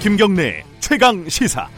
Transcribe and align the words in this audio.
김경래 0.00 0.64
최강 0.78 1.28
시사. 1.28 1.68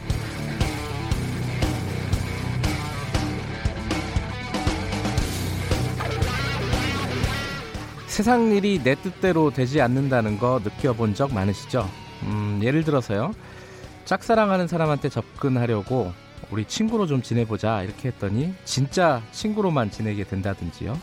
세상 8.07 8.53
일이 8.53 8.81
내 8.81 8.95
뜻대로 8.95 9.51
되지 9.51 9.81
않는다는 9.81 10.39
거 10.39 10.61
느껴본 10.63 11.17
적 11.17 11.35
많으시죠? 11.35 11.91
음, 12.23 12.61
예를 12.63 12.85
들어서요. 12.85 13.33
짝사랑하는 14.05 14.69
사람한테 14.69 15.09
접근하려고 15.09 16.13
우리 16.53 16.65
친구로 16.65 17.09
좀 17.09 17.23
지내보자 17.23 17.83
이렇게 17.83 18.11
했더니 18.11 18.55
진짜 18.65 19.21
친구로만 19.33 19.91
지내게 19.91 20.23
된다든지요. 20.23 20.97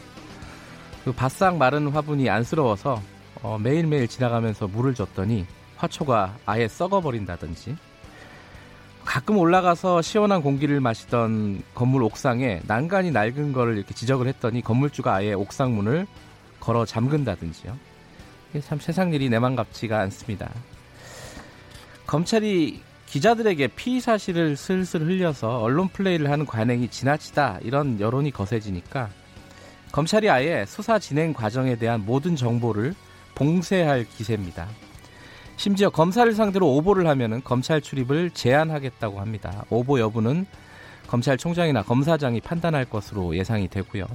그 1.03 1.11
바싹 1.11 1.57
마른 1.57 1.89
화분이 1.89 2.29
안쓰러워서 2.29 3.01
어, 3.41 3.57
매일매일 3.61 4.07
지나가면서 4.07 4.70
물을 4.70 4.93
줬더니 4.93 5.45
화초가 5.79 6.35
아예 6.45 6.67
썩어버린다든지 6.67 7.75
가끔 9.05 9.38
올라가서 9.38 10.02
시원한 10.02 10.43
공기를 10.43 10.81
마시던 10.81 11.63
건물 11.73 12.03
옥상에 12.03 12.61
난간이 12.67 13.11
낡은 13.11 13.53
거를 13.53 13.77
이렇게 13.77 13.95
지적을 13.95 14.27
했더니 14.27 14.61
건물주가 14.61 15.15
아예 15.15 15.33
옥상 15.33 15.73
문을 15.73 16.05
걸어 16.59 16.85
잠근다든지요. 16.85 17.75
이게 18.52 18.61
참 18.61 18.79
세상 18.79 19.13
일이 19.13 19.29
내맘 19.29 19.55
같지가 19.55 19.99
않습니다. 20.02 20.52
검찰이 22.05 22.81
기자들에게 23.07 23.67
피의 23.69 24.02
사실을 24.02 24.55
슬슬 24.55 25.02
흘려서 25.02 25.61
언론 25.61 25.88
플레이를 25.88 26.30
하는 26.30 26.45
관행이 26.45 26.89
지나치다 26.89 27.59
이런 27.63 27.99
여론이 27.99 28.31
거세지니까 28.31 29.09
검찰이 29.91 30.30
아예 30.30 30.66
수사 30.67 30.99
진행 30.99 31.33
과정에 31.33 31.75
대한 31.75 32.05
모든 32.05 32.35
정보를 32.35 32.94
봉쇄할 33.33 34.05
기세입니다. 34.05 34.67
심지어 35.59 35.89
검사를 35.89 36.31
상대로 36.33 36.73
오보를 36.77 37.05
하면은 37.07 37.43
검찰 37.43 37.81
출입을 37.81 38.29
제한하겠다고 38.29 39.19
합니다. 39.19 39.66
오보 39.69 39.99
여부는 39.99 40.45
검찰총장이나 41.07 41.83
검사장이 41.83 42.39
판단할 42.39 42.85
것으로 42.85 43.35
예상이 43.35 43.67
되고요. 43.67 44.05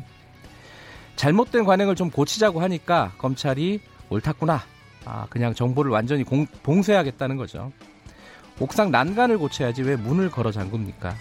잘못된 1.17 1.67
관행을 1.67 1.97
좀 1.97 2.11
고치자고 2.11 2.63
하니까 2.63 3.13
검찰이 3.19 3.79
옳았구나. 4.09 4.63
아, 5.05 5.27
그냥 5.29 5.53
정보를 5.53 5.91
완전히 5.91 6.25
공, 6.25 6.47
봉쇄하겠다는 6.63 7.37
거죠. 7.37 7.73
옥상 8.59 8.91
난간을 8.91 9.37
고쳐야지 9.37 9.83
왜 9.83 9.97
문을 9.97 10.31
걸어 10.31 10.51
잠굽니까? 10.51 11.15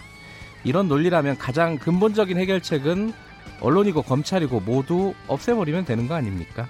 이런 0.64 0.88
논리라면 0.88 1.36
가장 1.36 1.76
근본적인 1.76 2.38
해결책은 2.38 3.12
언론이고 3.60 4.00
검찰이고 4.00 4.60
모두 4.60 5.12
없애버리면 5.28 5.84
되는 5.84 6.08
거 6.08 6.14
아닙니까? 6.14 6.66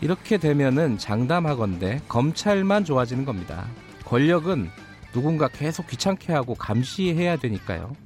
이렇게 0.00 0.36
되면은 0.38 0.98
장담하건대 0.98 2.02
검찰만 2.08 2.84
좋아지는 2.84 3.24
겁니다. 3.24 3.66
권력은 4.04 4.70
누군가 5.12 5.48
계속 5.48 5.86
귀찮게 5.86 6.32
하고 6.32 6.54
감시해야 6.54 7.36
되니까요. 7.36 7.96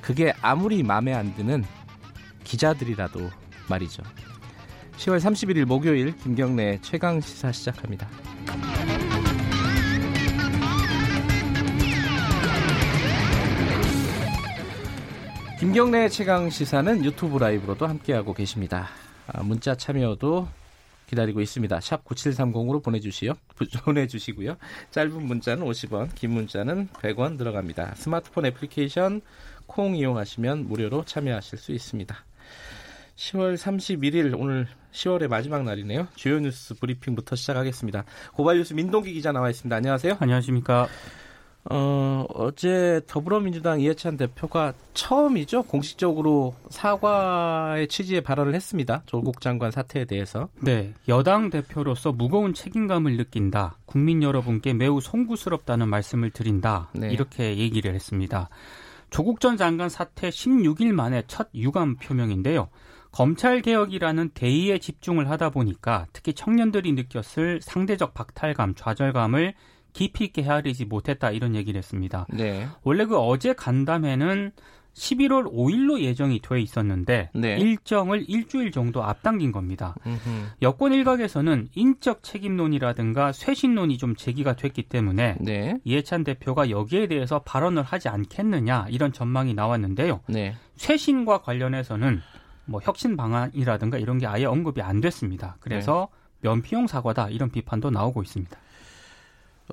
그게 0.00 0.32
아무리 0.40 0.82
마음에 0.82 1.12
안 1.12 1.34
드는 1.34 1.64
기자들이라도 2.44 3.30
말이죠. 3.68 4.02
10월 4.96 5.18
31일 5.18 5.64
목요일 5.64 6.16
김경래 6.16 6.78
최강 6.82 7.20
시사 7.20 7.50
시작합니다. 7.52 8.08
김경래 15.58 16.08
최강 16.08 16.48
시사는 16.48 17.04
유튜브 17.04 17.38
라이브로도 17.38 17.86
함께하고 17.86 18.32
계십니다. 18.32 18.88
아, 19.26 19.42
문자 19.42 19.74
참여도 19.74 20.48
기다리고 21.10 21.40
있습니다. 21.40 21.80
샵 21.80 22.04
9730으로 22.04 22.82
보내주시요. 22.82 23.34
보내주시고요. 23.84 24.56
짧은 24.92 25.22
문자는 25.22 25.66
50원, 25.66 26.14
긴 26.14 26.30
문자는 26.30 26.88
100원 26.88 27.36
들어갑니다. 27.36 27.94
스마트폰 27.96 28.46
애플리케이션 28.46 29.20
콩 29.66 29.96
이용하시면 29.96 30.68
무료로 30.68 31.04
참여하실 31.04 31.58
수 31.58 31.72
있습니다. 31.72 32.16
10월 33.16 33.56
31일 33.56 34.34
오늘 34.38 34.66
10월의 34.92 35.28
마지막 35.28 35.64
날이네요. 35.64 36.08
주요 36.14 36.38
뉴스 36.38 36.74
브리핑부터 36.74 37.36
시작하겠습니다. 37.36 38.04
고발 38.32 38.56
뉴스 38.56 38.72
민동기 38.72 39.12
기자 39.12 39.32
나와 39.32 39.50
있습니다. 39.50 39.74
안녕하세요. 39.74 40.16
안녕하십니까. 40.20 40.88
어, 41.64 42.24
어제 42.34 43.00
더불어민주당 43.06 43.80
이해찬 43.80 44.16
대표가 44.16 44.72
처음이죠. 44.94 45.64
공식적으로 45.64 46.54
사과의 46.70 47.88
취지의 47.88 48.22
발언을 48.22 48.54
했습니다. 48.54 49.02
조국 49.06 49.40
장관 49.40 49.70
사태에 49.70 50.06
대해서. 50.06 50.48
네. 50.60 50.94
여당 51.08 51.50
대표로서 51.50 52.12
무거운 52.12 52.54
책임감을 52.54 53.16
느낀다. 53.16 53.76
국민 53.84 54.22
여러분께 54.22 54.72
매우 54.72 55.00
송구스럽다는 55.00 55.88
말씀을 55.88 56.30
드린다. 56.30 56.88
네. 56.94 57.10
이렇게 57.10 57.58
얘기를 57.58 57.94
했습니다. 57.94 58.48
조국 59.10 59.40
전 59.40 59.56
장관 59.56 59.88
사태 59.88 60.30
16일 60.30 60.92
만에 60.92 61.24
첫 61.26 61.48
유감 61.54 61.96
표명인데요. 61.96 62.68
검찰 63.12 63.60
개혁이라는 63.60 64.30
대의에 64.30 64.78
집중을 64.78 65.28
하다 65.30 65.50
보니까 65.50 66.06
특히 66.12 66.32
청년들이 66.32 66.92
느꼈을 66.92 67.60
상대적 67.60 68.14
박탈감, 68.14 68.76
좌절감을 68.76 69.54
깊이 69.92 70.24
있게 70.24 70.42
헤아리지 70.42 70.86
못했다 70.86 71.30
이런 71.30 71.54
얘기를 71.54 71.78
했습니다. 71.78 72.26
네. 72.30 72.66
원래 72.82 73.04
그 73.04 73.18
어제 73.18 73.52
간담회는 73.52 74.52
11월 74.94 75.52
5일로 75.52 76.00
예정이 76.00 76.40
돼 76.40 76.60
있었는데 76.60 77.30
네. 77.34 77.58
일정을 77.58 78.24
일주일 78.28 78.72
정도 78.72 79.02
앞당긴 79.02 79.52
겁니다. 79.52 79.94
음흠. 80.06 80.46
여권 80.62 80.92
일각에서는 80.92 81.68
인적 81.74 82.22
책임론이라든가 82.22 83.32
쇄신론이 83.32 83.98
좀 83.98 84.16
제기가 84.16 84.56
됐기 84.56 84.84
때문에 84.84 85.36
네. 85.40 85.78
이해찬 85.84 86.24
대표가 86.24 86.70
여기에 86.70 87.06
대해서 87.06 87.40
발언을 87.40 87.82
하지 87.82 88.08
않겠느냐 88.08 88.86
이런 88.90 89.12
전망이 89.12 89.54
나왔는데요. 89.54 90.20
네. 90.28 90.54
쇄신과 90.76 91.42
관련해서는 91.42 92.20
뭐 92.66 92.80
혁신 92.82 93.16
방안이라든가 93.16 93.98
이런 93.98 94.18
게 94.18 94.26
아예 94.26 94.44
언급이 94.44 94.82
안 94.82 95.00
됐습니다. 95.00 95.56
그래서 95.60 96.08
네. 96.42 96.48
면피용 96.48 96.86
사과다 96.86 97.28
이런 97.28 97.50
비판도 97.50 97.90
나오고 97.90 98.22
있습니다. 98.22 98.56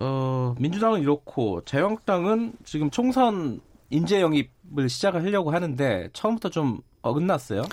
어, 0.02 0.56
민주당은 0.59 1.02
이렇고 1.02 1.62
자유한국당은 1.66 2.53
지금 2.63 2.90
총선 2.90 3.59
인재 3.90 4.22
영입을 4.22 4.90
시작을 4.90 5.24
하려고 5.24 5.52
하는데 5.52 6.09
처음부터 6.13 6.50
좀 6.50 6.80
어긋났어요. 7.02 7.63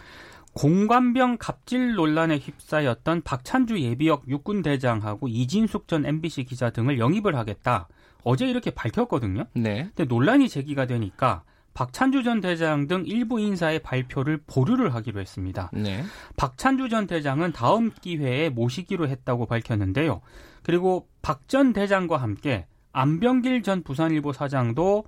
공관병 0.55 1.39
갑질 1.39 1.95
논란에 1.95 2.39
휩싸였던 2.39 3.23
박찬주 3.23 3.81
예비역 3.81 4.29
육군 4.29 4.63
대장하고 4.63 5.27
이진숙 5.27 5.89
전 5.89 6.07
MBC 6.07 6.45
기자 6.45 6.71
등을 6.71 6.99
영입을 6.99 7.35
하겠다. 7.37 7.89
어제 8.23 8.49
이렇게 8.49 8.71
밝혔거든요. 8.71 9.47
네. 9.55 9.91
근데 9.95 10.05
논란이 10.05 10.49
제기가 10.49 10.87
되니까 10.87 11.43
박찬주 11.75 12.23
전 12.23 12.41
대장 12.41 12.87
등 12.87 13.03
일부 13.05 13.41
인사의 13.41 13.81
발표를 13.81 14.43
보류를 14.47 14.95
하기로 14.95 15.21
했습니다. 15.21 15.71
네. 15.73 16.05
박찬주 16.37 16.89
전 16.89 17.09
대장은 17.09 17.53
다음 17.53 17.91
기회에 18.01 18.49
모시기로 18.49 19.09
했다고 19.09 19.47
밝혔는데요. 19.47 20.23
그리고 20.65 21.07
박 21.23 21.47
전 21.47 21.73
대장과 21.73 22.17
함께 22.17 22.67
안병길 22.93 23.63
전 23.63 23.83
부산일보 23.83 24.33
사장도 24.33 25.05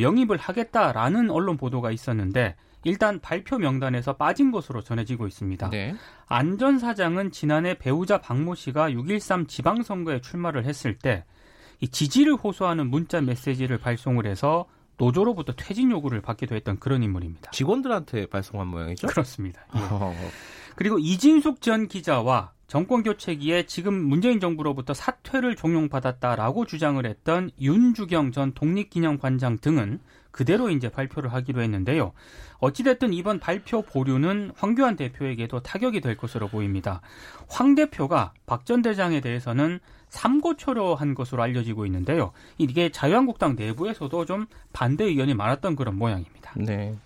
영입을 0.00 0.36
하겠다라는 0.36 1.30
언론 1.30 1.56
보도가 1.56 1.90
있었는데 1.92 2.56
일단 2.84 3.20
발표 3.20 3.58
명단에서 3.58 4.14
빠진 4.16 4.50
것으로 4.52 4.82
전해지고 4.82 5.26
있습니다. 5.26 5.70
네. 5.70 5.94
안전 6.28 6.78
사장은 6.78 7.30
지난해 7.30 7.74
배우자 7.78 8.18
박모 8.18 8.54
씨가 8.54 8.90
6.13 8.90 9.48
지방선거에 9.48 10.20
출마를 10.20 10.64
했을 10.64 10.98
때이 10.98 11.88
지지를 11.90 12.34
호소하는 12.34 12.88
문자 12.88 13.20
메시지를 13.20 13.78
발송을 13.78 14.26
해서 14.26 14.66
노조로부터 14.98 15.52
퇴진 15.54 15.90
요구를 15.90 16.20
받기도 16.22 16.54
했던 16.54 16.78
그런 16.78 17.02
인물입니다. 17.02 17.50
직원들한테 17.50 18.26
발송한 18.26 18.66
모양이죠? 18.68 19.06
그렇습니다. 19.08 19.66
예. 19.74 19.80
그리고 20.76 20.98
이진숙 20.98 21.60
전 21.62 21.88
기자와 21.88 22.52
정권 22.66 23.02
교체기에 23.02 23.66
지금 23.66 23.94
문재인 23.94 24.40
정부로부터 24.40 24.92
사퇴를 24.92 25.54
종용받았다라고 25.56 26.66
주장을 26.66 27.04
했던 27.06 27.50
윤주경 27.60 28.32
전 28.32 28.52
독립기념관장 28.52 29.58
등은 29.60 30.00
그대로 30.32 30.68
이제 30.68 30.90
발표를 30.90 31.32
하기로 31.32 31.62
했는데요. 31.62 32.12
어찌됐든 32.58 33.12
이번 33.14 33.38
발표 33.40 33.82
보류는 33.82 34.50
황교안 34.56 34.96
대표에게도 34.96 35.60
타격이 35.60 36.00
될 36.02 36.16
것으로 36.16 36.48
보입니다. 36.48 37.00
황 37.48 37.74
대표가 37.74 38.32
박 38.44 38.64
전 38.66 38.82
대장에 38.82 39.20
대해서는 39.20 39.78
삼고초려 40.08 40.94
한 40.94 41.14
것으로 41.14 41.42
알려지고 41.42 41.86
있는데요. 41.86 42.32
이게 42.58 42.90
자유한국당 42.90 43.56
내부에서도 43.56 44.24
좀 44.24 44.46
반대 44.72 45.04
의견이 45.04 45.34
많았던 45.34 45.76
그런 45.76 45.96
모양입니다. 45.96 46.52
네. 46.56 46.96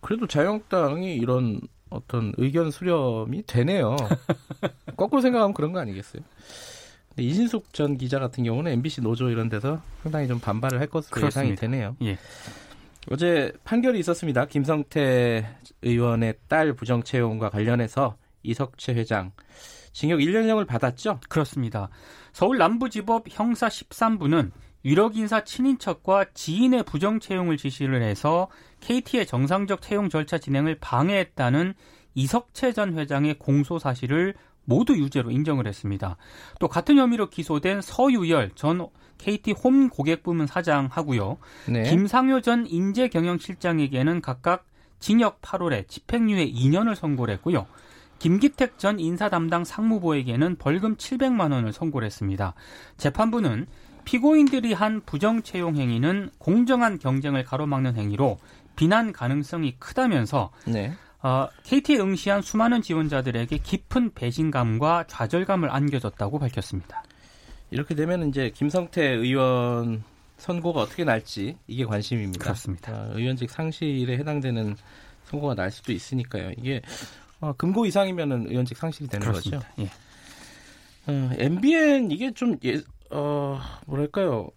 그래도 0.00 0.26
자유한국당이 0.26 1.16
이런 1.16 1.60
어떤 1.90 2.32
의견 2.36 2.70
수렴이 2.70 3.44
되네요. 3.46 3.96
거꾸로 4.96 5.20
생각하면 5.22 5.54
그런 5.54 5.72
거 5.72 5.80
아니겠어요? 5.80 6.22
이진숙 7.18 7.72
전 7.72 7.96
기자 7.96 8.18
같은 8.18 8.44
경우는 8.44 8.72
MBC 8.72 9.00
노조 9.00 9.30
이런 9.30 9.48
데서 9.48 9.80
상당히 10.02 10.28
좀 10.28 10.38
반발을 10.38 10.78
할 10.80 10.86
것으로 10.86 11.14
그렇습니다. 11.14 11.40
예상이 11.42 11.56
되네요. 11.56 11.96
예. 12.02 12.18
어제 13.10 13.52
판결이 13.64 13.98
있었습니다. 14.00 14.46
김성태 14.46 15.46
의원의 15.82 16.34
딸 16.48 16.74
부정 16.74 17.02
채용과 17.02 17.50
관련해서 17.50 18.16
이석채 18.42 18.94
회장 18.94 19.32
징역 19.96 20.18
1년형을 20.18 20.66
받았죠? 20.66 21.20
그렇습니다. 21.30 21.88
서울 22.34 22.58
남부지법 22.58 23.24
형사 23.30 23.68
13부는 23.68 24.50
유력 24.84 25.16
인사 25.16 25.42
친인척과 25.42 26.26
지인의 26.34 26.82
부정 26.82 27.18
채용을 27.18 27.56
지시를 27.56 28.02
해서 28.02 28.48
KT의 28.80 29.24
정상적 29.24 29.80
채용 29.80 30.10
절차 30.10 30.36
진행을 30.36 30.76
방해했다는 30.80 31.72
이석채 32.14 32.72
전 32.72 32.98
회장의 32.98 33.38
공소 33.38 33.78
사실을 33.78 34.34
모두 34.66 34.94
유죄로 34.98 35.30
인정을 35.30 35.66
했습니다. 35.66 36.18
또 36.60 36.68
같은 36.68 36.98
혐의로 36.98 37.30
기소된 37.30 37.80
서유열 37.80 38.50
전 38.54 38.86
KT 39.16 39.52
홈 39.52 39.88
고객부문 39.88 40.46
사장하고요. 40.46 41.38
네. 41.68 41.84
김상효 41.84 42.42
전 42.42 42.66
인재경영실장에게는 42.66 44.20
각각 44.20 44.66
징역 44.98 45.40
8월에 45.40 45.88
집행유예 45.88 46.52
2년을 46.52 46.94
선고를 46.94 47.32
했고요. 47.34 47.66
김기택 48.18 48.78
전 48.78 48.98
인사 48.98 49.28
담당 49.28 49.64
상무부에게는 49.64 50.56
벌금 50.56 50.96
700만 50.96 51.52
원을 51.52 51.72
선고를 51.72 52.06
했습니다. 52.06 52.54
재판부는 52.96 53.66
피고인들이 54.04 54.72
한 54.72 55.02
부정 55.04 55.42
채용 55.42 55.76
행위는 55.76 56.30
공정한 56.38 56.98
경쟁을 56.98 57.44
가로막는 57.44 57.96
행위로 57.96 58.38
비난 58.76 59.12
가능성이 59.12 59.74
크다면서 59.78 60.50
네. 60.66 60.92
어, 61.22 61.48
KT에 61.64 61.98
응시한 61.98 62.42
수많은 62.42 62.82
지원자들에게 62.82 63.58
깊은 63.58 64.12
배신감과 64.14 65.06
좌절감을 65.08 65.70
안겨줬다고 65.70 66.38
밝혔습니다. 66.38 67.02
이렇게 67.70 67.94
되면 67.94 68.28
이제 68.28 68.50
김성태 68.50 69.04
의원 69.04 70.04
선고가 70.38 70.82
어떻게 70.82 71.02
날지 71.04 71.56
이게 71.66 71.84
관심입니다. 71.84 72.42
그렇습니다. 72.42 72.92
어, 72.92 73.12
의원직 73.14 73.50
상실에 73.50 74.18
해당되는 74.18 74.76
선고가 75.24 75.54
날 75.54 75.70
수도 75.72 75.92
있으니까요. 75.92 76.52
이게 76.58 76.80
어, 77.40 77.52
금고 77.56 77.86
이상이면은 77.86 78.48
의원직 78.50 78.76
상실이 78.76 79.08
되는 79.08 79.26
그렇습니다. 79.26 79.68
거죠. 79.68 79.82
예. 79.82 79.90
어, 81.12 81.30
MBN 81.38 82.10
이게 82.10 82.32
좀 82.32 82.56
예, 82.64 82.80
어, 83.10 83.60
뭐랄까요. 83.86 84.50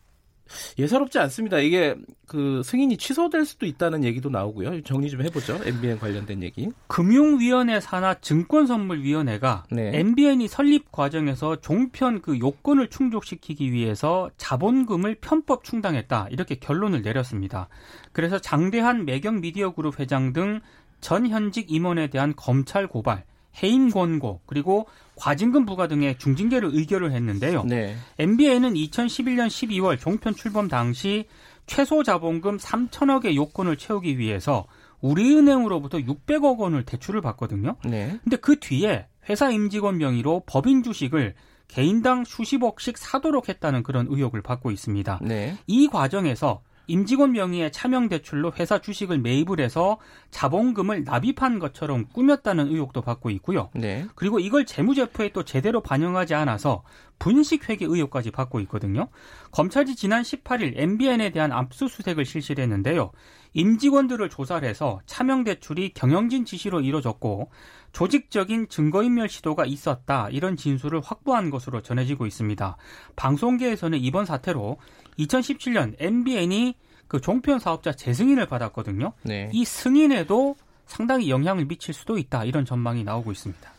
예사롭지 0.78 1.20
않습니다. 1.20 1.60
이게 1.60 1.96
그 2.26 2.62
승인이 2.64 2.98
취소될 2.98 3.46
수도 3.46 3.66
있다는 3.66 4.04
얘기도 4.04 4.30
나오고요. 4.30 4.82
정리 4.82 5.10
좀 5.10 5.22
해보죠. 5.22 5.60
MBN 5.64 6.00
관련된 6.00 6.42
얘기. 6.44 6.70
금융위원회 6.88 7.80
산하 7.80 8.16
증권선물위원회가 8.16 9.66
네. 9.72 9.92
MBN이 9.94 10.48
설립 10.48 10.92
과정에서 10.92 11.58
종편 11.58 12.22
그 12.22 12.40
요건을 12.40 12.90
충족시키기 12.90 13.72
위해서 13.72 14.30
자본금을 14.38 15.18
편법 15.22 15.64
충당했다 15.64 16.28
이렇게 16.32 16.56
결론을 16.56 17.02
내렸습니다. 17.04 17.68
그래서 18.12 18.40
장대한 18.40 19.06
매경 19.06 19.42
미디어 19.42 19.74
그룹 19.74 20.00
회장 20.00 20.34
등 20.34 20.62
전 21.02 21.28
현직 21.28 21.72
임원에 21.72 22.08
대한 22.08 22.34
검찰 22.36 22.88
고발, 22.88 23.24
해임 23.62 23.90
권고 23.90 24.42
그리고 24.46 24.88
과징금 25.16 25.66
부과 25.66 25.88
등의 25.88 26.18
중징계를 26.18 26.70
의결을 26.74 27.12
했는데요. 27.12 27.64
네. 27.66 27.96
MBN은 28.18 28.74
2011년 28.74 29.48
12월 29.48 30.00
종편 30.00 30.34
출범 30.36 30.68
당시 30.68 31.26
최소 31.66 32.04
자본금 32.04 32.58
3천억의 32.58 33.36
요건을 33.36 33.78
채우기 33.78 34.18
위해서 34.18 34.66
우리은행으로부터 35.02 36.00
600억 36.00 36.58
원을 36.58 36.84
대출을 36.84 37.22
받거든요. 37.22 37.76
네. 37.86 38.18
근데 38.24 38.38
그 38.38 38.60
뒤에 38.60 39.08
회사 39.30 39.50
임직원 39.50 39.98
명의로 39.98 40.44
법인 40.46 40.84
주식을 40.84 41.36
개인당 41.68 42.26
수십억씩 42.26 42.98
사도록 42.98 43.48
했다는 43.48 43.84
그런 43.84 44.08
의혹을 44.10 44.42
받고 44.42 44.72
있습니다. 44.72 45.20
네. 45.22 45.56
이 45.68 45.88
과정에서 45.88 46.62
임직원 46.90 47.34
명의의 47.34 47.72
차명 47.72 48.10
대출로 48.10 48.52
회사 48.60 48.80
주식을 48.80 49.20
매입을 49.20 49.60
해서 49.60 50.00
자본금을 50.32 51.04
납입한 51.04 51.60
것처럼 51.60 52.08
꾸몄다는 52.12 52.68
의혹도 52.68 53.02
받고 53.02 53.30
있고요. 53.30 53.70
네. 53.76 54.08
그리고 54.16 54.40
이걸 54.40 54.66
재무제표에 54.66 55.30
또 55.32 55.44
제대로 55.44 55.82
반영하지 55.82 56.34
않아서 56.34 56.84
분식회계 57.20 57.86
의혹까지 57.86 58.32
받고 58.32 58.60
있거든요. 58.62 59.10
검찰이 59.52 59.96
지난 59.96 60.24
18일 60.24 60.74
MBN에 60.76 61.32
대한 61.32 61.52
압수수색을 61.52 62.26
실시를 62.26 62.64
했는데요. 62.64 63.12
임직원들을 63.54 64.30
조사를 64.30 64.68
해서 64.68 65.00
차명 65.06 65.44
대출이 65.44 65.94
경영진 65.94 66.46
지시로 66.46 66.82
이루어졌고 66.82 67.50
조직적인 67.92 68.70
증거인멸 68.70 69.30
시도가 69.30 69.66
있었다 69.66 70.30
이런 70.30 70.56
진술을 70.56 71.02
확보한 71.02 71.50
것으로 71.50 71.82
전해지고 71.82 72.28
있습니다. 72.28 72.78
방송계에서는 73.16 73.98
이번 74.00 74.26
사태로 74.26 74.78
2017년 75.20 75.96
MBN이 76.00 76.76
그 77.08 77.20
종편 77.20 77.60
사업자 77.60 77.92
재승인을 77.92 78.46
받았거든요. 78.46 79.14
네. 79.24 79.50
이 79.54 79.66
승인에도 79.66 80.56
상당히 80.86 81.30
영향을 81.30 81.66
미칠 81.66 81.94
수도 81.94 82.18
있다 82.18 82.46
이런 82.46 82.66
전망이 82.66 83.04
나오고 83.04 83.32
있습니다. 83.32 83.72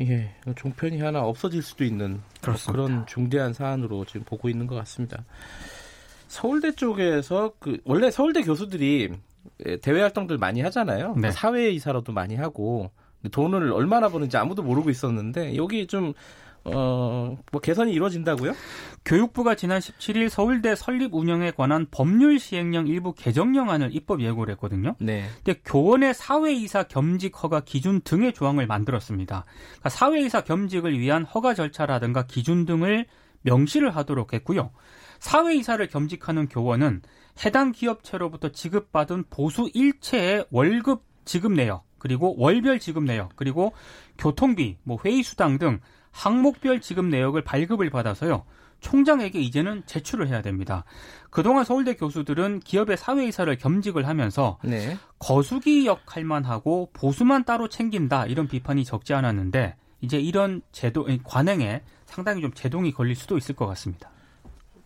예, 0.00 0.34
종편이 0.54 1.00
하나 1.00 1.22
없어질 1.22 1.62
수도 1.62 1.84
있는 1.84 2.20
뭐 2.44 2.54
그런 2.68 3.04
중대한 3.06 3.52
사안으로 3.52 4.04
지금 4.04 4.22
보고 4.24 4.48
있는 4.48 4.66
것 4.66 4.76
같습니다. 4.76 5.24
서울대 6.28 6.72
쪽에서 6.72 7.52
그 7.58 7.78
원래 7.84 8.10
서울대 8.10 8.42
교수들이 8.42 9.10
대외 9.82 10.02
활동들 10.02 10.38
많이 10.38 10.60
하잖아요. 10.60 11.16
네. 11.16 11.30
사회 11.32 11.70
이사로도 11.70 12.12
많이 12.12 12.36
하고 12.36 12.90
돈을 13.32 13.72
얼마나 13.72 14.08
버는지 14.08 14.36
아무도 14.36 14.62
모르고 14.62 14.90
있었는데 14.90 15.56
여기 15.56 15.86
좀 15.86 16.12
어, 16.64 17.38
뭐 17.52 17.60
개선이 17.60 17.92
이루어진다고요? 17.92 18.54
교육부가 19.04 19.54
지난 19.54 19.80
17일 19.80 20.28
서울대 20.28 20.74
설립 20.74 21.14
운영에 21.14 21.52
관한 21.52 21.86
법률 21.90 22.38
시행령 22.38 22.86
일부 22.86 23.14
개정령안을 23.14 23.94
입법 23.94 24.20
예고를 24.20 24.52
했거든요. 24.54 24.94
네. 24.98 25.28
근데 25.44 25.60
교원의 25.64 26.14
사회이사 26.14 26.84
겸직 26.84 27.42
허가 27.42 27.60
기준 27.60 28.00
등의 28.02 28.32
조항을 28.34 28.66
만들었습니다. 28.66 29.44
그러니까 29.44 29.88
사회이사 29.88 30.42
겸직을 30.42 30.98
위한 30.98 31.24
허가 31.24 31.54
절차라든가 31.54 32.26
기준 32.26 32.66
등을 32.66 33.06
명시를 33.42 33.94
하도록 33.96 34.32
했고요. 34.32 34.70
사회이사를 35.20 35.86
겸직하는 35.88 36.48
교원은 36.48 37.02
해당 37.44 37.72
기업체로부터 37.72 38.50
지급받은 38.50 39.24
보수 39.30 39.70
일체의 39.72 40.46
월급 40.50 41.04
지급 41.24 41.52
내역, 41.52 41.84
그리고 41.98 42.34
월별 42.38 42.78
지급 42.78 43.04
내역, 43.04 43.32
그리고 43.36 43.72
교통비, 44.16 44.78
뭐 44.82 44.98
회의 45.04 45.22
수당 45.22 45.58
등 45.58 45.80
항목별 46.10 46.80
지급 46.80 47.06
내역을 47.06 47.42
발급을 47.42 47.90
받아서요. 47.90 48.44
총장에게 48.80 49.40
이제는 49.40 49.82
제출을 49.86 50.28
해야 50.28 50.40
됩니다. 50.42 50.84
그동안 51.30 51.64
서울대 51.64 51.94
교수들은 51.94 52.60
기업의 52.60 52.96
사회이사를 52.96 53.56
겸직을 53.58 54.06
하면서 54.06 54.58
네. 54.62 54.96
거수기 55.18 55.86
역할만 55.86 56.44
하고 56.44 56.90
보수만 56.92 57.44
따로 57.44 57.68
챙긴다 57.68 58.26
이런 58.26 58.46
비판이 58.46 58.84
적지 58.84 59.14
않았는데 59.14 59.74
이제 60.00 60.18
이런 60.18 60.62
제도 60.70 61.08
관행에 61.24 61.82
상당히 62.06 62.40
좀 62.40 62.52
제동이 62.52 62.92
걸릴 62.92 63.16
수도 63.16 63.36
있을 63.36 63.56
것 63.56 63.66
같습니다. 63.66 64.10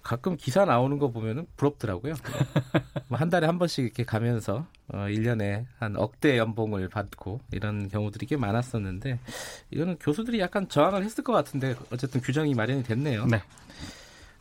가끔 0.02 0.36
기사 0.36 0.64
나오는 0.64 0.98
거 0.98 1.10
보면은 1.10 1.46
부럽더라고요. 1.56 2.14
뭐한 3.08 3.30
달에 3.30 3.46
한 3.46 3.58
번씩 3.58 3.84
이렇게 3.84 4.04
가면서 4.04 4.66
어 4.88 5.06
1년에 5.08 5.66
한 5.78 5.96
억대 5.96 6.38
연봉을 6.38 6.88
받고 6.88 7.40
이런 7.52 7.88
경우들이 7.88 8.26
꽤 8.26 8.36
많았었는데 8.36 9.18
이거는 9.70 9.96
교수들이 9.98 10.40
약간 10.40 10.68
저항을 10.68 11.04
했을 11.04 11.22
것 11.24 11.32
같은데 11.32 11.74
어쨌든 11.92 12.20
규정이 12.20 12.54
마련이 12.54 12.82
됐네요. 12.82 13.26
네. 13.26 13.42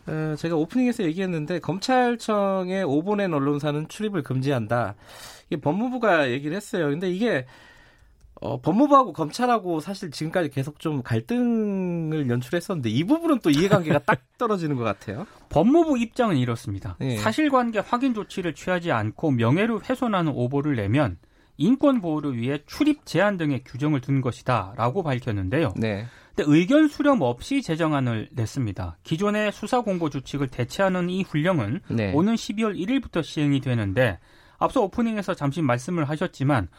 어, 0.07 0.35
제가 0.35 0.55
오프닝에서 0.55 1.03
얘기했는데 1.03 1.59
검찰청의 1.59 2.83
오보낸 2.83 3.33
언론사는 3.33 3.87
출입을 3.87 4.23
금지한다. 4.23 4.95
이게 5.47 5.61
법무부가 5.61 6.31
얘기를 6.31 6.55
했어요. 6.55 6.89
근데 6.89 7.11
이게 7.11 7.45
어, 8.41 8.59
법무부하고 8.59 9.13
검찰하고 9.13 9.79
사실 9.79 10.09
지금까지 10.09 10.49
계속 10.49 10.79
좀 10.79 11.03
갈등을 11.03 12.27
연출했었는데 12.27 12.89
이 12.89 13.03
부분은 13.03 13.39
또 13.43 13.51
이해관계가 13.51 13.99
딱 13.99 14.21
떨어지는 14.39 14.75
것 14.75 14.83
같아요. 14.83 15.27
법무부 15.49 15.99
입장은 15.99 16.37
이렇습니다. 16.37 16.95
네. 16.99 17.17
사실관계 17.17 17.79
확인 17.79 18.15
조치를 18.15 18.55
취하지 18.55 18.91
않고 18.91 19.31
명예를 19.31 19.81
훼손하는 19.87 20.31
오보를 20.35 20.75
내면 20.75 21.17
인권 21.57 22.01
보호를 22.01 22.35
위해 22.35 22.57
출입 22.65 23.05
제한 23.05 23.37
등의 23.37 23.63
규정을 23.63 24.01
둔 24.01 24.21
것이다라고 24.21 25.03
밝혔는데요. 25.03 25.73
네. 25.77 26.07
근데 26.35 26.51
의견 26.51 26.87
수렴 26.87 27.21
없이 27.21 27.61
제정안을 27.61 28.29
냈습니다. 28.31 28.97
기존의 29.03 29.51
수사 29.51 29.81
공고 29.81 30.09
주칙을 30.09 30.47
대체하는 30.47 31.11
이 31.11 31.21
훈령은 31.21 31.81
네. 31.89 32.11
오는 32.13 32.33
12월 32.33 32.75
1일부터 32.75 33.21
시행이 33.23 33.61
되는데 33.61 34.17
앞서 34.57 34.81
오프닝에서 34.81 35.35
잠시 35.35 35.61
말씀을 35.61 36.09
하셨지만 36.09 36.69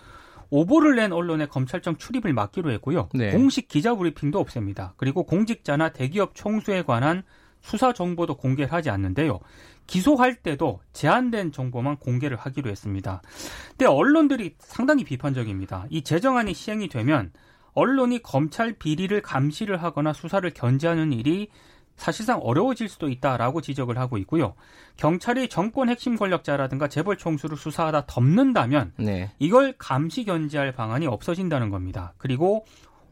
오보를 0.53 0.97
낸 0.97 1.13
언론의 1.13 1.49
검찰청 1.49 1.97
출입을 1.97 2.35
막기로 2.35 2.71
했고요. 2.73 3.09
네. 3.15 3.31
공식 3.31 3.69
기자 3.69 3.95
브리핑도 3.95 4.39
없앱니다. 4.39 4.93
그리고 4.99 5.25
공직자나 5.25 5.89
대기업 5.89 6.35
총수에 6.35 6.83
관한 6.83 7.23
수사 7.63 7.95
정보도 7.95 8.37
공개를 8.37 8.71
하지 8.71 8.91
않는데요. 8.91 9.41
기소할 9.87 10.35
때도 10.35 10.81
제한된 10.93 11.53
정보만 11.53 11.97
공개를 11.97 12.37
하기로 12.37 12.71
했습니다. 12.71 13.23
근데 13.71 13.87
언론들이 13.87 14.57
상당히 14.59 15.05
비판적입니다. 15.05 15.87
이 15.89 16.03
제정안이 16.03 16.53
시행이 16.53 16.89
되면 16.89 17.33
언론이 17.73 18.23
검찰 18.23 18.75
비리를 18.75 19.23
감시를 19.23 19.83
하거나 19.83 20.13
수사를 20.13 20.49
견제하는 20.51 21.15
일이 21.15 21.49
사실상 21.97 22.39
어려워질 22.41 22.89
수도 22.89 23.09
있다라고 23.09 23.61
지적을 23.61 23.99
하고 23.99 24.19
있고요. 24.19 24.55
경찰이 24.97 25.49
정권 25.49 25.89
핵심 25.89 26.17
권력자라든가 26.17 26.89
재벌 26.89 27.17
총수를 27.17 27.57
수사하다 27.57 28.07
덮는다면 28.07 28.93
네. 28.97 29.31
이걸 29.39 29.75
감시 29.79 30.25
견제할 30.25 30.73
방안이 30.73 31.07
없어진다는 31.07 31.71
겁니다. 31.71 32.15
그리고 32.19 32.65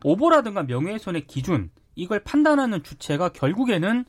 오보라든가 0.05 0.63
명예훼손의 0.65 1.27
기준 1.27 1.71
이걸 1.95 2.21
판단하는 2.21 2.83
주체가 2.83 3.31
결국에는 3.31 4.05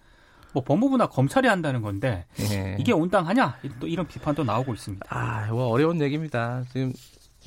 뭐 0.54 0.63
법무부나 0.63 1.08
검찰이 1.08 1.48
한다는 1.48 1.82
건데 1.82 2.25
예. 2.51 2.75
이게 2.80 2.92
온당하냐 2.92 3.58
또 3.80 3.88
이런 3.88 4.08
비판도 4.08 4.44
나오고 4.44 4.74
있습니다. 4.74 5.06
아, 5.10 5.48
뭐 5.50 5.68
어려운 5.68 6.01
얘기입니다. 6.01 6.63
지금 6.74 6.92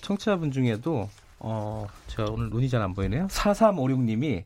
청취자분 0.01 0.53
중에도 0.53 1.09
어, 1.39 1.87
제가 2.07 2.31
오늘 2.31 2.49
눈이 2.49 2.69
잘 2.71 2.81
안 2.81 2.95
보이네요. 2.95 3.27
4356님이 3.27 4.45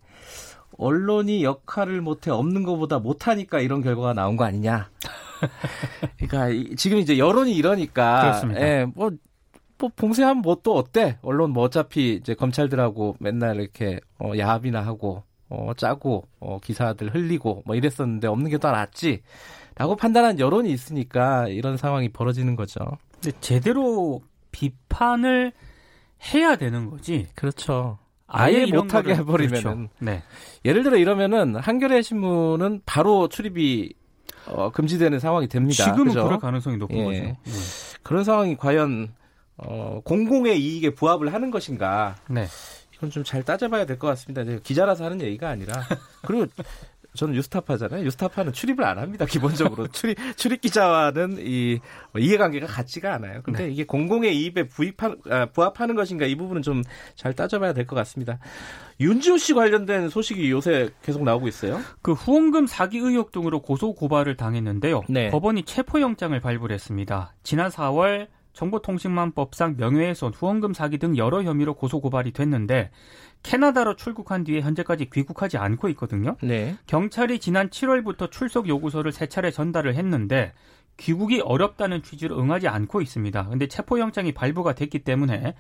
언론이 0.77 1.43
역할을 1.45 2.01
못해 2.01 2.31
없는 2.31 2.63
것보다 2.63 2.99
못하니까 2.99 3.61
이런 3.61 3.83
결과가 3.83 4.13
나온 4.13 4.37
거 4.37 4.45
아니냐. 4.45 4.91
그러니까 6.19 6.75
지금 6.77 6.99
이제 6.99 7.19
여론이 7.19 7.55
이러니까 7.55 8.21
그렇습니다. 8.23 8.61
예, 8.61 8.87
뭐, 8.95 9.11
뭐 9.79 9.91
봉쇄하면 9.95 10.43
뭐 10.43 10.57
또 10.63 10.75
어때? 10.77 11.19
언론 11.23 11.51
뭐 11.53 11.65
어차피 11.65 12.15
이제 12.15 12.35
검찰들하고 12.35 13.17
맨날 13.21 13.61
이렇게 13.61 14.01
어, 14.19 14.33
야합이나 14.37 14.81
하고 14.85 15.23
어, 15.49 15.73
짜고 15.77 16.27
어, 16.41 16.59
기사들 16.63 17.15
흘리고 17.15 17.63
뭐 17.65 17.75
이랬었는데 17.77 18.27
없는 18.29 18.51
게 18.51 18.59
더 18.59 18.71
낫지. 18.73 19.23
라고 19.77 19.95
판단한 19.95 20.41
여론이 20.41 20.71
있으니까 20.73 21.47
이런 21.47 21.77
상황이 21.77 22.09
벌어지는 22.09 22.57
거죠. 22.57 22.81
근데 23.13 23.31
제대로 23.41 24.21
비판을 24.51 25.53
해야 26.35 26.57
되는 26.57 26.91
거지. 26.91 27.29
그렇죠. 27.37 27.99
아예 28.29 28.67
못하게 28.67 29.15
해버리면은. 29.17 29.63
그렇죠. 29.63 29.89
네. 29.99 30.23
예를 30.65 30.83
들어 30.83 30.97
이러면은 30.97 31.57
한겨레 31.57 32.03
신문은 32.03 32.83
바로 32.87 33.29
출입이 33.29 33.95
어, 34.47 34.71
금지되는 34.71 35.19
상황이 35.19 35.49
됩니다. 35.49 35.85
지금은 35.85 36.07
그죠? 36.09 36.25
그럴 36.25 36.39
가능성이 36.39 36.77
높은 36.77 36.97
예. 36.97 37.05
거죠. 37.05 37.21
네. 37.21 37.39
그런 38.03 38.25
상황이 38.25 38.57
과연 38.57 39.13
어, 39.57 40.01
공공의 40.05 40.61
이익에 40.63 40.95
부합을 40.95 41.33
하는 41.33 41.51
것인가? 41.51 42.15
네. 42.29 42.47
이건 42.95 43.11
좀 43.11 43.25
잘 43.25 43.43
따져봐야 43.43 43.87
될 43.87 43.99
것 43.99 44.07
같습니다. 44.09 44.43
기자라서 44.63 45.05
하는 45.05 45.21
얘기가 45.21 45.49
아니라 45.49 45.83
그리고 46.27 46.47
저는 47.19 47.35
유스타파잖아요. 47.35 48.05
유스타파는 48.05 48.53
출입을 48.53 48.85
안 48.85 48.99
합니다. 48.99 49.27
기본적으로 49.27 49.89
출입 49.93 50.17
출입 50.37 50.61
기자와는 50.61 51.39
이뭐 51.45 51.81
이해관계가 52.19 52.67
같지가 52.67 53.15
않아요. 53.15 53.41
근데 53.43 53.65
네. 53.67 53.71
이게 53.73 53.85
공공의 53.85 54.37
이입에 54.41 54.69
부입하, 54.69 55.17
아, 55.31 55.47
부합하는 55.47 55.95
것인가 55.97 56.27
이 56.27 56.35
부분은 56.37 56.63
좀 56.63 56.83
잘 57.17 57.33
따져봐야 57.35 57.73
될 57.73 57.87
것 57.87 57.97
같습니다. 57.97 58.39
윤지호 59.01 59.39
씨 59.39 59.55
관련된 59.55 60.09
소식이 60.09 60.51
요새 60.51 60.91
계속 61.03 61.25
나오고 61.25 61.49
있어요. 61.49 61.81
그 62.03 62.13
후원금 62.13 62.67
사기 62.67 62.99
의혹 62.99 63.33
등으로 63.33 63.61
고소 63.63 63.95
고발을 63.95 64.37
당했는데요. 64.37 65.03
네. 65.09 65.31
법원이 65.31 65.65
체포영장을 65.65 66.39
발부했습니다. 66.41 67.35
지난 67.43 67.71
4월 67.71 68.29
정보통신망법상 68.53 69.77
명예훼손, 69.79 70.33
후원금 70.35 70.75
사기 70.75 70.99
등 70.99 71.17
여러 71.17 71.43
혐의로 71.43 71.75
고소 71.75 72.01
고발이 72.01 72.33
됐는데 72.33 72.91
캐나다로 73.43 73.97
출국한 73.97 74.45
뒤에 74.45 74.61
현재까지 74.61 75.11
귀국하지 75.11 75.59
않고 75.59 75.89
있거든요. 75.91 76.37
네. 76.43 76.77
경찰이 76.87 77.39
지난 77.39 77.71
7월부터 77.71 78.31
출석 78.31 78.69
요구서를 78.69 79.13
세 79.13 79.27
차례 79.27 79.51
전달을 79.51 79.95
했는데 79.95 80.53
귀국이 80.99 81.41
어렵다는 81.41 82.03
취지로 82.03 82.39
응하지 82.41 82.69
않고 82.69 83.01
있습니다. 83.01 83.49
근데 83.49 83.69
체포영장이 83.69 84.33
발부가 84.33 84.75
됐기 84.75 85.01
때문에 85.01 85.55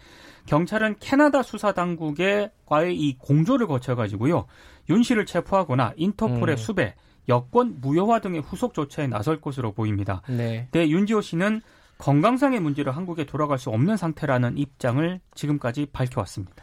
경찰은 0.47 0.97
캐나다 0.99 1.43
수사 1.43 1.73
당국의 1.73 2.51
과의 2.67 2.97
이 2.97 3.17
공조를 3.19 3.69
거쳐 3.69 3.95
가지고요. 3.95 4.47
윤 4.91 5.03
씨를 5.03 5.27
체포하거나 5.27 5.93
인터폴의 5.97 6.55
음. 6.55 6.57
수배, 6.57 6.95
여권 7.29 7.81
무효화 7.81 8.21
등의 8.21 8.41
후속 8.41 8.75
조처에 8.75 9.07
나설 9.07 9.41
것으로 9.41 9.73
보입니다. 9.73 10.23
네. 10.29 10.69
네, 10.73 10.89
윤지호 10.89 11.21
씨는 11.21 11.63
건강상의 11.99 12.61
문제로 12.61 12.91
한국에 12.93 13.25
돌아갈 13.25 13.59
수 13.59 13.71
없는 13.71 13.97
상태라는 13.97 14.57
입장을 14.57 15.21
지금까지 15.35 15.87
밝혀왔습니다. 15.93 16.55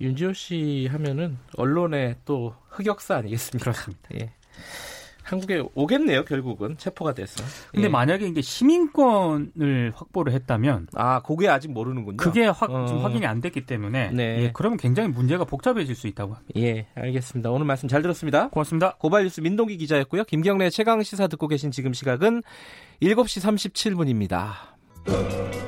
윤지호 0.00 0.32
씨 0.32 0.88
하면은 0.90 1.38
언론의 1.56 2.16
또 2.24 2.54
흑역사 2.70 3.16
아니겠습니까? 3.16 3.72
그렇습니다. 3.72 4.08
예. 4.14 4.32
한국에 5.28 5.62
오겠네요, 5.74 6.24
결국은 6.24 6.78
체포가 6.78 7.12
돼서. 7.12 7.44
근데 7.70 7.86
예. 7.86 7.88
만약에 7.90 8.26
이제 8.26 8.40
시민권을 8.40 9.92
확보를 9.94 10.32
했다면 10.32 10.88
아, 10.94 11.20
그게 11.20 11.48
아직 11.48 11.70
모르는군요. 11.70 12.16
그게 12.16 12.46
확, 12.46 12.70
어. 12.70 12.86
지금 12.86 13.04
확인이 13.04 13.26
안 13.26 13.42
됐기 13.42 13.66
때문에 13.66 14.10
네. 14.12 14.42
예, 14.44 14.50
그러면 14.54 14.78
굉장히 14.78 15.10
문제가 15.10 15.44
복잡해질 15.44 15.94
수 15.94 16.06
있다고 16.06 16.34
합니다. 16.34 16.54
예, 16.56 16.86
알겠습니다. 16.94 17.50
오늘 17.50 17.66
말씀 17.66 17.88
잘 17.88 18.00
들었습니다. 18.00 18.48
고맙습니다. 18.48 18.96
고발뉴스 18.96 19.42
민동기 19.42 19.76
기자였고요. 19.76 20.24
김경래 20.24 20.70
최강 20.70 21.02
시사 21.02 21.26
듣고 21.26 21.46
계신 21.46 21.70
지금 21.70 21.92
시각은 21.92 22.42
7시 23.02 23.68
37분입니다. 24.24 25.67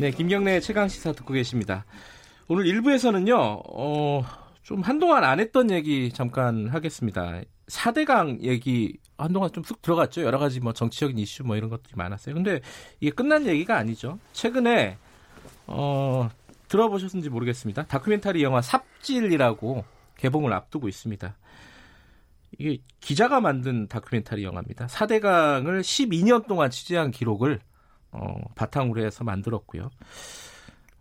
네, 0.00 0.10
김경래 0.12 0.60
최강 0.60 0.88
시사 0.88 1.12
듣고 1.12 1.34
계십니다. 1.34 1.84
오늘 2.48 2.64
1부에서는요, 2.64 3.34
어, 3.36 4.24
좀 4.62 4.80
한동안 4.80 5.24
안 5.24 5.40
했던 5.40 5.70
얘기 5.70 6.10
잠깐 6.10 6.68
하겠습니다. 6.68 7.42
4대강 7.66 8.42
얘기 8.42 8.96
한동안 9.18 9.52
좀 9.52 9.62
쑥 9.62 9.82
들어갔죠. 9.82 10.22
여러 10.22 10.38
가지 10.38 10.58
뭐 10.58 10.72
정치적인 10.72 11.18
이슈 11.18 11.44
뭐 11.44 11.54
이런 11.54 11.68
것들이 11.68 11.92
많았어요. 11.96 12.34
근데 12.34 12.62
이게 13.00 13.10
끝난 13.10 13.44
얘기가 13.46 13.76
아니죠. 13.76 14.18
최근에, 14.32 14.96
어, 15.66 16.30
들어보셨는지 16.68 17.28
모르겠습니다. 17.28 17.84
다큐멘터리 17.84 18.42
영화 18.42 18.62
삽질이라고 18.62 19.84
개봉을 20.16 20.50
앞두고 20.54 20.88
있습니다. 20.88 21.36
이게 22.58 22.78
기자가 23.00 23.42
만든 23.42 23.86
다큐멘터리 23.86 24.44
영화입니다. 24.44 24.86
4대강을 24.86 25.82
12년 25.82 26.46
동안 26.46 26.70
취재한 26.70 27.10
기록을 27.10 27.60
어, 28.12 28.40
바탕으로 28.54 29.04
해서 29.04 29.24
만들었고요. 29.24 29.90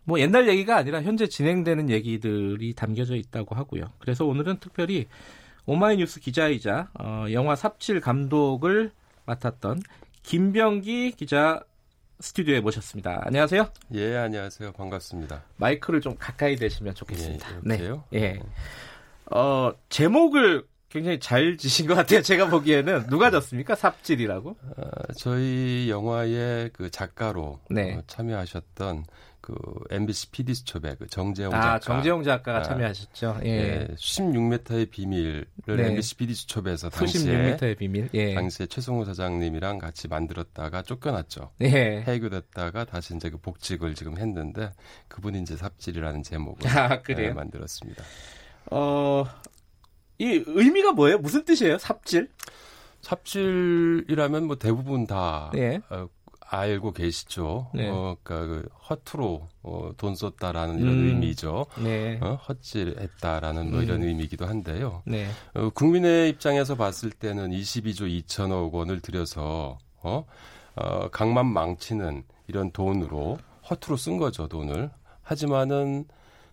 뭐 0.03 0.19
옛날 0.19 0.47
얘기가 0.47 0.75
아니라 0.75 1.01
현재 1.01 1.27
진행되는 1.27 1.89
얘기들이 1.89 2.73
담겨져 2.73 3.15
있다고 3.15 3.55
하고요. 3.55 3.83
그래서 3.99 4.25
오늘은 4.25 4.59
특별히 4.59 5.07
오마이뉴스 5.65 6.19
기자이자 6.19 6.89
어, 6.99 7.25
영화 7.31 7.55
삽질 7.55 8.01
감독을 8.01 8.91
맡았던 9.25 9.81
김병기 10.23 11.11
기자 11.11 11.63
스튜디오에 12.19 12.59
모셨습니다. 12.59 13.21
안녕하세요. 13.23 13.69
예, 13.93 14.17
안녕하세요. 14.17 14.73
반갑습니다. 14.73 15.43
마이크를 15.57 16.01
좀 16.01 16.15
가까이 16.17 16.55
대시면 16.55 16.95
좋겠습니다. 16.95 17.47
예, 17.49 17.75
이렇게요? 17.75 18.03
네. 18.09 18.19
예. 18.19 18.39
어, 19.31 19.71
제목을 19.89 20.65
굉장히 20.89 21.19
잘 21.19 21.55
지신 21.57 21.87
것 21.87 21.93
같아요. 21.95 22.21
제가 22.21 22.49
보기에는 22.49 23.07
누가 23.07 23.29
졌습니까? 23.29 23.75
삽질이라고? 23.75 24.49
어, 24.49 24.83
저희 25.17 25.87
영화의 25.89 26.71
그 26.73 26.89
작가로 26.89 27.59
네. 27.69 27.95
어, 27.95 28.03
참여하셨던 28.07 29.05
그 29.39 29.55
MBC 29.89 30.31
PD 30.31 30.53
수첩의 30.53 30.97
그 30.99 31.07
정재용 31.07 31.53
아, 31.53 31.61
작가. 31.61 31.73
아, 31.73 31.79
정재용 31.79 32.23
작가가 32.23 32.59
아, 32.59 32.63
참여하셨죠. 32.63 33.39
예. 33.45 33.49
예. 33.49 33.87
16m의 33.95 34.89
비밀을 34.89 35.45
네. 35.65 35.87
MBC 35.87 36.17
PD 36.17 36.33
수첩에서 36.33 36.89
당시에 36.89 37.55
16m의 37.57 37.77
비밀. 37.77 38.09
예. 38.13 38.33
당시에 38.33 38.65
최성우 38.65 39.05
사장님이랑 39.05 39.77
같이 39.77 40.07
만들었다가 40.07 40.81
쫓겨났죠. 40.81 41.51
예. 41.61 42.01
해고됐다가 42.01 42.85
다시 42.85 43.15
이제 43.15 43.29
그 43.29 43.37
복직을 43.37 43.95
지금 43.95 44.17
했는데 44.17 44.71
그분이 45.07 45.39
이제 45.41 45.55
삽질이라는 45.55 46.23
제목을 46.23 46.67
아? 46.67 47.01
네, 47.01 47.31
만들었습니다. 47.31 48.03
어, 48.71 49.25
이 50.19 50.43
의미가 50.45 50.91
뭐예요? 50.91 51.17
무슨 51.17 51.43
뜻이에요? 51.45 51.77
삽질? 51.77 52.29
삽질이라면 53.01 54.45
뭐 54.47 54.57
대부분 54.57 55.07
다 55.07 55.49
네. 55.53 55.79
어, 55.89 56.07
알고 56.41 56.91
계시죠. 56.91 57.69
네. 57.73 57.89
어, 57.89 58.17
그러니까 58.21 58.47
그 58.47 58.69
허투루 58.89 59.41
어, 59.63 59.91
돈 59.97 60.15
썼다라는 60.15 60.79
이런 60.79 60.93
음. 60.93 61.07
의미죠. 61.07 61.67
네. 61.81 62.19
어, 62.21 62.35
헛질했다라는 62.47 63.71
뭐 63.71 63.81
이런 63.81 64.01
음. 64.01 64.07
의미이기도 64.07 64.45
한데요. 64.45 65.03
네. 65.05 65.29
어, 65.53 65.69
국민의 65.69 66.29
입장에서 66.29 66.75
봤을 66.75 67.11
때는 67.11 67.51
22조 67.51 68.25
2천억 68.25 68.73
원을 68.73 68.99
들여서 68.99 69.77
어, 70.01 70.25
어, 70.75 71.09
강만 71.09 71.45
망치는 71.45 72.23
이런 72.47 72.71
돈으로 72.71 73.37
허투루 73.69 73.95
쓴 73.95 74.17
거죠, 74.17 74.47
돈을. 74.47 74.89
하지만은 75.21 76.05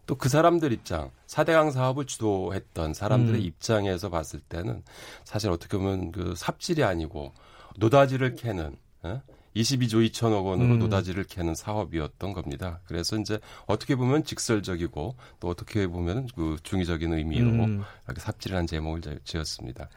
또 0.07 0.17
그 0.17 0.29
사람들 0.29 0.73
입장, 0.73 1.11
사대강 1.27 1.73
사업을 1.73 2.07
주도했던 2.07 2.95
사람들의 2.95 3.41
음. 3.41 3.45
입장에서 3.45 4.09
봤을 4.09 4.41
때는 4.41 4.83
사실 5.25 5.51
어떻게 5.51 5.77
보면 5.77 6.13
그 6.13 6.35
삽질이 6.37 6.85
아니고 6.85 7.33
노다지를 7.79 8.37
캐는 8.37 8.77
어? 9.03 9.23
22조 9.57 10.09
2천억 10.11 10.45
원으로 10.45 10.75
음. 10.75 10.79
노다지를 10.79 11.25
캐는 11.25 11.55
사업이었던 11.55 12.33
겁니다. 12.33 12.81
그래서 12.87 13.17
이제 13.17 13.39
어떻게 13.67 13.97
보면 13.97 14.25
직설적이고 14.25 15.17
또 15.41 15.49
어떻게 15.49 15.87
보면 15.87 16.29
그 16.35 16.57
중의적인 16.63 17.13
의미로 17.13 17.49
음. 17.49 17.83
이렇게 18.07 18.21
삽질한 18.21 18.67
제목을 18.67 19.01
지었습니다. 19.25 19.89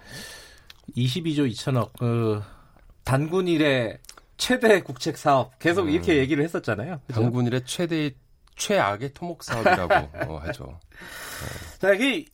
22조 0.96 1.51
2천억 1.51 1.92
그 2.00 2.42
단군 3.04 3.48
일의 3.48 4.00
최대 4.38 4.82
국책 4.82 5.18
사업 5.18 5.60
계속 5.60 5.84
음. 5.84 5.89
이렇게 5.89 6.18
얘기를 6.18 6.44
했었잖아요. 6.44 7.01
그죠? 7.06 7.22
단군 7.22 7.48
일의 7.48 7.62
최대 7.66 8.12
최악의 8.60 9.13
토목 9.16 9.44
사업이라고 9.44 9.94
어, 10.32 10.38
하죠. 10.39 10.80
네. 10.92 11.80
자, 11.80 11.94
이게 11.94 12.25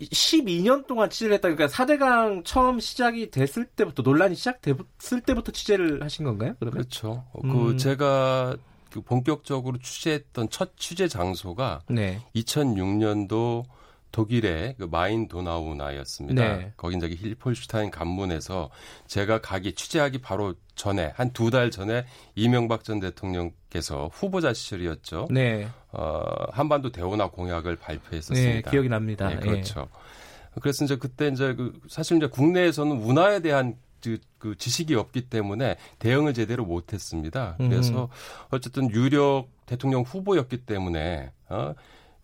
12년 0.00 0.86
동안 0.86 1.10
취재를 1.10 1.34
했다. 1.34 1.48
그러니까 1.48 1.66
4대강 1.66 2.44
처음 2.44 2.78
시작이 2.78 3.30
됐을 3.30 3.66
때부터 3.66 4.02
논란이 4.02 4.34
시작됐을 4.34 5.20
때부터 5.26 5.52
취재를 5.52 6.02
하신 6.02 6.24
건가요? 6.24 6.54
그러면? 6.58 6.72
그렇죠. 6.72 7.24
그 7.32 7.40
음. 7.44 7.52
그 7.52 7.76
제가 7.76 8.56
본격적으로 9.04 9.78
취재했던 9.78 10.48
첫 10.50 10.76
취재 10.76 11.06
장소가 11.08 11.82
네. 11.88 12.20
2006년도 12.34 13.64
독일의 14.12 14.74
그 14.78 14.84
마인 14.90 15.28
도나우나였습니다. 15.28 16.56
네. 16.56 16.72
거긴 16.76 17.00
저기 17.00 17.16
힐폴슈타인 17.16 17.90
간문에서 17.90 18.70
제가 19.06 19.40
가기 19.40 19.74
취재하기 19.74 20.18
바로 20.18 20.54
전에 20.74 21.12
한 21.14 21.32
두 21.32 21.50
달 21.50 21.70
전에 21.70 22.04
이명박 22.34 22.84
전 22.84 23.00
대통령께서 23.00 24.08
후보자 24.12 24.52
시절이었죠. 24.52 25.28
네. 25.30 25.68
어, 25.92 26.22
한반도 26.52 26.90
대원화 26.90 27.28
공약을 27.30 27.76
발표했었습니다. 27.76 28.62
네, 28.62 28.70
기억이 28.70 28.88
납니다. 28.88 29.28
네, 29.28 29.36
그렇죠. 29.36 29.88
예. 29.92 30.60
그래서 30.60 30.84
이제 30.84 30.96
그때 30.96 31.28
이제 31.28 31.54
그 31.54 31.78
사실 31.88 32.16
이제 32.16 32.26
국내에서는 32.26 32.96
운하에 33.02 33.40
대한 33.40 33.76
그, 34.02 34.18
그 34.38 34.56
지식이 34.56 34.94
없기 34.94 35.28
때문에 35.28 35.76
대응을 35.98 36.34
제대로 36.34 36.64
못했습니다. 36.64 37.54
그래서 37.58 38.04
음. 38.04 38.08
어쨌든 38.50 38.90
유력 38.90 39.48
대통령 39.66 40.02
후보였기 40.02 40.64
때문에 40.64 41.30
어, 41.50 41.74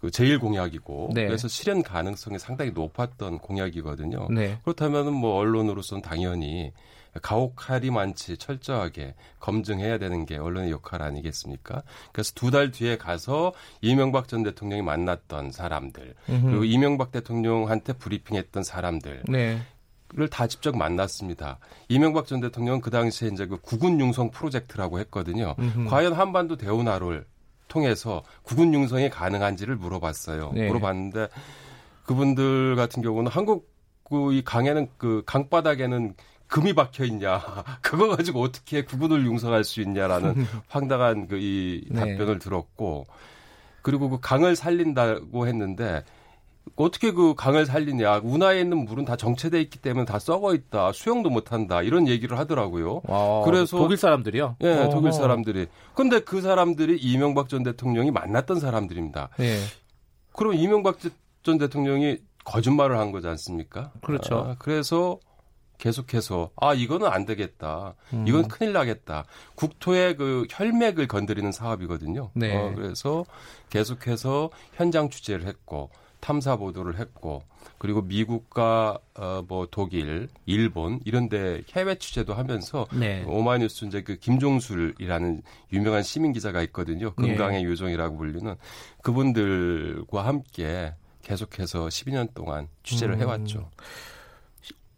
그 0.07 0.11
제일 0.13 0.39
공약이고 0.39 1.11
네. 1.15 1.27
그래서 1.27 1.49
실현 1.49 1.83
가능성이 1.83 2.39
상당히 2.39 2.71
높았던 2.71 3.39
공약이거든요. 3.39 4.29
네. 4.31 4.57
그렇다면은 4.63 5.13
뭐 5.13 5.35
언론으로서는 5.37 6.01
당연히 6.01 6.73
가혹할이 7.23 7.91
많지 7.91 8.37
철저하게 8.37 9.17
검증해야 9.41 9.99
되는 9.99 10.25
게 10.25 10.37
언론의 10.37 10.71
역할 10.71 11.03
아니겠습니까? 11.03 11.83
그래서 12.13 12.33
두 12.37 12.53
달 12.53 12.71
뒤에 12.71 12.97
가서 12.99 13.53
이명박 13.81 14.29
전 14.29 14.45
대통령이 14.45 14.83
만났던 14.83 15.51
사람들 15.51 16.15
음흠. 16.29 16.47
그리고 16.47 16.65
이명박 16.65 17.11
대통령한테 17.11 17.95
브리핑했던 17.95 18.63
사람들 18.63 19.25
네. 19.29 19.59
를다 20.15 20.47
직접 20.47 20.77
만났습니다. 20.77 21.59
이명박 21.89 22.29
전 22.29 22.41
대통령 22.41 22.81
그 22.81 22.91
당시에 22.91 23.29
이제 23.29 23.45
그 23.45 23.57
국군 23.61 23.99
융성 23.99 24.31
프로젝트라고 24.31 25.01
했거든요. 25.01 25.57
음흠. 25.59 25.89
과연 25.89 26.13
한반도 26.13 26.57
대운하를 26.57 27.27
통해서 27.68 28.23
국군 28.42 28.73
융성이 28.75 29.08
가능한지를 29.11 29.76
물어봤어요. 29.76 30.52
네. 30.54 30.68
물어봤는데 30.68 31.28
그분들 32.04 32.76
같은 32.76 33.02
경우는 33.02 33.30
한국 33.30 33.75
이 34.32 34.42
강에는 34.44 34.88
그 34.99 35.23
강바닥에는 35.26 36.14
금이 36.46 36.75
박혀 36.75 37.04
있냐 37.06 37.42
그거 37.82 38.08
가지고 38.14 38.40
어떻게 38.40 38.85
국군을 38.85 39.26
융성할 39.26 39.64
수 39.64 39.80
있냐라는 39.80 40.46
황당한 40.68 41.26
그 41.26 41.37
이 41.38 41.85
답변을 41.92 42.35
네. 42.35 42.38
들었고 42.38 43.06
그리고 43.82 44.08
그 44.08 44.18
강을 44.20 44.54
살린다고 44.56 45.46
했는데 45.49 46.04
어떻게 46.75 47.12
그 47.12 47.35
강을 47.35 47.64
살리냐. 47.66 48.20
운하에 48.25 48.61
있는 48.61 48.85
물은 48.85 49.04
다 49.04 49.16
정체돼 49.16 49.61
있기 49.62 49.78
때문에 49.78 50.04
다 50.04 50.18
썩어 50.18 50.54
있다. 50.54 50.92
수영도 50.92 51.30
못 51.30 51.52
한다. 51.52 51.80
이런 51.82 52.08
얘기를 52.08 52.38
하더라고요. 52.38 53.02
아, 53.08 53.42
그래서 53.44 53.78
독일 53.78 53.96
사람들이요? 53.96 54.56
예, 54.62 54.75
네, 54.75 54.90
독일 54.90 55.12
사람들이. 55.12 55.68
근데 55.94 56.20
그 56.20 56.40
사람들이 56.40 56.98
이명박 56.98 57.48
전 57.48 57.62
대통령이 57.62 58.11
만났던 58.11 58.61
사람들입니다. 58.61 59.31
네. 59.38 59.59
그럼 60.33 60.55
이명박 60.55 60.98
전 61.42 61.59
대통령이 61.59 62.18
거짓말을 62.44 62.98
한 62.98 63.12
거지 63.12 63.26
않습니까? 63.29 63.92
그렇죠. 64.02 64.35
아, 64.37 64.57
그래서 64.59 65.18
계속해서 65.79 66.50
아 66.57 66.74
이거는 66.74 67.07
안 67.07 67.26
되겠다. 67.26 67.94
음. 68.12 68.24
이건 68.26 68.48
큰일 68.48 68.72
나겠다. 68.72 69.24
국토의 69.57 70.16
그 70.16 70.46
혈맥을 70.50 71.07
건드리는 71.07 71.52
사업이거든요. 71.52 72.31
네. 72.35 72.57
어, 72.57 72.72
그래서 72.74 73.24
계속해서 73.70 74.50
현장 74.74 75.11
취재를 75.11 75.46
했고 75.46 75.90
탐사 76.27 76.57
보도를 76.57 76.99
했고 76.99 77.45
그리고 77.79 78.03
미국과 78.03 78.99
어, 79.15 79.45
뭐 79.47 79.69
독일, 79.71 80.29
일본 80.45 80.99
이런 81.05 81.29
데 81.29 81.62
해외 81.73 81.95
취재도 81.95 82.35
하면서 82.35 82.89
네. 82.93 83.23
오마이뉴스 83.29 83.85
이제 83.85 84.03
그 84.03 84.17
김종술이라는 84.17 85.43
유명한 85.73 86.03
시민 86.03 86.33
기자가 86.33 86.62
있거든요. 86.62 87.15
금강의 87.15 87.62
네. 87.62 87.69
요정이라고 87.69 88.17
불리는 88.17 88.57
그분들과 89.03 90.27
함께 90.27 90.95
계속해서 91.23 91.87
12년 91.87 92.35
동안 92.35 92.67
취재를 92.83 93.15
음. 93.15 93.21
해왔죠. 93.21 93.71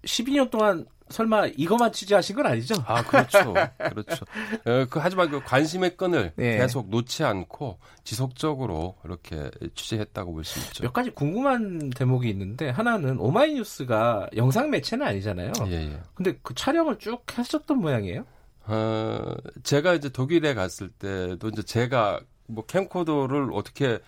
12년 0.04 0.50
동안 0.50 0.86
설마 1.10 1.46
이것만 1.56 1.92
취재하신 1.92 2.36
건 2.36 2.46
아니죠? 2.46 2.74
아 2.86 3.02
그렇죠, 3.02 3.54
그렇죠. 3.78 4.24
어, 4.66 4.86
그 4.90 4.98
하지만 4.98 5.30
그 5.30 5.40
관심의 5.42 5.96
끈을 5.96 6.32
네. 6.36 6.58
계속 6.58 6.88
놓지 6.90 7.24
않고 7.24 7.78
지속적으로 8.04 8.96
이렇게 9.04 9.50
취재했다고 9.74 10.32
볼 10.32 10.44
수 10.44 10.58
있죠. 10.60 10.82
몇 10.82 10.92
가지 10.92 11.10
궁금한 11.10 11.90
대목이 11.90 12.28
있는데 12.30 12.70
하나는 12.70 13.18
오마이뉴스가 13.18 14.28
영상 14.36 14.70
매체는 14.70 15.06
아니잖아요. 15.06 15.52
예, 15.68 15.72
예. 15.92 16.00
근데 16.14 16.38
그 16.42 16.54
촬영을 16.54 16.98
쭉 16.98 17.22
하셨던 17.26 17.78
모양이에요? 17.78 18.24
어, 18.66 19.34
제가 19.62 19.94
이제 19.94 20.08
독일에 20.10 20.54
갔을 20.54 20.88
때도 20.90 21.48
이제 21.48 21.62
제가 21.62 22.20
뭐 22.46 22.64
캠코더를 22.66 23.50
어떻게 23.52 23.98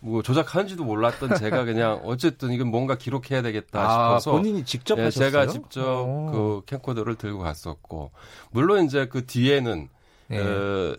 뭐 0.00 0.22
조작하는지도 0.22 0.84
몰랐던 0.84 1.34
제가 1.36 1.64
그냥 1.64 2.00
어쨌든 2.04 2.52
이건 2.52 2.68
뭔가 2.68 2.96
기록해야 2.96 3.42
되겠다 3.42 3.84
아, 3.84 3.88
싶어서 3.88 4.32
본인이 4.32 4.64
직접 4.64 4.98
예, 4.98 5.04
하셨어요? 5.04 5.30
제가 5.30 5.46
직접 5.46 6.02
오. 6.02 6.26
그 6.30 6.62
캠코더를 6.66 7.16
들고 7.16 7.40
갔었고 7.40 8.10
물론 8.50 8.84
이제 8.84 9.06
그 9.06 9.26
뒤에는 9.26 9.88
네. 10.28 10.38
어, 10.38 10.96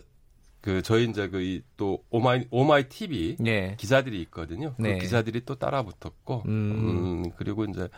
그 0.60 0.80
저희 0.82 1.04
이제 1.04 1.28
그또 1.28 2.04
오마이 2.10 2.46
오마이 2.50 2.88
TV 2.88 3.36
네. 3.40 3.76
기자들이 3.78 4.20
있거든요. 4.22 4.74
그 4.76 4.82
네. 4.82 4.98
기자들이 4.98 5.44
또 5.44 5.56
따라 5.56 5.82
붙었고 5.82 6.42
음. 6.46 7.24
음 7.24 7.30
그리고 7.36 7.64
이제 7.64 7.88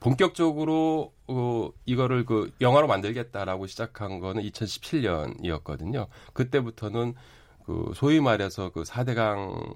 본격적으로 0.00 1.12
어, 1.28 1.70
이거를 1.86 2.24
그 2.24 2.52
영화로 2.60 2.88
만들겠다라고 2.88 3.68
시작한 3.68 4.18
거는 4.18 4.42
2017년이었거든요. 4.42 6.08
그때부터는 6.32 7.14
그 7.64 7.92
소위 7.94 8.20
말해서 8.20 8.70
그 8.70 8.82
4대강 8.82 9.72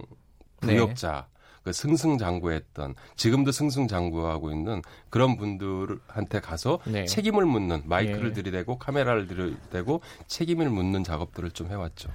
부역자 0.61 1.27
네. 1.29 1.37
그 1.65 1.73
승승장구했던 1.73 2.95
지금도 3.17 3.51
승승장구하고 3.51 4.53
있는 4.53 4.83
그런 5.11 5.37
분들한테 5.37 6.41
가서 6.41 6.79
네. 6.85 7.07
책임을 7.07 7.45
묻는 7.45 7.83
마이크를 7.87 8.29
네. 8.29 8.35
들이대고 8.35 8.79
카메라를 8.79 9.27
들이대고 9.27 10.01
책임을 10.29 10.71
묻는 10.71 11.03
작업들을 11.03 11.51
좀 11.51 11.69
해왔죠. 11.69 12.09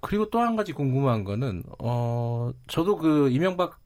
그리고 0.00 0.30
또 0.30 0.40
한 0.40 0.56
가지 0.56 0.72
궁금한 0.72 1.24
거는 1.24 1.62
어 1.78 2.52
저도 2.68 2.96
그 2.98 3.30
이명박 3.30 3.80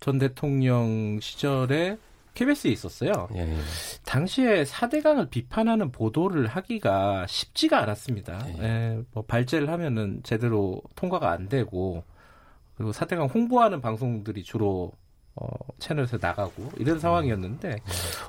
전 0.00 0.18
대통령 0.18 1.18
시절에 1.20 1.98
KBS에 2.34 2.70
있었어요. 2.70 3.28
예, 3.34 3.40
예. 3.40 3.56
당시에 4.04 4.62
4대강을 4.64 5.30
비판하는 5.30 5.90
보도를 5.92 6.46
하기가 6.46 7.26
쉽지가 7.26 7.82
않았습니다. 7.82 8.46
예, 8.58 8.62
예, 8.62 9.02
뭐 9.12 9.24
발제를 9.26 9.68
하면은 9.68 10.20
제대로 10.22 10.80
통과가 10.94 11.30
안 11.30 11.48
되고 11.48 12.04
그리고 12.80 12.92
사대강 12.92 13.26
홍보하는 13.26 13.82
방송들이 13.82 14.42
주로 14.42 14.90
어, 15.36 15.46
채널에서 15.78 16.16
나가고 16.18 16.70
이런 16.78 16.98
상황이었는데 16.98 17.76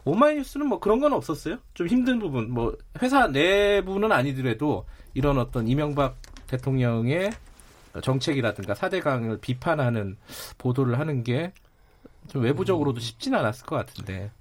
오마이뉴스는 0.03 0.67
뭐 0.67 0.81
그런 0.81 0.99
건 0.99 1.13
없었어요. 1.13 1.57
좀 1.73 1.87
힘든 1.87 2.19
부분, 2.19 2.51
뭐 2.51 2.75
회사 3.01 3.27
내부는 3.27 4.11
아니더라도 4.11 4.85
이런 5.13 5.37
어떤 5.37 5.69
이명박 5.69 6.17
대통령의 6.47 7.31
정책이라든가 8.03 8.75
사대강을 8.75 9.39
비판하는 9.39 10.17
보도를 10.57 10.99
하는 10.99 11.23
게 11.23 11.53
좀 12.27 12.43
외부적으로도 12.43 12.99
쉽지는 12.99 13.39
않았을 13.39 13.65
것 13.65 13.75
같은데. 13.75 14.31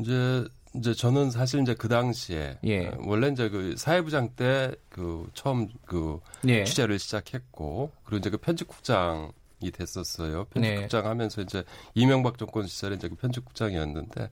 이제 0.00 0.46
이제 0.74 0.92
저는 0.94 1.30
사실 1.30 1.60
이제 1.60 1.74
그 1.74 1.88
당시에 1.88 2.58
예. 2.64 2.88
어, 2.88 2.98
원래 3.04 3.28
이제 3.28 3.48
그 3.48 3.74
사회부장 3.76 4.30
때 4.36 4.72
그 4.98 5.30
처음 5.32 5.68
그 5.86 6.18
예. 6.48 6.64
취재를 6.64 6.98
시작했고 6.98 7.92
그리고 8.02 8.18
이제 8.18 8.30
그 8.30 8.36
편집국장 8.38 9.30
이 9.60 9.70
됐었어요. 9.72 10.44
편집국장 10.46 11.02
네. 11.02 11.08
하면서 11.08 11.40
이제 11.42 11.64
이명박 11.94 12.38
정권 12.38 12.66
시절에 12.66 12.94
이제 12.96 13.08
그 13.08 13.14
편집국장이었는데 13.16 14.30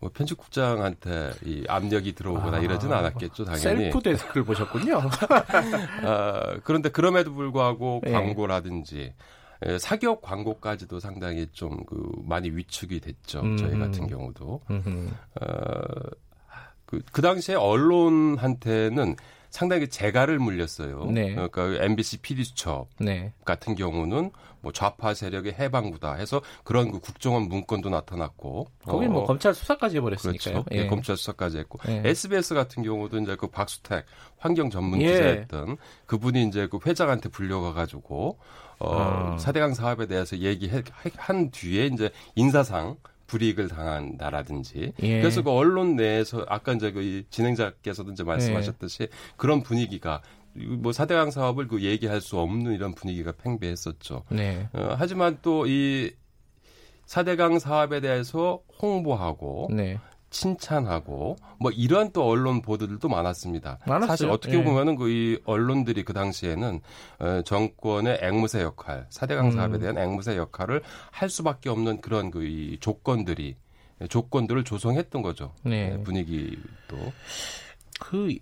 뭐 0.00 0.10
편집국장한테 0.12 1.32
이 1.44 1.64
압력이 1.68 2.14
들어오거나 2.14 2.58
아, 2.58 2.60
이러진 2.60 2.92
않았겠죠, 2.92 3.44
당연히. 3.44 3.60
셀프 3.62 4.02
데스크를 4.02 4.44
보셨군요. 4.44 5.00
아, 6.04 6.56
그런데 6.64 6.90
그럼에도 6.90 7.32
불구하고 7.32 8.02
네. 8.04 8.12
광고라든지 8.12 8.98
예, 8.98 9.14
사기업 9.78 10.20
광고까지도 10.22 11.00
상당히 11.00 11.46
좀 11.52 11.76
그 11.86 12.10
많이 12.24 12.50
위축이 12.50 13.00
됐죠. 13.00 13.40
음. 13.40 13.56
저희 13.56 13.78
같은 13.78 14.06
경우도. 14.06 14.60
어, 15.40 15.46
그, 16.84 17.00
그 17.12 17.22
당시에 17.22 17.54
언론한테는 17.54 19.16
상당히 19.50 19.88
재갈을 19.88 20.38
물렸어요. 20.38 21.06
네. 21.06 21.34
그러니까 21.34 21.84
MBC 21.84 22.18
PD 22.18 22.44
수첩 22.44 22.88
네. 22.98 23.32
같은 23.44 23.74
경우는 23.74 24.30
뭐 24.60 24.72
좌파 24.72 25.14
세력의 25.14 25.54
해방구다 25.54 26.14
해서 26.14 26.42
그런 26.64 26.90
그 26.90 26.98
국정원 26.98 27.44
문건도 27.44 27.88
나타났고 27.88 28.66
거기 28.84 29.06
뭐 29.06 29.22
어, 29.22 29.26
검찰 29.26 29.54
수사까지 29.54 29.96
해버렸으니까요. 29.96 30.64
그렇죠. 30.64 30.68
예. 30.72 30.88
검찰 30.88 31.16
수사까지 31.16 31.58
했고 31.58 31.78
예. 31.88 32.02
SBS 32.04 32.54
같은 32.54 32.82
경우도 32.82 33.18
이제 33.18 33.36
그 33.36 33.46
박수택 33.46 34.04
환경 34.38 34.68
전문 34.70 35.00
예. 35.00 35.12
기자였던 35.12 35.76
그분이 36.06 36.44
이제 36.48 36.66
그 36.66 36.78
회장한테 36.84 37.28
불려가 37.28 37.72
가지고 37.72 38.38
어 38.78 39.34
아. 39.34 39.38
사대강 39.38 39.74
사업에 39.74 40.06
대해서 40.06 40.38
얘기한 40.38 41.50
뒤에 41.50 41.86
이제 41.86 42.10
인사상 42.34 42.96
불이익을 43.26 43.68
당한다라든지 43.68 44.92
예. 45.02 45.20
그래서 45.20 45.42
그 45.42 45.50
언론 45.50 45.96
내에서 45.96 46.44
아까 46.48 46.72
이제 46.72 46.92
그 46.92 47.24
진행자께서도 47.30 48.12
이제 48.12 48.22
말씀하셨듯이 48.22 49.08
그런 49.36 49.62
분위기가 49.62 50.20
뭐 50.54 50.92
사대강 50.92 51.30
사업을 51.30 51.68
그 51.68 51.82
얘기할 51.82 52.20
수 52.20 52.38
없는 52.38 52.72
이런 52.72 52.94
분위기가 52.94 53.32
팽배했었죠. 53.32 54.24
네. 54.30 54.68
어, 54.72 54.94
하지만 54.98 55.38
또 55.42 55.66
이 55.66 56.12
사대강 57.06 57.60
사업에 57.60 58.00
대해서 58.00 58.60
홍보하고 58.82 59.68
네. 59.70 59.98
칭찬하고 60.30 61.36
뭐 61.60 61.70
이런 61.70 62.10
또 62.12 62.26
언론 62.26 62.62
보도들도 62.62 63.08
많았습니다. 63.08 63.78
많았어요. 63.86 64.06
사실 64.08 64.28
어떻게 64.30 64.58
예. 64.58 64.64
보면은 64.64 64.96
그이 64.96 65.40
언론들이 65.44 66.04
그 66.04 66.12
당시에는 66.12 66.80
어, 67.20 67.42
정권의 67.44 68.18
앵무새 68.22 68.62
역할, 68.62 69.06
사대강 69.10 69.52
사업에 69.52 69.76
음. 69.76 69.80
대한 69.80 69.98
앵무새 69.98 70.36
역할을 70.36 70.82
할 71.10 71.28
수밖에 71.28 71.68
없는 71.68 72.00
그런 72.00 72.30
그 72.30 72.46
이 72.46 72.78
조건들이 72.80 73.56
조건들을 74.08 74.64
조성했던 74.64 75.22
거죠. 75.22 75.52
네. 75.62 75.90
네, 75.90 76.02
분위기도 76.02 77.12
그 77.98 78.34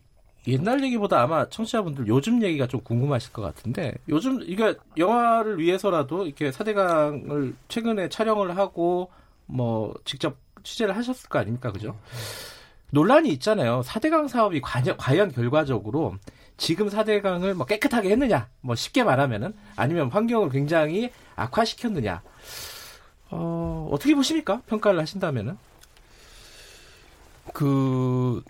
옛날 0.47 0.83
얘기보다 0.85 1.23
아마 1.23 1.49
청취자분들 1.49 2.07
요즘 2.07 2.43
얘기가 2.43 2.67
좀 2.67 2.81
궁금하실 2.83 3.33
것 3.33 3.41
같은데 3.43 3.95
요즘 4.09 4.43
이게 4.43 4.75
영화를 4.99 5.59
위해서라도 5.59 6.27
이렇게 6.27 6.53
사대강을 6.53 7.55
최근에 7.69 8.09
촬영을 8.11 8.57
하고 8.57 9.11
뭐 9.47 9.95
직접 10.05 10.37
취재를 10.65 10.97
하셨을 10.97 11.29
거 11.29 11.39
아닙니까 11.39 11.71
그죠? 11.71 11.97
논란이 12.91 13.29
있잖아요. 13.35 13.83
사대강 13.83 14.29
사업이 14.29 14.61
과연, 14.61 14.97
과연 14.97 15.33
결과적으로 15.33 16.17
지금 16.57 16.89
사대강을 16.89 17.55
뭐 17.55 17.67
깨끗하게 17.67 18.11
했느냐, 18.11 18.49
뭐 18.61 18.75
쉽게 18.75 19.03
말하면은 19.05 19.55
아니면 19.77 20.11
환경을 20.11 20.51
굉장히 20.51 21.11
악화시켰느냐. 21.37 22.23
어, 23.31 23.89
어떻게 23.91 24.15
보십니까? 24.15 24.63
평가를 24.67 25.01
하신다면은? 25.01 25.59
그 27.53 28.43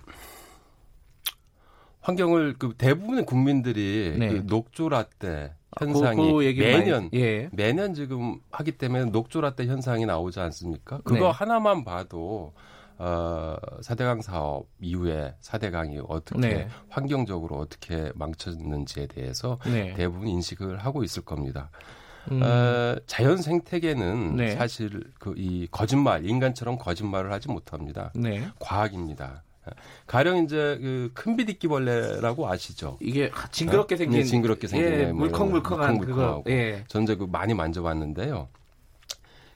환경을 2.03 2.57
그 2.59 2.74
대부분의 2.77 3.24
국민들이 3.24 4.14
네. 4.18 4.29
그 4.29 4.42
녹조 4.46 4.90
라떼 4.90 5.53
그- 5.59 5.63
현상이 5.79 6.17
그 6.17 6.33
많이- 6.33 6.55
매년 6.55 7.11
예. 7.15 7.49
매년 7.53 7.95
지금 7.95 8.39
하기 8.51 8.73
때문에 8.73 9.07
녹조라떼 9.07 9.67
현상이 9.67 10.07
나오지 10.07 10.41
않습니까? 10.41 10.99
그거 11.05 11.19
네. 11.27 11.31
하나만 11.31 11.85
봐도 11.85 12.53
어, 12.97 13.57
사대강 13.83 14.23
사업 14.23 14.67
이후에 14.81 15.35
사대강이 15.41 15.99
어떻게 16.07 16.41
네. 16.41 16.69
환경적으로 16.89 17.57
어떻게 17.57 18.13
망쳤는지에 18.15 19.07
대해서 19.09 19.59
네. 19.67 19.95
대부분 19.95 20.29
인식을 20.29 20.79
하고 20.79 21.03
있을 21.03 21.25
겁니다. 21.25 21.71
음, 22.31 22.41
어, 22.43 22.97
자연 23.07 23.37
생태계는 23.39 24.37
네. 24.37 24.53
사실 24.53 25.03
그 25.19 25.35
이 25.37 25.67
거짓말 25.71 26.25
인간처럼 26.25 26.79
거짓말을 26.79 27.33
하지 27.33 27.49
못합니다. 27.49 28.13
네. 28.15 28.47
과학입니다. 28.61 29.43
가령 30.07 30.44
이제 30.44 30.79
그 30.81 31.11
큰비디끼벌레라고 31.14 32.48
아시죠? 32.48 32.98
이게 33.00 33.31
징그럽게 33.50 33.94
어? 33.94 33.98
생긴 33.98 34.20
네, 34.20 34.24
징그럽게 34.24 34.66
생긴 34.66 34.92
예, 34.92 35.03
애, 35.03 35.07
뭐 35.07 35.27
물컹물컹한 35.27 35.98
그거 35.98 36.07
물컹물컹하고. 36.07 36.50
예. 36.50 36.85
전 36.88 37.03
이제 37.05 37.14
그 37.14 37.24
많이 37.24 37.55
만져봤는데요. 37.55 38.48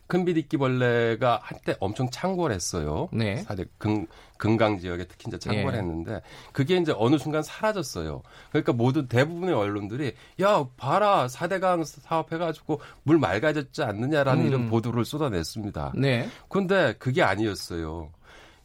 큰비디끼벌레가 0.08 1.38
한때 1.42 1.76
엄청 1.80 2.08
창궐했어요. 2.10 3.10
네. 3.12 3.36
사대 3.42 3.66
금, 3.76 4.06
금강 4.38 4.78
지역에 4.78 5.04
특히 5.04 5.28
이제 5.28 5.38
창궐했는데 5.38 6.22
그게 6.52 6.78
이제 6.78 6.94
어느 6.96 7.18
순간 7.18 7.42
사라졌어요. 7.42 8.22
그러니까 8.48 8.72
모든 8.72 9.06
대부분의 9.06 9.54
언론들이 9.54 10.14
야 10.40 10.66
봐라 10.78 11.28
사대강 11.28 11.84
사업해가지고 11.84 12.80
물 13.02 13.18
맑아졌지 13.18 13.82
않느냐라는 13.82 14.42
음. 14.42 14.48
이런 14.48 14.70
보도를 14.70 15.04
쏟아냈습니다. 15.04 15.92
네. 15.94 16.28
근데 16.48 16.94
그게 16.98 17.22
아니었어요. 17.22 18.10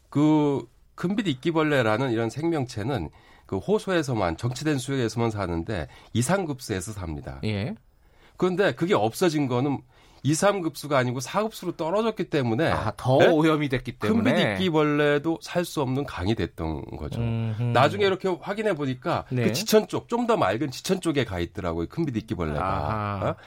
그 0.08 0.66
금빛 0.94 1.26
이끼벌레라는 1.28 2.12
이런 2.12 2.30
생명체는 2.30 3.10
그 3.46 3.58
호수에서만 3.58 4.36
정치된 4.36 4.78
수역에서만 4.78 5.30
사는데 5.30 5.88
이상급수에서 6.12 6.92
삽니다. 6.92 7.40
예. 7.44 7.74
그런데 8.36 8.72
그게 8.74 8.94
없어진 8.94 9.46
거는 9.48 9.78
2, 10.26 10.32
3급수가 10.32 10.92
아니고 10.94 11.20
4급수로 11.20 11.76
떨어졌기 11.76 12.30
때문에 12.30 12.70
아, 12.70 12.92
더 12.96 13.18
네? 13.18 13.28
오염이 13.28 13.68
됐기 13.68 13.98
때문에 13.98 14.32
금빛 14.32 14.60
이끼벌레도 14.62 15.38
살 15.42 15.66
수 15.66 15.82
없는 15.82 16.04
강이 16.06 16.34
됐던 16.34 16.82
거죠. 16.96 17.20
음흠. 17.20 17.62
나중에 17.62 18.06
이렇게 18.06 18.28
확인해 18.28 18.74
보니까 18.74 19.26
네. 19.30 19.44
그 19.44 19.52
지천 19.52 19.86
쪽, 19.86 20.08
좀 20.08 20.26
더 20.26 20.38
맑은 20.38 20.70
지천 20.70 21.02
쪽에 21.02 21.24
가 21.26 21.38
있더라고요. 21.40 21.88
큰빛 21.88 22.16
이끼벌레가. 22.16 23.20
어? 23.22 23.42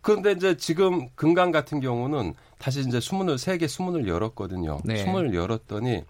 그런데 0.00 0.32
이제 0.32 0.56
지금 0.56 1.08
금강 1.14 1.50
같은 1.52 1.80
경우는 1.80 2.34
다시 2.58 2.80
이제 2.80 2.98
수문을 2.98 3.36
세 3.38 3.58
개 3.58 3.68
수문을 3.68 4.08
열었거든요. 4.08 4.78
네. 4.84 4.96
수문을 4.96 5.34
열었더니 5.34 6.04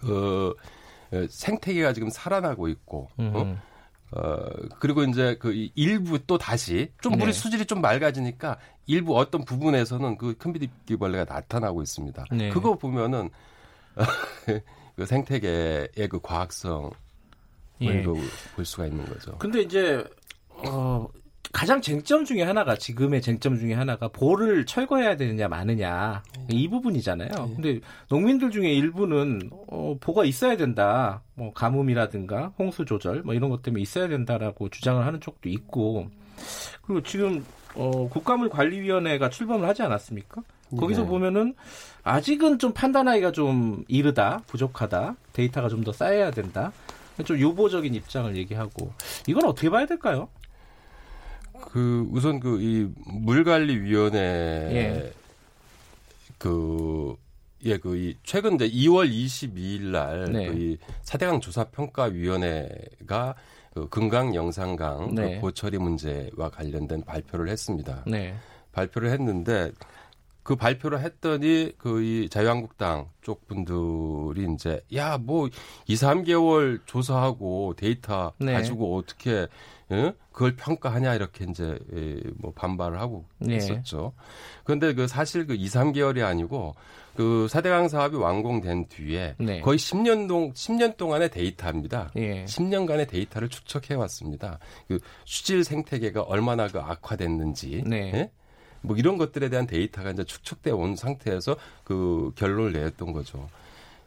그 0.00 0.54
어, 1.12 1.26
생태계가 1.28 1.92
지금 1.92 2.10
살아나고 2.10 2.68
있고 2.68 3.08
어? 3.16 3.58
어, 4.12 4.36
그리고 4.78 5.02
이제 5.04 5.36
그이 5.36 5.72
일부 5.74 6.18
또 6.26 6.38
다시 6.38 6.92
좀 7.00 7.12
물이 7.12 7.26
네. 7.26 7.32
수질이 7.32 7.66
좀 7.66 7.80
맑아지니까 7.80 8.58
일부 8.86 9.18
어떤 9.18 9.44
부분에서는 9.44 10.16
그 10.16 10.36
큰비디끼벌레가 10.38 11.32
나타나고 11.32 11.82
있습니다. 11.82 12.24
네. 12.32 12.48
그거 12.50 12.76
보면은 12.76 13.28
그 14.96 15.06
생태계의 15.06 16.08
그 16.10 16.20
과학성을 16.22 16.90
예. 17.82 18.02
그볼 18.02 18.64
수가 18.64 18.86
있는 18.86 19.04
거죠. 19.04 19.36
근데 19.38 19.60
이제 19.60 20.04
어 20.48 21.06
가장 21.52 21.80
쟁점 21.80 22.24
중에 22.24 22.42
하나가 22.42 22.76
지금의 22.76 23.22
쟁점 23.22 23.58
중에 23.58 23.72
하나가 23.74 24.08
보를 24.08 24.66
철거해야 24.66 25.16
되느냐 25.16 25.48
마느냐 25.48 26.22
이 26.50 26.68
부분이잖아요. 26.68 27.30
근데 27.56 27.80
농민들 28.08 28.50
중에 28.50 28.72
일부는 28.74 29.50
어, 29.68 29.96
보가 30.00 30.24
있어야 30.24 30.56
된다. 30.56 31.22
뭐 31.34 31.52
가뭄이라든가 31.52 32.52
홍수 32.58 32.84
조절 32.84 33.22
뭐 33.22 33.34
이런 33.34 33.48
것 33.50 33.62
때문에 33.62 33.80
있어야 33.82 34.08
된다라고 34.08 34.68
주장을 34.68 35.04
하는 35.04 35.20
쪽도 35.20 35.48
있고 35.48 36.08
그리고 36.82 37.02
지금 37.02 37.44
어, 37.74 38.08
국가물 38.08 38.48
관리위원회가 38.50 39.30
출범을 39.30 39.66
하지 39.68 39.82
않았습니까? 39.82 40.42
거기서 40.76 41.02
네. 41.02 41.08
보면은 41.08 41.54
아직은 42.04 42.58
좀 42.58 42.72
판단하기가 42.72 43.32
좀 43.32 43.84
이르다, 43.88 44.42
부족하다, 44.46 45.16
데이터가 45.32 45.68
좀 45.68 45.82
더 45.82 45.92
쌓여야 45.92 46.30
된다. 46.30 46.72
좀 47.24 47.38
유보적인 47.38 47.94
입장을 47.94 48.36
얘기하고 48.36 48.92
이건 49.26 49.44
어떻게 49.46 49.70
봐야 49.70 49.86
될까요? 49.86 50.28
그 51.70 52.06
우선 52.10 52.40
그 52.40 52.58
이 52.60 52.88
물관리위원회 53.06 54.18
예. 54.20 55.12
그 56.38 57.16
예, 57.64 57.76
그, 57.76 57.96
이, 57.96 58.16
최근 58.22 58.54
이제 58.54 58.68
2월 58.68 59.10
22일 59.10 59.90
날, 59.90 60.30
네. 60.32 60.46
그, 60.46 60.54
이, 60.56 60.78
사대강 61.02 61.40
조사평가위원회가 61.40 63.34
그 63.74 63.88
금강 63.88 64.34
영산강 64.34 65.14
네. 65.14 65.34
그 65.34 65.40
고처리 65.40 65.78
문제와 65.78 66.50
관련된 66.50 67.02
발표를 67.02 67.48
했습니다. 67.48 68.04
네. 68.06 68.34
발표를 68.70 69.10
했는데, 69.10 69.72
그 70.44 70.54
발표를 70.54 71.00
했더니, 71.00 71.72
그, 71.78 72.00
이 72.00 72.28
자유한국당 72.28 73.08
쪽 73.22 73.48
분들이 73.48 74.46
이제, 74.54 74.80
야, 74.94 75.18
뭐, 75.18 75.48
2, 75.88 75.94
3개월 75.96 76.80
조사하고 76.86 77.74
데이터 77.76 78.32
네. 78.38 78.52
가지고 78.52 78.96
어떻게, 78.96 79.48
예? 79.90 80.12
그걸 80.32 80.54
평가하냐, 80.56 81.14
이렇게 81.14 81.46
이제, 81.48 81.78
예, 81.94 82.20
뭐, 82.36 82.52
반발을 82.52 83.00
하고 83.00 83.24
네. 83.38 83.56
있었죠. 83.56 84.12
그런데 84.64 84.94
그 84.94 85.06
사실 85.06 85.46
그 85.46 85.54
2, 85.54 85.66
3개월이 85.66 86.24
아니고, 86.24 86.74
그 87.16 87.48
사대강 87.48 87.88
사업이 87.88 88.16
완공된 88.16 88.86
뒤에 88.88 89.34
네. 89.38 89.60
거의 89.60 89.76
10년 89.76 90.28
동 90.28 90.52
10년 90.52 90.96
동안의 90.96 91.30
데이터입니다. 91.30 92.12
예. 92.16 92.44
10년간의 92.44 93.08
데이터를 93.08 93.48
추적해 93.48 93.94
왔습니다. 93.94 94.60
그 94.86 95.00
수질 95.24 95.64
생태계가 95.64 96.22
얼마나 96.22 96.68
그 96.68 96.78
악화됐는지, 96.78 97.82
네. 97.86 98.12
예? 98.14 98.30
뭐 98.82 98.96
이런 98.96 99.18
것들에 99.18 99.48
대한 99.48 99.66
데이터가 99.66 100.12
이제 100.12 100.22
축적돼 100.22 100.70
온 100.70 100.94
상태에서 100.94 101.56
그 101.82 102.30
결론을 102.36 102.72
내었던 102.72 103.12
거죠. 103.12 103.48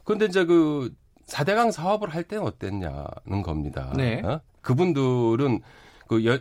그런데 0.05 0.25
이제 0.25 0.45
그 0.45 0.93
사대강 1.25 1.71
사업을 1.71 2.09
할 2.09 2.23
때는 2.23 2.43
어땠냐는 2.45 3.41
겁니다. 3.43 3.93
네. 3.95 4.21
어? 4.21 4.39
그분들은 4.61 5.61
그 6.07 6.25
여, 6.25 6.39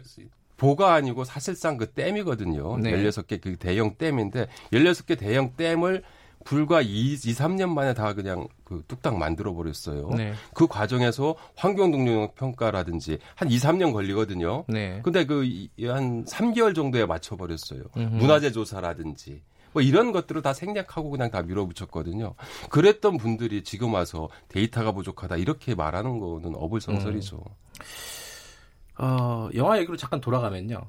보가 0.57 0.93
아니고 0.95 1.25
사실상 1.25 1.77
그 1.77 1.91
댐이거든요. 1.93 2.79
네. 2.79 2.93
16개 2.93 3.41
그 3.41 3.57
대형 3.57 3.95
댐인데 3.97 4.47
16개 4.73 5.19
대형 5.19 5.55
댐을 5.57 6.03
불과 6.45 6.81
2, 6.81 7.13
2 7.13 7.17
3년 7.17 7.71
만에 7.71 7.93
다 7.95 8.15
그냥 8.15 8.47
그 8.65 8.83
뚝딱 8.89 9.17
만들어 9.19 9.55
버렸어요. 9.55 10.09
네. 10.17 10.33
그 10.55 10.67
과정에서 10.67 11.35
환경 11.55 11.91
동력 11.91 12.35
평가라든지 12.35 13.19
한 13.35 13.51
2, 13.51 13.57
3년 13.57 13.93
걸리거든요. 13.93 14.65
네. 14.69 15.01
근데 15.03 15.25
그 15.25 15.69
한 15.87 16.25
3개월 16.25 16.75
정도에 16.75 17.07
맞춰 17.07 17.37
버렸어요. 17.37 17.85
문화재 17.95 18.53
조사라든지 18.53 19.43
뭐 19.73 19.83
이런 19.83 20.13
것들을 20.13 20.43
다 20.43 20.53
생략하고 20.53 21.11
그냥 21.11 21.31
다 21.31 21.43
밀어붙였거든요. 21.43 22.35
그랬던 22.71 23.17
분들이 23.17 23.63
지금 23.63 23.95
와서 23.95 24.29
데이터가 24.49 24.93
부족하다 24.93 25.37
이렇게 25.37 25.75
말하는 25.75 26.19
거는 26.19 26.55
어불성설이죠. 26.57 27.37
음. 27.37 29.05
어, 29.05 29.49
영화 29.55 29.79
얘기로 29.79 29.97
잠깐 29.97 30.21
돌아가면요. 30.21 30.83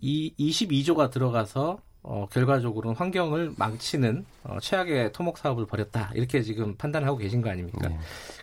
이 0.00 0.34
22조가 0.38 1.10
들어가서 1.10 1.78
어, 2.02 2.26
결과적으로는 2.30 2.96
환경을 2.96 3.54
망치는 3.56 4.24
어, 4.44 4.58
최악의 4.60 5.12
토목 5.12 5.38
사업을 5.38 5.66
벌였다. 5.66 6.12
이렇게 6.14 6.42
지금 6.42 6.76
판단하고 6.76 7.16
계신 7.16 7.42
거 7.42 7.50
아닙니까? 7.50 7.88
네. 7.88 7.98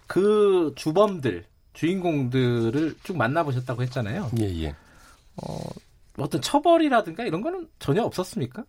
그 0.05 0.73
주범들, 0.75 1.45
주인공들을 1.71 2.97
쭉 3.03 3.17
만나보셨다고 3.17 3.81
했잖아요. 3.83 4.29
예, 4.39 4.63
예. 4.63 4.75
어, 5.37 5.57
어떤 6.17 6.41
처벌이라든가 6.41 7.23
이런 7.23 7.41
거는 7.41 7.69
전혀 7.79 8.03
없었습니까? 8.03 8.65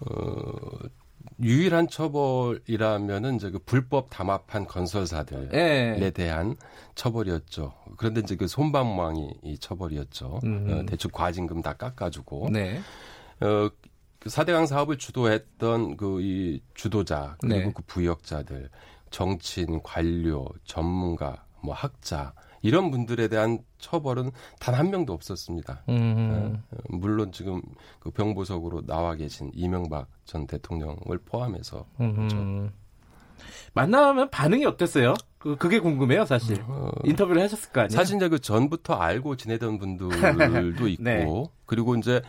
어, 0.00 0.78
유일한 1.40 1.88
처벌이라면은 1.88 3.36
이제 3.36 3.50
그 3.50 3.58
불법 3.60 4.10
담합한 4.10 4.66
건설사들에 4.66 5.96
네. 5.98 6.10
대한 6.10 6.56
처벌이었죠. 6.94 7.74
그런데 7.96 8.20
이제 8.20 8.34
그 8.36 8.48
손방망이 8.48 9.34
이 9.42 9.58
처벌이었죠. 9.58 10.40
어, 10.44 10.82
대충 10.86 11.10
과징금 11.12 11.62
다 11.62 11.74
깎아주고. 11.74 12.48
네. 12.50 12.80
어, 13.40 13.70
그 14.18 14.28
4대강 14.30 14.66
사업을 14.66 14.98
주도했던 14.98 15.96
그 15.96 16.20
이 16.20 16.60
주도자 16.74 17.36
그리고 17.40 17.56
네. 17.56 17.72
그 17.72 17.82
부역자들, 17.86 18.68
정치인, 19.10 19.80
관료, 19.82 20.48
전문가, 20.64 21.44
뭐 21.62 21.74
학자 21.74 22.32
이런 22.62 22.90
분들에 22.90 23.28
대한 23.28 23.58
처벌은 23.78 24.30
단 24.58 24.74
한 24.74 24.90
명도 24.90 25.12
없었습니다. 25.12 25.82
음. 25.88 26.62
물론 26.88 27.32
지금 27.32 27.60
그 27.98 28.10
병보석으로 28.10 28.86
나와 28.86 29.14
계신 29.16 29.50
이명박 29.54 30.06
전 30.24 30.46
대통령을 30.46 31.18
포함해서 31.24 31.84
그렇죠. 31.96 32.70
만나면 33.74 34.30
반응이 34.30 34.64
어땠어요? 34.66 35.14
그, 35.38 35.56
그게 35.56 35.78
궁금해요, 35.78 36.24
사실. 36.24 36.60
어, 36.66 36.90
인터뷰를 37.04 37.42
하셨을 37.42 37.70
거 37.70 37.82
아니에요? 37.82 37.96
사실 37.96 38.16
이제 38.16 38.28
그 38.28 38.40
전부터 38.40 38.94
알고 38.94 39.36
지내던 39.36 39.78
분들도 39.78 40.08
있고, 40.88 41.02
네. 41.02 41.26
그리고 41.66 41.94
이제 41.94 42.20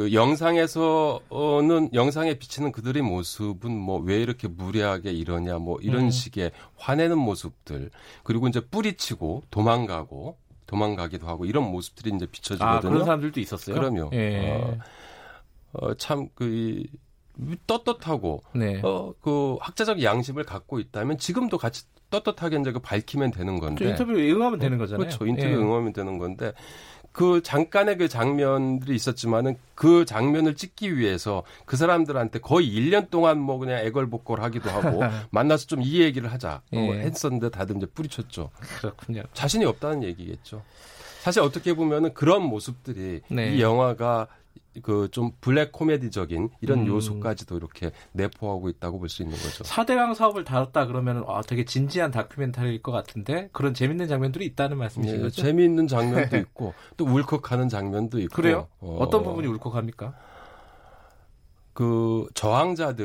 그 0.00 0.14
영상에서는 0.14 1.90
영상에 1.92 2.38
비치는 2.38 2.72
그들의 2.72 3.02
모습은 3.02 3.70
뭐 3.70 4.00
왜 4.00 4.16
이렇게 4.22 4.48
무례하게 4.48 5.12
이러냐 5.12 5.58
뭐 5.58 5.78
이런 5.82 6.04
음. 6.04 6.10
식의 6.10 6.52
화내는 6.78 7.18
모습들 7.18 7.90
그리고 8.22 8.48
이제 8.48 8.60
뿌리치고 8.60 9.42
도망가고 9.50 10.38
도망가기도 10.66 11.26
하고 11.26 11.44
이런 11.44 11.70
모습들이 11.70 12.16
이제 12.16 12.24
비춰지거든요. 12.24 12.78
아, 12.78 12.80
그런 12.80 13.04
사람들도 13.04 13.40
있었어요. 13.40 13.76
그럼요. 13.76 14.08
예. 14.14 14.48
어, 14.48 14.78
어, 15.74 15.94
참그 15.94 16.84
떳떳하고 17.66 18.42
네. 18.54 18.80
어, 18.82 19.12
그 19.20 19.58
학자적 19.60 20.02
양심을 20.02 20.44
갖고 20.44 20.78
있다면 20.78 21.18
지금도 21.18 21.58
같이 21.58 21.84
떳떳하게 22.08 22.58
이제 22.58 22.72
그 22.72 22.78
밝히면 22.78 23.32
되는 23.32 23.60
건데 23.60 23.90
인터뷰에 23.90 24.32
응하면 24.32 24.58
되는 24.58 24.78
거잖아요. 24.78 25.06
그렇죠. 25.06 25.26
인터뷰에 25.26 25.52
예. 25.52 25.56
응하면 25.56 25.92
되는 25.92 26.16
건데 26.16 26.54
그 27.12 27.42
잠깐의 27.42 27.98
그 27.98 28.08
장면들이 28.08 28.94
있었지만은 28.94 29.56
그 29.74 30.04
장면을 30.04 30.54
찍기 30.54 30.96
위해서 30.96 31.42
그 31.64 31.76
사람들한테 31.76 32.38
거의 32.38 32.70
1년 32.70 33.10
동안 33.10 33.38
뭐 33.38 33.58
그냥 33.58 33.78
애걸복걸 33.78 34.40
하기도 34.42 34.70
하고 34.70 35.02
만나서 35.30 35.66
좀 35.66 35.80
이 35.82 36.00
얘기를 36.02 36.30
하자 36.30 36.62
예. 36.72 36.76
뭐 36.78 36.94
했었는데 36.94 37.50
다들 37.50 37.76
이제 37.76 37.86
뿌리쳤죠. 37.86 38.50
그렇군요. 38.80 39.22
자신이 39.32 39.64
없다는 39.64 40.02
얘기겠죠. 40.04 40.62
사실 41.20 41.42
어떻게 41.42 41.74
보면은 41.74 42.14
그런 42.14 42.42
모습들이 42.42 43.20
네. 43.28 43.54
이 43.56 43.60
영화가 43.60 44.28
그 44.82 45.08
좀 45.10 45.32
블랙 45.40 45.72
코미디적인 45.72 46.50
이런 46.60 46.80
음. 46.80 46.86
요소까지도 46.86 47.56
이렇게 47.56 47.90
내포하고 48.12 48.68
있다고 48.68 49.00
볼 49.00 49.08
수 49.08 49.22
있는 49.22 49.36
거죠. 49.36 49.64
4대강 49.64 50.14
사업을 50.14 50.44
다뤘다 50.44 50.86
그러면 50.86 51.24
아, 51.26 51.42
되게 51.42 51.64
진지한 51.64 52.12
다큐멘터리일 52.12 52.80
것 52.80 52.92
같은데 52.92 53.48
그런 53.52 53.74
재밌는 53.74 54.06
장면들이 54.06 54.44
있다는 54.46 54.78
말씀이신 54.78 55.16
네, 55.16 55.22
거죠? 55.22 55.42
재미있는 55.42 55.88
장면도 55.88 56.36
있고 56.38 56.72
또 56.96 57.04
울컥하는 57.04 57.68
장면도 57.68 58.20
있고. 58.20 58.36
그래요? 58.36 58.68
어, 58.78 59.08
떤 59.10 59.24
부분이 59.24 59.48
울컥합니까? 59.48 60.14
그 61.72 62.26
저항자들이 62.34 63.00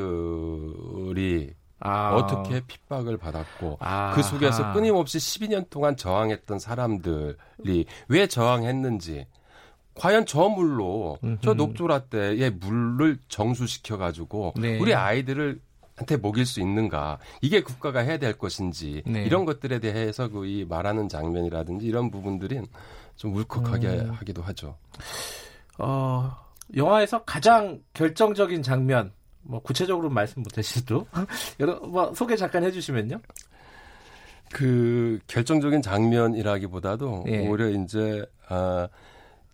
아. 1.79 2.15
어떻게 2.15 2.61
핍박을 2.65 3.17
받았고 3.17 3.77
아. 3.79 4.13
그 4.15 4.23
속에서 4.23 4.73
끊임없이 4.73 5.17
12년 5.17 5.69
동안 5.69 5.95
저항했던 5.97 6.59
사람들이 6.59 7.85
왜 8.07 8.27
저항했는지 8.27 9.27
과연 9.95 10.25
저 10.25 10.49
물로 10.49 11.17
음흠. 11.23 11.37
저 11.41 11.53
녹조라떼의 11.53 12.51
물을 12.51 13.17
정수시켜 13.27 13.97
가지고 13.97 14.53
네. 14.57 14.77
우리 14.79 14.93
아이들을 14.93 15.59
한테 15.95 16.17
먹일 16.17 16.45
수 16.45 16.59
있는가 16.59 17.19
이게 17.41 17.61
국가가 17.61 18.01
해야 18.01 18.17
될 18.17 18.37
것인지 18.37 19.01
네. 19.05 19.23
이런 19.23 19.45
것들에 19.45 19.79
대해서 19.79 20.27
그 20.27 20.45
이 20.45 20.65
말하는 20.67 21.07
장면이라든지 21.07 21.85
이런 21.85 22.11
부분들이 22.11 22.61
좀 23.15 23.33
울컥하게 23.35 23.87
음. 23.87 24.11
하기도 24.11 24.41
하죠. 24.43 24.75
어, 25.77 26.35
영화에서 26.75 27.23
가장 27.23 27.81
결정적인 27.93 28.61
장면 28.61 29.13
뭐 29.41 29.61
구체적으로 29.61 30.09
말씀 30.09 30.43
못하시도 30.43 31.07
여러 31.61 31.79
뭐 31.79 32.13
소개 32.13 32.35
잠깐 32.35 32.63
해주시면요. 32.65 33.21
그 34.51 35.19
결정적인 35.27 35.81
장면이라기보다도 35.81 37.25
예. 37.27 37.47
오히려 37.47 37.69
이제 37.69 38.25
아. 38.49 38.87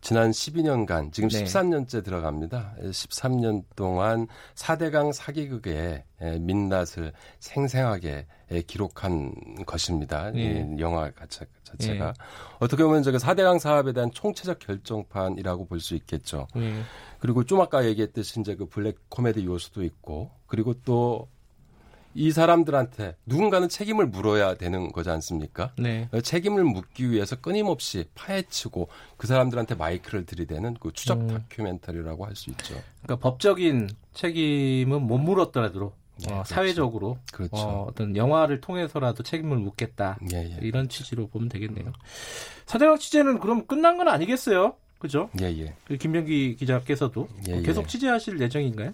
지난 0.02 0.32
12년간 0.32 1.14
지금 1.14 1.30
네. 1.30 1.44
13년째 1.44 2.04
들어갑니다. 2.04 2.76
13년 2.82 3.64
동안 3.76 4.28
4대강 4.56 5.14
사기극의 5.14 6.04
민낯을 6.40 7.14
생생하게 7.40 8.26
기록한 8.68 9.34
것입니다. 9.66 10.32
네. 10.32 10.68
이 10.76 10.82
영화 10.82 11.12
자체가 11.64 12.14
네. 12.14 12.24
어떻게 12.60 12.84
보면 12.84 13.04
저가 13.04 13.20
4대강 13.20 13.60
사업에 13.60 13.94
대한 13.94 14.12
총체적 14.12 14.60
결정판이라고 14.60 15.66
볼 15.68 15.80
수 15.80 15.96
있겠죠. 15.96 16.48
네. 16.56 16.82
그리고 17.20 17.44
좀 17.44 17.62
아까 17.62 17.86
얘기했듯이 17.86 18.40
이제 18.40 18.56
그 18.56 18.66
블랙 18.66 18.98
코미디 19.10 19.46
요소도 19.46 19.84
있고 19.84 20.32
그리고 20.48 20.74
또 20.84 21.30
이 22.14 22.32
사람들한테 22.32 23.16
누군가는 23.26 23.68
책임을 23.70 24.08
물어야 24.08 24.56
되는 24.56 24.92
거지 24.92 25.10
않습니까? 25.10 25.72
네. 25.78 26.10
책임을 26.24 26.64
묻기 26.64 27.10
위해서 27.12 27.36
끊임없이 27.36 28.06
파헤치고 28.16 28.90
그 29.18 29.28
사람들한테 29.28 29.76
마이크를 29.76 30.26
들이대는 30.26 30.76
그 30.80 30.92
추적 30.94 31.20
음. 31.22 31.28
다큐멘터리라고 31.28 32.26
할 32.26 32.36
수 32.36 32.50
있죠. 32.52 32.76
그러니까 33.04 33.18
법적인 33.30 33.90
책임은 34.14 35.02
못 35.02 35.18
물었더라도 35.18 35.94
네, 36.20 36.28
어, 36.28 36.34
그렇죠. 36.36 36.54
사회적으로 36.54 37.18
그렇죠. 37.32 37.56
어, 37.56 37.92
떤 37.96 38.16
영화를 38.16 38.62
통해서라도 38.62 39.24
책임을 39.24 39.58
묻겠다 39.58 40.18
예, 40.34 40.38
예. 40.38 40.58
이런 40.62 40.88
취지로 40.90 41.28
보면 41.28 41.50
되겠네요. 41.50 41.92
사대강 42.68 43.00
취재는 43.00 43.40
그럼 43.40 43.66
끝난 43.66 43.98
건 43.98 44.08
아니겠어요? 44.08 44.76
그죠? 45.00 45.30
예, 45.42 45.46
예. 45.46 45.74
그 45.86 45.98
김병기 45.98 46.58
기자께서도 46.58 47.28
예, 47.50 47.58
예. 47.58 47.62
계속 47.64 47.88
취재하실 47.88 48.40
예정인가요? 48.40 48.94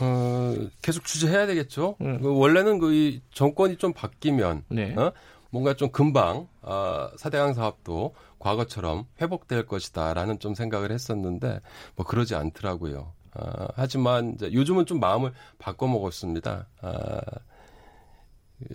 어, 0.00 0.54
계속 0.82 1.04
취재해야 1.04 1.46
되겠죠. 1.46 1.96
음. 2.00 2.20
원래는 2.24 2.78
그 2.78 3.18
정권이 3.32 3.76
좀 3.76 3.92
바뀌면 3.92 4.64
네. 4.68 4.94
어? 4.96 5.12
뭔가 5.50 5.74
좀 5.74 5.90
금방 5.90 6.48
어, 6.62 7.08
사대강 7.16 7.54
사업도 7.54 8.14
과거처럼 8.40 9.06
회복될 9.20 9.66
것이다라는 9.66 10.40
좀 10.40 10.54
생각을 10.54 10.90
했었는데 10.90 11.60
뭐 11.94 12.04
그러지 12.04 12.34
않더라고요. 12.34 13.12
어, 13.34 13.66
하지만 13.74 14.36
요즘은 14.40 14.86
좀 14.86 15.00
마음을 15.00 15.32
바꿔 15.58 15.86
먹었습니다. 15.86 16.66
어, 16.82 17.20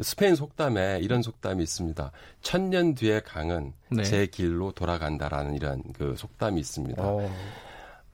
스페인 0.02 0.36
속담에 0.36 1.00
이런 1.02 1.22
속담이 1.22 1.64
있습니다. 1.64 2.12
천년 2.42 2.96
뒤의 2.96 3.24
강은 3.24 3.74
네. 3.92 4.04
제 4.04 4.26
길로 4.28 4.72
돌아간다라는 4.72 5.56
이런 5.56 5.82
그 5.94 6.16
속담이 6.18 6.60
있습니다. 6.60 7.02
어. 7.02 7.30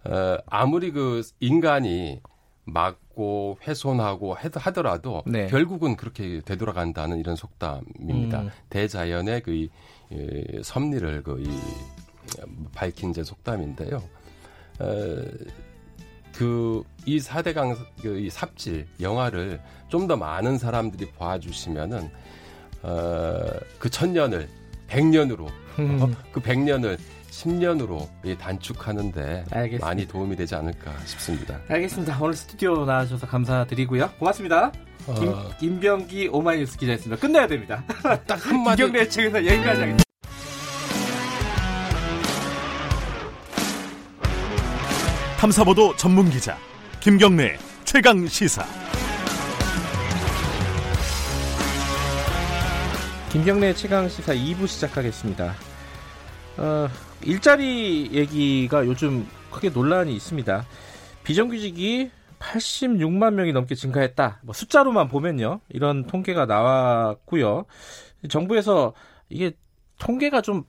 어, 0.06 0.38
아무리 0.46 0.92
그 0.92 1.24
인간이 1.40 2.22
막고 2.66 3.58
훼손하고 3.66 4.36
하더라도 4.36 5.24
네. 5.26 5.48
결국은 5.48 5.96
그렇게 5.96 6.42
되돌아간다는 6.44 7.20
이런 7.20 7.36
속담입니다. 7.36 8.42
음. 8.42 8.50
대자연의 8.70 9.42
그 9.42 9.54
이, 9.54 9.70
이, 10.12 10.62
섭리를 10.64 11.24
그 11.24 11.42
이, 11.42 11.50
밝힌 12.74 13.14
제 13.14 13.24
속담인데요. 13.24 14.02
어, 14.80 15.22
그이 16.34 17.20
사대강 17.20 17.78
그이 18.02 18.30
삽질 18.30 18.88
영화를 19.00 19.62
좀 19.88 20.08
더 20.08 20.18
많은 20.18 20.58
사람들이 20.58 21.12
봐주시면은 21.12 22.10
어, 22.84 23.46
그 23.80 23.90
천년을 23.90 24.50
백년으로 24.88 25.48
어, 25.78 26.10
그 26.32 26.40
백년을 26.40 26.98
10년으로 27.32 28.08
단축하는데 28.38 29.46
알겠습니다. 29.52 29.86
많이 29.86 30.08
도움이 30.08 30.36
되지 30.36 30.56
않을까 30.56 30.94
싶습니다. 31.06 31.60
알겠습니다. 31.68 32.18
오늘 32.22 32.34
스튜디오 32.34 32.86
나와주셔서 32.86 33.28
감사드리고요. 33.28 34.10
고맙습니다. 34.20 34.72
어... 35.08 35.14
김, 35.16 35.34
김병기 35.60 36.30
오마이뉴스 36.30 36.78
기자였습니다. 36.78 37.20
끝내야 37.22 37.48
됩니다. 37.48 37.84
딱 38.26 38.44
한마디. 38.46 38.84
김경래 38.84 39.08
측에서 39.08 39.38
여기까지 39.46 39.68
하겠습니다. 39.82 40.04
탐사보도 45.38 45.96
전문 45.98 46.30
기자 46.30 46.58
김경래 47.02 47.58
최강 47.84 48.26
시사. 48.28 48.85
김경래 53.36 53.74
최강 53.74 54.08
시사 54.08 54.34
2부 54.34 54.66
시작하겠습니다. 54.66 55.56
어, 56.56 56.88
일자리 57.22 58.10
얘기가 58.14 58.86
요즘 58.86 59.28
크게 59.52 59.72
논란이 59.72 60.16
있습니다. 60.16 60.66
비정규직이 61.26 62.12
86만 62.40 63.34
명이 63.34 63.52
넘게 63.52 63.76
증가했다. 63.76 64.40
뭐 64.42 64.54
숫자로만 64.54 65.10
보면요. 65.10 65.60
이런 65.68 66.08
통계가 66.08 66.46
나왔고요. 66.46 67.66
정부에서 68.30 68.94
이게 69.28 69.52
통계가 70.00 70.40
좀 70.40 70.64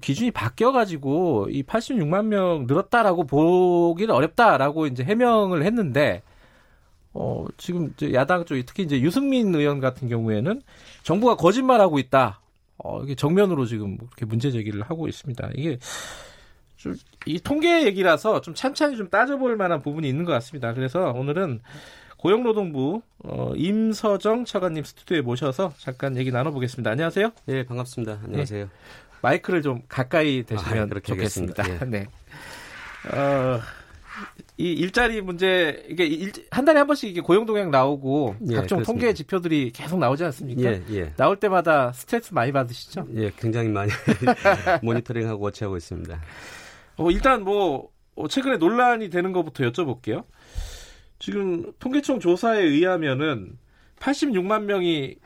기준이 0.00 0.30
바뀌어가지고 0.30 1.48
이 1.50 1.64
86만 1.64 2.28
명 2.28 2.64
늘었다라고 2.66 3.24
보기는 3.24 4.14
어렵다라고 4.14 4.86
이제 4.86 5.04
해명을 5.04 5.64
했는데 5.64 6.22
어 7.18 7.46
지금 7.56 7.94
야당 8.12 8.44
쪽 8.44 8.56
특히 8.66 8.82
이제 8.82 9.00
유승민 9.00 9.54
의원 9.54 9.80
같은 9.80 10.08
경우에는 10.08 10.60
정부가 11.02 11.36
거짓말하고 11.36 11.98
있다. 11.98 12.40
어 12.78 13.02
이게 13.02 13.14
정면으로 13.14 13.66
지금 13.66 13.96
그렇게 13.96 14.26
문제 14.26 14.50
제기를 14.50 14.82
하고 14.82 15.08
있습니다. 15.08 15.50
이게 15.54 15.78
좀 16.76 16.94
이 17.26 17.40
통계 17.40 17.84
얘기라서 17.84 18.40
좀 18.40 18.54
찬찬히 18.54 18.96
좀 18.96 19.10
따져볼 19.10 19.56
만한 19.56 19.82
부분이 19.82 20.08
있는 20.08 20.24
것 20.24 20.32
같습니다. 20.32 20.72
그래서 20.72 21.10
오늘은 21.10 21.60
고용노동부 22.18 23.02
어, 23.24 23.52
임서정 23.56 24.44
차관님 24.44 24.84
스튜디오에 24.84 25.20
모셔서 25.20 25.72
잠깐 25.78 26.16
얘기 26.16 26.30
나눠보겠습니다. 26.30 26.90
안녕하세요. 26.90 27.32
네, 27.46 27.66
반갑습니다. 27.66 28.20
안녕하세요. 28.24 28.64
네. 28.64 28.70
마이크를 29.22 29.60
좀 29.60 29.82
가까이 29.88 30.44
대시면 30.44 30.90
아, 30.94 31.00
좋겠습니다. 31.00 31.64
예. 31.68 31.78
네. 31.86 32.06
어, 33.12 33.60
이 34.58 34.72
일자리 34.72 35.20
문제 35.20 35.84
이게 35.88 36.06
일, 36.06 36.32
한 36.50 36.64
달에 36.64 36.78
한 36.78 36.86
번씩 36.86 37.10
이게 37.10 37.20
고용 37.20 37.44
동향 37.44 37.70
나오고 37.70 38.36
예, 38.48 38.54
각종 38.54 38.78
그렇습니다. 38.78 38.84
통계 38.84 39.14
지표들이 39.14 39.70
계속 39.72 39.98
나오지 39.98 40.24
않습니까? 40.24 40.62
예, 40.62 40.82
예. 40.92 41.12
나올 41.16 41.36
때마다 41.36 41.92
스트레스 41.92 42.32
많이 42.32 42.52
받으시죠? 42.52 43.06
예, 43.16 43.30
굉장히 43.36 43.68
많이 43.68 43.90
모니터링하고 44.82 45.42
워치하고 45.42 45.76
있습니다. 45.76 46.20
어, 46.96 47.10
일단 47.10 47.42
뭐 47.44 47.90
어, 48.14 48.28
최근에 48.28 48.56
논란이 48.56 49.10
되는 49.10 49.32
것부터 49.32 49.64
여쭤볼게요. 49.70 50.24
지금 51.18 51.72
통계청 51.78 52.18
조사에 52.20 52.62
의하면은 52.62 53.58
86만 53.98 54.64
명이 54.64 55.16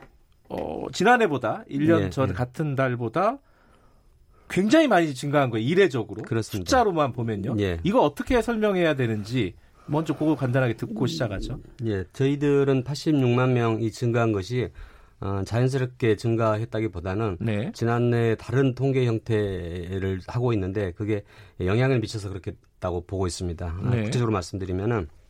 어, 0.49 0.85
지난해보다 0.91 1.63
1년 1.69 2.01
예, 2.05 2.09
전 2.09 2.29
예. 2.29 2.33
같은 2.33 2.75
달보다 2.75 3.39
굉장히 4.51 4.87
많이 4.87 5.13
증가한 5.13 5.49
거예요. 5.49 5.65
이례적으로. 5.65 6.21
그렇습니다. 6.23 6.69
숫자로만 6.69 7.13
보면요. 7.13 7.55
예. 7.59 7.79
이거 7.83 8.01
어떻게 8.01 8.41
설명해야 8.41 8.95
되는지 8.95 9.55
먼저 9.87 10.15
그거 10.15 10.35
간단하게 10.35 10.75
듣고 10.75 11.07
시작하죠. 11.07 11.59
예, 11.85 12.03
저희들은 12.13 12.83
86만 12.83 13.51
명이 13.51 13.91
증가한 13.91 14.31
것이 14.31 14.69
어, 15.19 15.43
자연스럽게 15.45 16.15
증가했다기보다는 16.15 17.37
네. 17.39 17.71
지난해 17.73 18.35
다른 18.35 18.73
통계 18.73 19.05
형태를 19.05 20.21
하고 20.27 20.51
있는데 20.53 20.91
그게 20.93 21.23
영향을 21.59 21.99
미쳐서 21.99 22.29
그렇겠다고 22.29 23.05
보고 23.05 23.27
있습니다. 23.27 23.79
네. 23.91 24.03
구체적으로 24.03 24.31
말씀드리면은 24.31 25.07
어, 25.07 25.20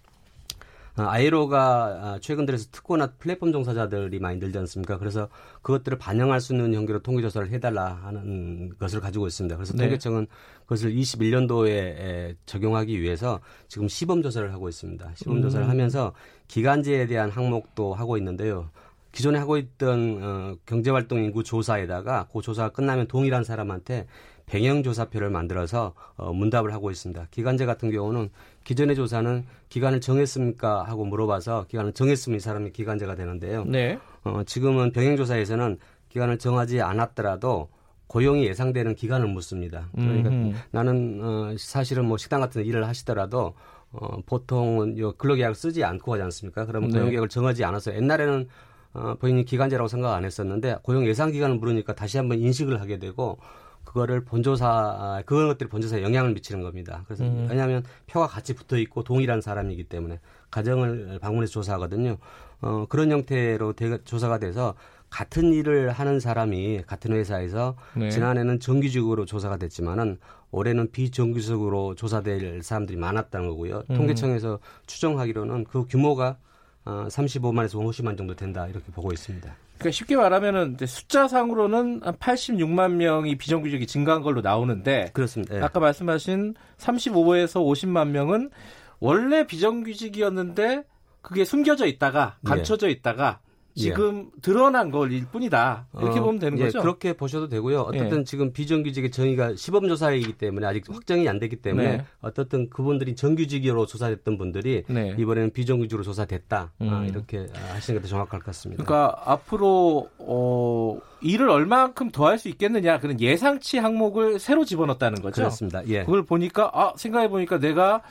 아이로가 1.08 1.86
아, 2.02 2.20
최근 2.22 2.46
들어서 2.46 2.68
특고나 2.72 3.14
플랫폼 3.20 3.52
종사자들이 3.52 4.20
많이 4.20 4.40
늘지 4.40 4.58
않습니까? 4.60 4.98
그래서 4.98 5.30
그것들을 5.62 5.98
반영할 5.98 6.42
수 6.42 6.54
있는 6.54 6.74
형태로 6.74 7.00
통계조사를 7.00 7.50
해달라 7.52 8.00
하는 8.04 8.74
것을 8.80 9.00
가지고 9.00 9.28
있습니다. 9.28 9.56
그래서 9.56 9.74
네. 9.74 9.84
통계청은 9.84 10.28
그것을 10.64 10.94
21년도에 10.94 12.36
적용하기 12.46 13.02
위해서 13.02 13.40
지금 13.68 13.88
시범 13.88 14.22
조사를 14.22 14.54
하고 14.54 14.70
있습니다. 14.70 15.12
시범 15.16 15.42
조사를 15.42 15.66
음. 15.66 15.70
하면서 15.70 16.14
기간제에 16.48 17.08
대한 17.08 17.30
항목도 17.30 17.94
하고 17.94 18.18
있는데요. 18.18 18.70
기존에 19.12 19.40
하고 19.40 19.58
있던 19.58 20.20
어, 20.22 20.56
경제활동 20.66 21.24
인구 21.24 21.44
조사에다가 21.44 22.28
그 22.32 22.42
조사가 22.42 22.70
끝나면 22.70 23.08
동일한 23.08 23.44
사람한테 23.44 24.08
병영조사표를 24.46 25.30
만들어서 25.30 25.94
어, 26.16 26.34
문답을 26.34 26.74
하고 26.74 26.92
있습니다. 26.92 27.28
기간제 27.32 27.66
같은 27.66 27.92
경우는 27.92 28.30
기존의 28.64 28.96
조사는 28.96 29.46
기간을 29.70 30.02
정했습니까 30.02 30.84
하고 30.84 31.06
물어봐서 31.06 31.66
기간을 31.70 31.94
정했으면 31.94 32.38
이 32.38 32.40
사람이 32.40 32.72
기간제가 32.72 33.16
되는데요. 33.16 33.64
네. 33.66 33.98
어, 34.24 34.44
지금은 34.46 34.92
병행 34.92 35.16
조사에서는 35.18 35.78
기간을 36.10 36.38
정하지 36.38 36.82
않았더라도 36.82 37.70
고용이 38.08 38.46
예상되는 38.46 38.96
기간을 38.96 39.28
묻습니다. 39.28 39.88
그러니까 39.96 40.30
음흠. 40.30 40.56
나는 40.72 41.20
어, 41.24 41.56
사실은 41.58 42.06
뭐 42.06 42.18
식당 42.18 42.42
같은 42.42 42.66
일을 42.66 42.86
하시더라도 42.86 43.54
어, 43.94 44.22
보통은 44.26 44.98
요 44.98 45.14
근로계약을 45.14 45.56
쓰지 45.56 45.86
않고 45.86 46.14
하지 46.14 46.24
않습니까? 46.24 46.66
그러면 46.66 46.90
네. 46.90 47.00
고용계약을 47.00 47.30
정하지 47.30 47.64
않아서 47.64 47.96
옛날에는 47.96 48.50
어, 48.94 49.16
본인이 49.20 49.46
기간제라고 49.46 49.88
생각 49.88 50.14
안 50.14 50.26
했었는데 50.26 50.78
고용 50.84 51.06
예상 51.06 51.32
기간을 51.32 51.58
물으니까 51.58 51.96
다시 51.96 52.18
한번 52.18 52.40
인식을 52.40 52.82
하게 52.82 53.00
되고 53.00 53.38
그거를 53.84 54.24
본조사 54.24 55.24
그런 55.26 55.48
것들이 55.48 55.70
본조사에 55.70 56.04
영향을 56.04 56.34
미치는 56.34 56.62
겁니다. 56.62 57.04
그래서 57.06 57.24
음. 57.24 57.48
왜냐하면 57.50 57.84
표가 58.08 58.28
같이 58.28 58.54
붙어 58.54 58.78
있고 58.78 59.04
동일한 59.04 59.42
사람이기 59.42 59.86
때문에 59.86 60.20
가정을 60.50 61.20
방문해서 61.22 61.52
조사하거든요. 61.52 62.18
어, 62.62 62.86
그런 62.90 63.12
형태로 63.12 63.74
대, 63.74 63.98
조사가 64.04 64.40
돼서 64.40 64.76
같은 65.10 65.52
일을 65.52 65.92
하는 65.92 66.20
사람이 66.20 66.84
같은 66.88 67.12
회사에서 67.14 67.76
네. 67.96 68.10
지난해는 68.10 68.60
정규직으로 68.60 69.26
조사가 69.26 69.58
됐지만은 69.58 70.20
올해는 70.52 70.92
비정규직으로 70.92 71.96
조사될 71.96 72.62
사람들이 72.64 72.98
많았다는 72.98 73.50
거고요. 73.50 73.84
음. 73.90 73.96
통계청에서 73.96 74.60
추정하기로는 74.86 75.66
그 75.66 75.86
규모가 75.86 76.38
어, 76.86 77.06
35만에서 77.10 77.76
50만 77.76 78.18
정도 78.18 78.36
된다 78.36 78.68
이렇게 78.68 78.92
보고 78.92 79.12
있습니다. 79.12 79.56
그러니까 79.78 79.92
쉽게 79.92 80.16
말하면은 80.16 80.78
숫자상으로는 80.86 82.02
한 82.04 82.14
86만 82.16 82.94
명이 82.94 83.38
비정규직이 83.38 83.88
증가한 83.88 84.22
걸로 84.22 84.42
나오는데 84.42 85.10
그렇습니다. 85.14 85.56
네. 85.56 85.62
아까 85.62 85.80
말씀하신 85.80 86.56
35에서 86.78 87.56
50만 87.56 88.10
명은 88.10 88.52
원래 89.00 89.46
비정규직이었는데 89.46 90.84
그게 91.22 91.46
숨겨져 91.46 91.86
있다가 91.86 92.38
예. 92.46 92.50
감춰져 92.50 92.90
있다가 92.90 93.40
지금 93.76 94.30
예. 94.36 94.42
드러난 94.42 94.92
걸일 94.92 95.26
뿐이다. 95.32 95.88
이렇게 96.00 96.20
어, 96.20 96.24
보면 96.24 96.40
되는 96.40 96.58
예, 96.60 96.66
거죠. 96.66 96.82
그렇게 96.82 97.14
보셔도 97.14 97.48
되고요. 97.48 97.82
어쨌든 97.82 98.20
예. 98.20 98.24
지금 98.24 98.52
비정규직의 98.54 99.12
정의가 99.12 99.56
시범조사이기 99.56 100.34
때문에 100.34 100.68
아직 100.68 100.84
확정이 100.90 101.28
안 101.30 101.40
됐기 101.40 101.58
때문에 101.58 101.98
네. 101.98 102.06
어떻든 102.22 102.70
그분들이 102.70 103.16
정규직으로 103.16 103.86
조사됐던 103.86 104.38
분들이 104.38 104.84
네. 104.88 105.16
이번에는 105.18 105.52
비정규직으로 105.52 106.04
조사됐다. 106.04 106.72
아, 106.80 106.84
음. 106.84 106.90
아, 106.94 107.06
이렇게 107.06 107.48
하시는 107.74 108.00
게 108.00 108.04
더 108.04 108.08
정확할 108.10 108.40
것 108.40 108.46
같습니다. 108.48 108.84
그러니까 108.84 109.22
앞으로 109.26 110.10
어, 110.20 110.98
일을 111.22 111.50
얼마만큼 111.50 112.12
더 112.12 112.26
할 112.26 112.38
수 112.38 112.50
있겠느냐 112.50 113.00
그런 113.00 113.20
예상치 113.20 113.78
항목을 113.78 114.40
새로 114.40 114.66
집어넣었다는 114.66 115.22
거죠. 115.22 115.42
그렇습니다. 115.42 115.82
예. 115.88 116.00
그걸 116.04 116.24
보니까 116.24 116.72
아 116.74 116.94
생각해 116.96 117.30
보니까 117.30 117.60
내가 117.60 118.02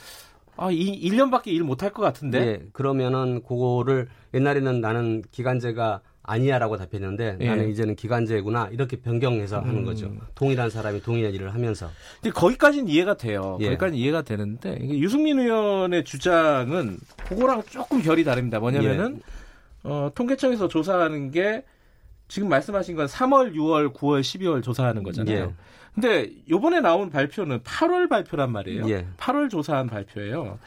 아, 0.60 0.70
이 0.70 1.00
1년밖에 1.08 1.46
일 1.48 1.64
못할 1.64 1.90
것 1.90 2.02
같은데. 2.02 2.38
예, 2.38 2.62
그러면은 2.74 3.42
그거를 3.42 4.08
옛날에는 4.34 4.82
나는 4.82 5.22
기간제가 5.30 6.02
아니야라고 6.22 6.76
답했는데 6.76 7.38
예. 7.40 7.46
나는 7.46 7.70
이제는 7.70 7.96
기간제구나 7.96 8.68
이렇게 8.70 9.00
변경해서 9.00 9.60
음. 9.60 9.68
하는 9.68 9.84
거죠. 9.86 10.12
동일한 10.34 10.68
사람이 10.68 11.00
동일한 11.00 11.32
일을 11.32 11.54
하면서. 11.54 11.88
근데 12.20 12.34
거기까지는 12.34 12.88
이해가 12.88 13.16
돼요. 13.16 13.56
예. 13.60 13.68
거기까지는 13.68 13.98
이해가 13.98 14.20
되는데 14.20 14.78
이게 14.82 14.98
유승민 14.98 15.38
의원의 15.40 16.04
주장은 16.04 16.98
그거랑 17.26 17.62
조금 17.70 18.02
결이 18.02 18.22
다릅니다. 18.24 18.60
뭐냐면은 18.60 19.16
예. 19.16 19.88
어, 19.88 20.12
통계청에서 20.14 20.68
조사하는 20.68 21.30
게 21.30 21.64
지금 22.28 22.50
말씀하신 22.50 22.96
건 22.96 23.06
3월, 23.06 23.54
6월, 23.54 23.94
9월, 23.94 24.20
12월 24.20 24.62
조사하는 24.62 25.02
거잖아요. 25.02 25.54
예. 25.98 26.00
근데 26.00 26.30
요번에 26.48 26.80
나온 26.80 27.10
발표는 27.10 27.60
8월 27.60 28.08
발표란 28.08 28.52
말이에요. 28.52 28.88
예. 28.88 29.06
8월 29.16 29.50
조사한 29.50 29.86
발표예요. 29.88 30.58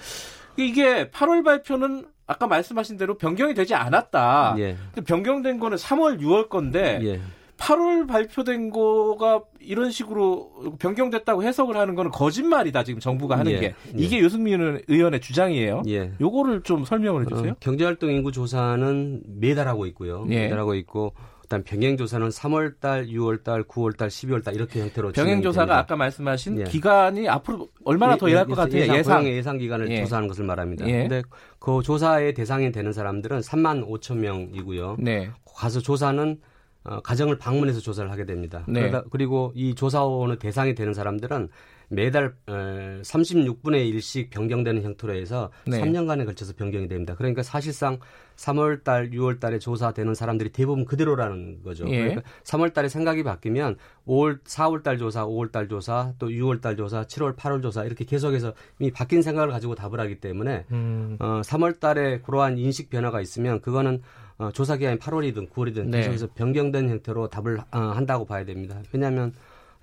이게 0.58 1.10
8월 1.10 1.44
발표는 1.44 2.06
아까 2.28 2.48
말씀하신 2.48 2.98
대로 2.98 3.18
변경이 3.18 3.54
되지 3.54 3.76
않았다. 3.76 4.56
예. 4.60 4.78
변경된 5.06 5.60
거는 5.60 5.78
3월, 5.78 6.20
6월 6.22 6.50
건데 6.50 7.00
예. 7.04 7.20
8월 7.58 8.08
발표된 8.08 8.72
거가 8.72 9.44
이런 9.60 9.92
식으로 9.92 10.76
변경됐다고 10.80 11.44
해석을 11.44 11.78
하는 11.78 11.96
거는 11.96 12.12
거짓말이다 12.12 12.84
지금 12.84 13.00
정부가 13.00 13.38
하는 13.38 13.52
예. 13.54 13.60
게 13.60 13.76
이게 13.96 14.18
예. 14.18 14.22
유승민 14.22 14.82
의원의 14.88 15.22
주장이에요. 15.22 15.84
예. 15.88 16.12
요거를 16.20 16.64
좀 16.64 16.84
설명을 16.84 17.26
해주세요. 17.26 17.52
어, 17.52 17.56
경제활동 17.60 18.12
인구 18.12 18.32
조사는 18.32 19.24
매달 19.40 19.68
하고 19.68 19.86
있고요. 19.88 20.26
예. 20.30 20.44
매달 20.44 20.60
하고 20.60 20.76
있고 20.76 21.14
일단 21.54 21.64
병행 21.64 21.98
조사는 21.98 22.30
3월 22.30 22.80
달, 22.80 23.06
6월 23.06 23.44
달, 23.44 23.64
9월 23.64 23.96
달, 23.96 24.10
12월 24.10 24.44
달 24.44 24.56
이렇게 24.56 24.82
형태로 24.82 25.12
병행 25.12 25.44
조사가 25.44 25.78
아까 25.78 25.96
말씀하신 25.96 26.62
예. 26.62 26.64
기간이 26.64 27.30
앞으로 27.30 27.70
얼마나 27.86 28.14
예, 28.14 28.18
더 28.18 28.28
일할 28.28 28.48
것 28.48 28.56
같아요? 28.56 28.82
예상 28.82 28.96
예상, 28.98 29.28
예상 29.28 29.58
기간을 29.60 29.92
예. 29.92 30.02
조사하는 30.02 30.28
것을 30.28 30.46
말합니다. 30.46 30.88
예. 30.88 31.02
근데 31.02 31.22
그 31.60 31.82
조사의 31.84 32.34
대상이 32.34 32.72
되는 32.72 32.92
사람들은 32.92 33.42
3만 33.42 33.88
5천 33.88 34.18
명이고요. 34.18 34.98
네. 35.00 35.30
가서 35.56 35.80
조사는 35.80 36.40
어, 36.86 37.00
가정을 37.02 37.38
방문해서 37.38 37.80
조사를 37.80 38.10
하게 38.10 38.26
됩니다. 38.26 38.64
네. 38.68 38.82
그러다, 38.82 39.04
그리고 39.12 39.54
이 39.56 39.76
조사원의 39.76 40.40
대상이 40.40 40.74
되는 40.74 40.94
사람들은 40.94 41.50
매달 41.90 42.34
어, 42.48 42.54
36분의 43.02 43.94
1씩 43.94 44.30
변경되는 44.30 44.82
형태로 44.84 45.14
해서 45.14 45.52
네. 45.66 45.82
3년간에 45.82 46.26
걸쳐서 46.26 46.54
변경이 46.54 46.88
됩니다. 46.88 47.16
그러니까 47.16 47.44
사실상 47.44 48.00
3월 48.36 48.84
달, 48.84 49.12
6월 49.12 49.40
달에 49.40 49.60
조사되는 49.60 50.16
사람들이 50.16 50.52
대부분 50.52 50.86
그대로라는 50.86 51.64
거죠. 51.64 51.88
예. 51.90 52.00
그러니까 52.00 52.22
3월 52.44 52.74
달에 52.74 52.90
생각이 52.90 53.24
바뀌면 53.24 53.78
5월, 54.08 54.44
4월 54.44 54.84
달 54.84 54.98
조사, 54.98 55.26
5월 55.26 55.52
달 55.52 55.68
조사, 55.68 56.14
또 56.18 56.28
6월 56.30 56.62
달 56.62 56.76
조사, 56.76 57.04
7월, 57.04 57.36
8월 57.36 57.62
조사 57.62 57.84
이렇게 57.84 58.06
계속해서 58.06 58.54
이미 58.80 58.92
바뀐 58.92 59.22
생각을 59.22 59.50
가지고 59.50 59.76
답을 59.76 60.00
하기 60.00 60.20
때문에 60.20 60.66
음. 60.72 61.18
어, 61.20 61.42
3월 61.42 61.80
달에 61.80 62.22
그러한 62.22 62.58
인식 62.58 62.90
변화가 62.90 63.22
있으면 63.22 63.62
그거는 63.62 64.02
어, 64.38 64.52
조사 64.52 64.78
기간이 64.78 64.98
8월이든 64.98 65.50
9월이든 65.52 65.86
네. 65.86 66.00
계속해서 66.00 66.28
변경된 66.36 66.90
형태로 66.90 67.30
답을 67.30 67.60
어, 67.72 67.78
한다고 67.78 68.26
봐야 68.26 68.44
됩니다. 68.46 68.82
왜냐하면 68.92 69.34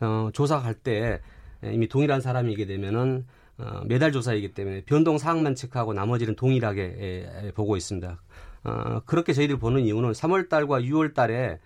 어, 0.01 0.30
조사 0.32 0.61
갈때 0.61 1.20
이미 1.64 1.88
동일한 1.88 2.20
사람이게 2.20 2.66
되면은 2.66 3.26
어, 3.58 3.82
매달 3.84 4.11
조사이기 4.11 4.54
때문에 4.54 4.82
변동 4.86 5.18
사항만 5.18 5.54
체크하고 5.54 5.92
나머지는 5.92 6.34
동일하게 6.34 6.82
에, 6.82 7.52
보고 7.52 7.76
있습니다. 7.76 8.20
어, 8.64 9.00
그렇게 9.04 9.32
저희들 9.32 9.58
보는 9.58 9.82
이유는 9.82 10.12
3월 10.12 10.48
달과 10.48 10.80
6월 10.80 11.14
달에 11.14 11.58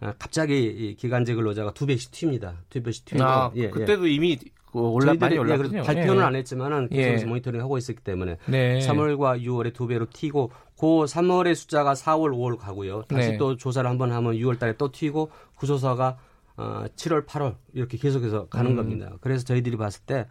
어, 0.00 0.12
갑자기 0.18 0.96
기간제 0.98 1.34
근로자가 1.34 1.74
두 1.74 1.86
배씩 1.86 2.10
튑니다. 2.10 2.54
두 2.70 2.82
배씩 2.82 3.04
튀고. 3.04 3.22
아, 3.22 3.52
예, 3.54 3.68
그때도 3.68 4.08
예. 4.08 4.12
이미 4.14 4.38
그 4.72 4.80
올라 4.80 5.12
많이 5.14 5.36
올랐군요. 5.36 5.80
예, 5.80 5.82
발표는 5.82 6.22
예. 6.22 6.26
안 6.26 6.34
했지만은 6.34 6.88
계속해서 6.88 7.24
예. 7.24 7.28
모니터링 7.28 7.60
하고 7.60 7.76
있었기 7.76 8.02
때문에 8.02 8.38
네. 8.46 8.78
3월과 8.80 9.42
6월에 9.42 9.74
두 9.74 9.86
배로 9.86 10.06
튀고 10.10 10.50
그 10.78 10.86
3월의 10.86 11.54
숫자가 11.54 11.92
4월, 11.92 12.32
5월 12.32 12.56
가고요. 12.58 13.02
다시 13.02 13.32
네. 13.32 13.36
또 13.36 13.56
조사를 13.56 13.88
한번 13.88 14.10
하면 14.12 14.34
6월 14.34 14.58
달에 14.58 14.74
또 14.78 14.90
튀고 14.90 15.30
그 15.56 15.66
조사가 15.66 16.16
어, 16.62 16.84
7월, 16.96 17.26
8월 17.26 17.56
이렇게 17.74 17.98
계속해서 17.98 18.46
가는 18.46 18.70
음. 18.72 18.76
겁니다. 18.76 19.16
그래서 19.20 19.44
저희들이 19.44 19.76
봤을 19.76 20.02
때 20.06 20.26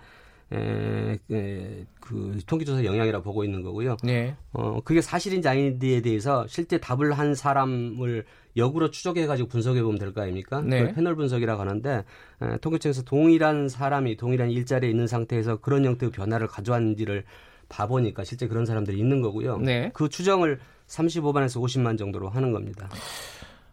에, 0.54 1.18
에, 1.32 1.86
그 2.02 2.38
통계조사 2.46 2.84
영향이라 2.84 3.22
보고 3.22 3.44
있는 3.44 3.62
거고요. 3.62 3.98
네. 4.04 4.36
어, 4.52 4.82
그게 4.84 5.02
사실인지 5.02 5.48
아닌지에 5.48 6.02
대해서 6.02 6.46
실제 6.48 6.78
답을 6.78 7.14
한 7.14 7.36
사람을 7.36 8.26
역으로 8.58 8.92
추적해가지고 8.92 9.48
분석해 9.48 9.82
보면 9.82 9.98
될 9.98 10.14
거 10.14 10.22
아닙니까? 10.22 10.62
네. 10.62 10.88
그 10.88 10.94
패널 10.94 11.16
분석이라고 11.16 11.62
하는데 11.62 12.04
에, 12.42 12.58
통계청에서 12.58 13.04
동일한 13.04 13.70
사람이 13.70 14.18
동일한 14.18 14.52
일자리에 14.52 14.90
있는 14.90 15.08
상태에서 15.08 15.58
그런 15.58 15.86
형태의 15.86 16.12
변화를 16.12 16.48
가져왔는지를 16.48 17.24
봐보니까 17.70 18.26
실제 18.26 18.48
그런 18.50 18.66
사람들이 18.66 18.98
있는 19.00 19.22
거고요. 19.22 19.58
네. 19.60 19.92
그 19.94 20.10
추정을 20.10 20.60
35만에서 20.88 21.62
50만 21.62 21.98
정도로 21.98 22.28
하는 22.28 22.52
겁니다. 22.52 22.90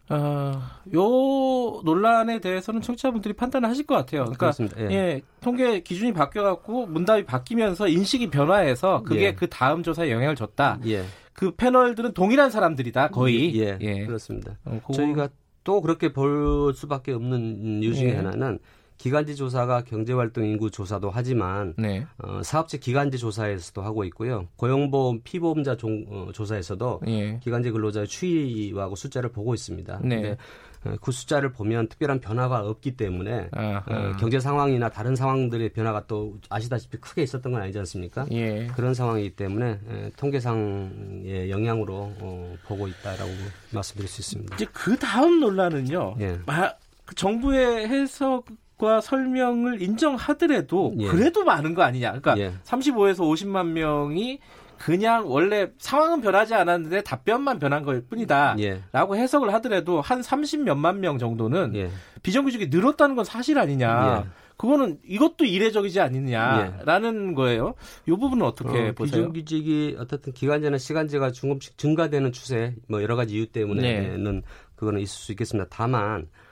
어, 0.09 0.61
요 0.95 1.81
논란에 1.83 2.39
대해서는 2.39 2.81
청취자분들이 2.81 3.35
판단을 3.35 3.69
하실 3.69 3.85
것 3.85 3.95
같아요. 3.95 4.25
그러니까 4.25 4.51
예. 4.79 4.91
예 4.91 5.21
통계 5.39 5.81
기준이 5.81 6.13
바뀌어갖고 6.13 6.87
문답이 6.87 7.25
바뀌면서 7.25 7.87
인식이 7.87 8.29
변화해서 8.29 9.03
그게 9.03 9.21
예. 9.25 9.33
그 9.33 9.47
다음 9.47 9.83
조사에 9.83 10.09
영향을 10.09 10.35
줬다. 10.35 10.79
예. 10.87 11.03
그 11.33 11.55
패널들은 11.55 12.13
동일한 12.13 12.49
사람들이다 12.49 13.09
거의. 13.09 13.55
예, 13.61 13.77
예. 13.81 14.05
그렇습니다. 14.05 14.57
어, 14.65 14.81
저희가 14.93 15.29
또 15.63 15.81
그렇게 15.81 16.11
볼 16.11 16.73
수밖에 16.73 17.13
없는 17.13 17.83
이유 17.83 17.93
중에 17.93 18.09
예. 18.09 18.15
하나는 18.15 18.59
기간제 18.99 19.33
조사가 19.33 19.85
경제활동 19.85 20.45
인구 20.45 20.69
조사도 20.69 21.09
하지만 21.09 21.73
네. 21.77 22.05
어, 22.17 22.43
사업체 22.43 22.77
기간제 22.77 23.17
조사에서도 23.17 23.81
하고 23.81 24.03
있고요. 24.03 24.47
고용보험 24.57 25.21
피보험자 25.23 25.77
종, 25.77 26.05
어, 26.09 26.31
조사에서도 26.33 27.01
예. 27.07 27.39
기간제 27.41 27.71
근로자의 27.71 28.07
추이하고 28.07 28.95
숫자를 28.95 29.31
보고 29.31 29.53
있습니다. 29.53 30.01
네. 30.03 30.15
근데 30.15 30.37
어, 30.83 30.95
그 31.01 31.13
숫자를 31.13 31.53
보면 31.53 31.87
특별한 31.87 32.19
변화가 32.19 32.59
없기 32.67 32.97
때문에 32.97 33.49
어, 33.55 34.17
경제 34.19 34.41
상황이나 34.41 34.89
다른 34.89 35.15
상황들의 35.15 35.69
변화가 35.69 36.05
또 36.07 36.37
아시다시피 36.49 36.97
크게 36.97 37.23
있었던 37.23 37.53
건 37.53 37.61
아니지 37.61 37.79
않습니까? 37.79 38.25
예. 38.31 38.67
그런 38.75 38.93
상황이기 38.93 39.37
때문에 39.37 39.79
에, 39.89 40.11
통계상의 40.17 41.49
영향으로 41.49 41.93
어, 42.19 42.55
보고 42.65 42.85
있다라고 42.85 43.31
말씀드릴 43.71 44.09
수 44.09 44.19
있습니다. 44.19 44.55
이제 44.57 44.65
그 44.73 44.97
다음 44.97 45.39
논란은요. 45.39 46.15
예. 46.19 46.37
마, 46.45 46.73
그 47.05 47.15
정부의 47.15 47.87
해석 47.87 48.45
과 48.79 49.01
설명을 49.01 49.81
인정하더라도 49.81 50.93
예. 50.99 51.07
그래도 51.07 51.43
많은 51.43 51.73
거 51.73 51.81
아니냐. 51.81 52.13
그러니까 52.13 52.37
예. 52.37 52.53
35에서 52.63 53.17
50만 53.17 53.71
명이 53.71 54.39
그냥 54.77 55.29
원래 55.29 55.67
상황은 55.77 56.21
변하지 56.21 56.53
않았는데 56.53 57.03
답변만 57.03 57.59
변한 57.59 57.83
걸 57.83 58.01
뿐이다. 58.09 58.55
예. 58.59 58.81
라고 58.93 59.17
해석을 59.17 59.53
하더라도 59.55 59.99
한 59.99 60.21
30몇만 60.21 60.99
명 60.99 61.17
정도는 61.17 61.75
예. 61.75 61.89
비정규직이 62.23 62.67
늘었다는 62.67 63.15
건 63.17 63.25
사실 63.25 63.59
아니냐. 63.59 64.23
예. 64.25 64.29
그거는 64.55 64.99
이것도 65.05 65.43
이례적이지 65.43 65.99
않느냐라는 65.99 67.33
거예요. 67.33 67.75
이 68.07 68.11
부분은 68.11 68.45
어떻게 68.45 68.69
어, 68.69 68.93
보세요? 68.93 69.23
비정규직이 69.23 69.97
어떻든 69.99 70.31
기간제나 70.31 70.77
시간제가 70.77 71.31
조금씩 71.31 71.77
증가되는 71.77 72.31
추세, 72.31 72.75
뭐 72.87 73.01
여러 73.01 73.17
가지 73.17 73.35
이유 73.35 73.45
때문에는 73.45 74.35
네. 74.35 74.41
그거는 74.75 75.01
있을 75.01 75.17
수 75.17 75.31
있겠습니다. 75.33 75.67
다만 75.69 76.21
어, 76.23 76.48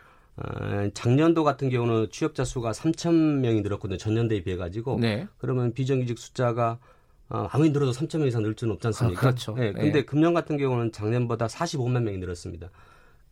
작년도 0.93 1.43
같은 1.43 1.69
경우는 1.69 2.09
취업자 2.11 2.43
수가 2.43 2.71
3천 2.71 3.39
명이 3.39 3.61
늘었거든요. 3.61 3.97
전년도에 3.97 4.43
비해 4.43 4.55
가지고. 4.55 4.99
네. 4.99 5.27
그러면 5.37 5.73
비정규직 5.73 6.17
숫자가 6.17 6.79
어, 7.29 7.47
아무리 7.51 7.71
늘어도 7.71 7.91
3천 7.91 8.19
명 8.19 8.27
이상 8.27 8.43
늘 8.43 8.55
수는 8.57 8.75
없지 8.75 8.87
않습니까? 8.87 9.19
아, 9.19 9.21
그렇죠. 9.21 9.53
네, 9.55 9.73
근데 9.73 9.91
네. 9.91 10.05
금년 10.05 10.33
같은 10.33 10.57
경우는 10.57 10.91
작년보다 10.91 11.47
45만 11.47 12.03
명이 12.03 12.19
늘었습니다. 12.19 12.69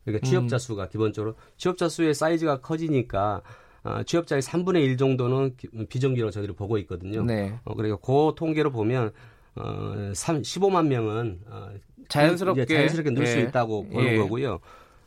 그러니까 0.04 0.28
취업자 0.28 0.58
음. 0.58 0.60
수가 0.60 0.90
기본적으로 0.90 1.36
취업자 1.58 1.88
수의 1.88 2.14
사이즈가 2.14 2.60
커지니까 2.60 3.42
어, 3.84 4.04
취업자의 4.04 4.42
3분의 4.42 4.84
1 4.84 4.98
정도는 4.98 5.56
비정규로 5.90 6.32
저희를 6.32 6.56
보고 6.56 6.78
있거든요. 6.80 7.24
네. 7.24 7.58
어, 7.64 7.76
그러니까 7.76 7.98
그 7.98 8.34
통계로 8.36 8.72
보면 8.72 9.12
어, 9.56 10.12
3, 10.14 10.42
15만 10.42 10.88
명은 10.88 11.40
어, 11.48 11.70
자연스럽게 12.10 12.66
자연스럽게 12.66 13.12
늘수 13.12 13.38
예. 13.38 13.42
있다고 13.44 13.88
보는 13.88 14.14
예. 14.14 14.18
거고요. 14.18 14.60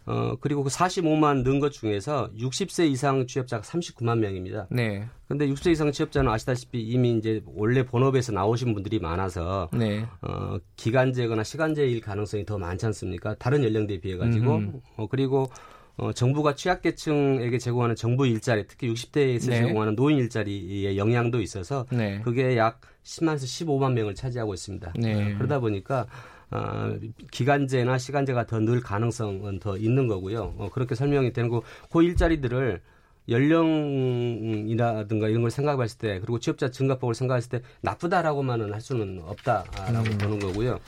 어, 0.09 0.37
그리고 0.41 0.63
그 0.63 0.71
45만 0.71 1.43
는 1.45 1.61
것 1.61 1.71
중에서 1.73 2.31
60세 2.39 2.91
이상 2.91 3.27
취업자가 3.27 3.63
39만 3.63 4.19
명입니다. 4.19 4.67
네. 4.71 5.07
근데 5.29 5.47
60세 5.47 5.73
이상 5.73 5.93
취업자는 5.93 6.31
아시다시피 6.33 6.81
이미 6.81 7.17
이제 7.19 7.43
원래 7.47 7.85
본업에서 7.85 8.33
나오신 8.33 8.73
분들이 8.73 8.99
많아서 8.99 9.69
네. 9.73 10.07
어, 10.23 10.57
기간제거나 10.77 11.45
시간제일 11.45 12.01
가능성이 12.01 12.47
더 12.47 12.57
많지 12.57 12.87
않습니까? 12.87 13.35
다른 13.35 13.63
연령대에 13.63 14.01
비해 14.01 14.17
가지고 14.17 14.63
어, 14.97 15.07
그리고 15.09 15.51
어, 15.99 16.13
정부가 16.13 16.55
취약계층에게 16.55 17.59
제공하는 17.59 17.97
정부 17.97 18.27
일자리, 18.27 18.67
특히 18.69 18.89
60대에서 18.91 19.51
네. 19.51 19.57
제공하는 19.59 19.97
노인 19.97 20.19
일자리의 20.19 20.97
영향도 20.97 21.41
있어서 21.43 21.85
네. 21.91 22.21
그게 22.25 22.57
약 22.57 22.81
10만에서 23.03 23.43
15만 23.43 23.93
명을 23.93 24.15
차지하고 24.15 24.55
있습니다. 24.55 24.93
네. 24.97 25.35
그러다 25.35 25.59
보니까 25.59 26.07
어, 26.51 26.97
기간제나 27.31 27.99
시간제가 27.99 28.47
더 28.47 28.59
늘 28.61 28.81
가능성은 28.81 29.59
더 29.61 29.77
있는 29.77 30.07
거고요. 30.07 30.55
어, 30.59 30.69
그렇게 30.73 30.95
설명이 30.95 31.33
되는 31.33 31.49
거, 31.51 31.63
그 31.91 32.03
일자리들을 32.03 32.81
연령이라든가 33.29 35.29
이런 35.29 35.43
걸 35.43 35.51
생각했을 35.51 35.99
때 35.99 36.19
그리고 36.21 36.39
취업자 36.39 36.71
증가폭을 36.71 37.15
생각했을 37.15 37.51
때 37.51 37.61
나쁘다라고만은 37.83 38.73
할 38.73 38.81
수는 38.81 39.21
없다라고 39.25 40.11
음. 40.11 40.19
보는 40.19 40.39
거고요. 40.39 40.79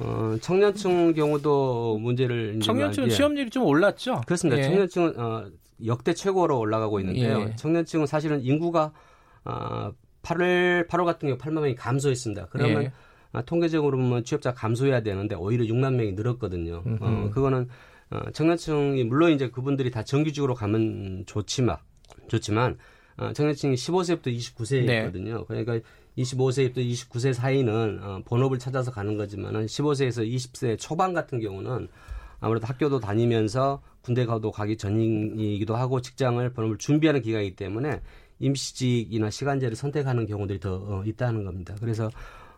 어, 0.00 0.36
청년층 0.40 1.12
경우도 1.14 1.98
문제를 1.98 2.60
청년층은 2.60 3.08
취업률이 3.10 3.50
좀 3.50 3.64
올랐죠. 3.64 4.20
그렇습니다. 4.26 4.58
예. 4.60 4.64
청년층은 4.64 5.18
어, 5.18 5.46
역대 5.86 6.14
최고로 6.14 6.58
올라가고 6.58 7.00
있는데요. 7.00 7.46
예. 7.48 7.56
청년층은 7.56 8.06
사실은 8.06 8.40
인구가 8.42 8.92
어, 9.44 9.90
8월 10.22 10.86
8월 10.88 11.04
같은 11.04 11.28
경우 11.28 11.38
8만 11.38 11.60
명이 11.62 11.74
감소했습니다. 11.74 12.46
그러면 12.50 12.84
예. 12.84 12.92
아, 13.32 13.42
통계적으로 13.42 13.98
보면 13.98 14.24
취업자 14.24 14.52
감소해야 14.54 15.02
되는데 15.02 15.34
오히려 15.34 15.64
6만 15.64 15.94
명이 15.94 16.12
늘었거든요. 16.12 16.82
어, 17.00 17.30
그거는 17.32 17.68
어, 18.10 18.30
청년층이 18.32 19.04
물론 19.04 19.32
이제 19.32 19.50
그분들이 19.50 19.90
다 19.90 20.02
정규직으로 20.02 20.54
가면 20.54 21.24
좋지만 21.26 21.76
좋지만 22.28 22.78
어, 23.18 23.32
청년층이 23.32 23.74
15세부터 23.74 24.26
29세거든요. 24.28 25.38
네. 25.38 25.44
그러니까 25.46 25.80
25세부터 26.16 26.76
29세 26.76 27.32
사이는 27.32 28.00
어, 28.02 28.22
본업을 28.24 28.58
찾아서 28.58 28.90
가는 28.90 29.16
거지만은 29.16 29.66
15세에서 29.66 30.28
20세 30.28 30.78
초반 30.78 31.12
같은 31.12 31.40
경우는 31.40 31.88
아무래도 32.40 32.66
학교도 32.66 33.00
다니면서 33.00 33.82
군대 34.00 34.24
가도 34.24 34.50
가기 34.50 34.76
전이기도 34.76 35.76
하고 35.76 36.00
직장을 36.00 36.48
본업을 36.50 36.78
준비하는 36.78 37.20
기간이기 37.20 37.56
때문에 37.56 38.00
임시직이나 38.38 39.30
시간제를 39.30 39.76
선택하는 39.76 40.26
경우들이 40.26 40.60
더 40.60 40.76
어, 40.76 41.02
있다는 41.04 41.44
겁니다. 41.44 41.74
그래서 41.80 42.10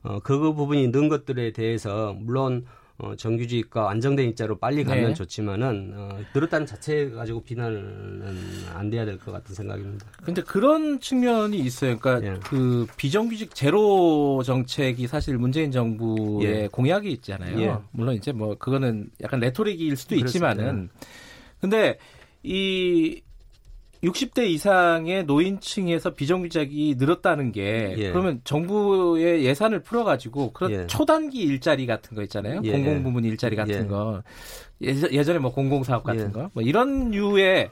어, 0.03 0.19
그 0.21 0.39
부분이 0.39 0.89
는 0.91 1.09
것들에 1.09 1.53
대해서 1.53 2.15
물론 2.19 2.65
어, 3.03 3.17
정규직과 3.17 3.89
안정된 3.91 4.27
일자로 4.29 4.59
빨리 4.59 4.85
가면 4.85 5.09
네. 5.09 5.15
좋지만은 5.15 5.93
어, 5.97 6.19
늘었다는 6.35 6.67
자체 6.67 7.09
가지고 7.11 7.43
비난은 7.43 8.23
안 8.75 8.91
돼야 8.91 9.07
될 9.07 9.19
것 9.19 9.33
같은 9.33 9.55
생각입니다. 9.55 10.07
근데 10.23 10.43
그런 10.43 11.01
측면이 11.01 11.59
있어요. 11.61 11.99
그러니까 11.99 12.27
예. 12.31 12.39
그 12.45 12.87
비정규직 12.99 13.55
제로 13.55 14.43
정책이 14.45 15.07
사실 15.07 15.39
문재인 15.39 15.71
정부의 15.71 16.45
예. 16.65 16.69
공약이 16.71 17.11
있잖아요. 17.13 17.59
예. 17.63 17.75
물론 17.93 18.15
이제 18.17 18.33
뭐 18.33 18.55
그거는 18.59 19.09
약간 19.23 19.41
레토릭일 19.41 19.97
수도 19.97 20.17
그렇습니다. 20.17 20.51
있지만은 20.53 20.91
근데 21.59 21.97
이 22.43 23.23
60대 24.03 24.47
이상의 24.49 25.25
노인층에서 25.25 26.15
비정규직이 26.15 26.97
늘었다는 26.99 27.53
게 27.53 27.95
예. 27.99 28.11
그러면 28.11 28.41
정부의 28.45 29.45
예산을 29.45 29.83
풀어가지고 29.83 30.53
그런 30.53 30.73
예. 30.73 30.87
초단기 30.87 31.41
일자리 31.41 31.87
같은 31.87 32.17
거 32.17 32.23
있잖아요. 32.23 32.63
예. 32.65 32.73
공공부문 32.73 33.25
일자리 33.25 33.57
같은 33.57 33.85
예. 33.85 33.87
거 33.87 34.23
예전에 34.81 35.39
뭐 35.39 35.53
공공사업 35.53 36.03
같은 36.03 36.29
예. 36.29 36.33
거뭐 36.33 36.63
이런 36.63 37.11
류의 37.11 37.71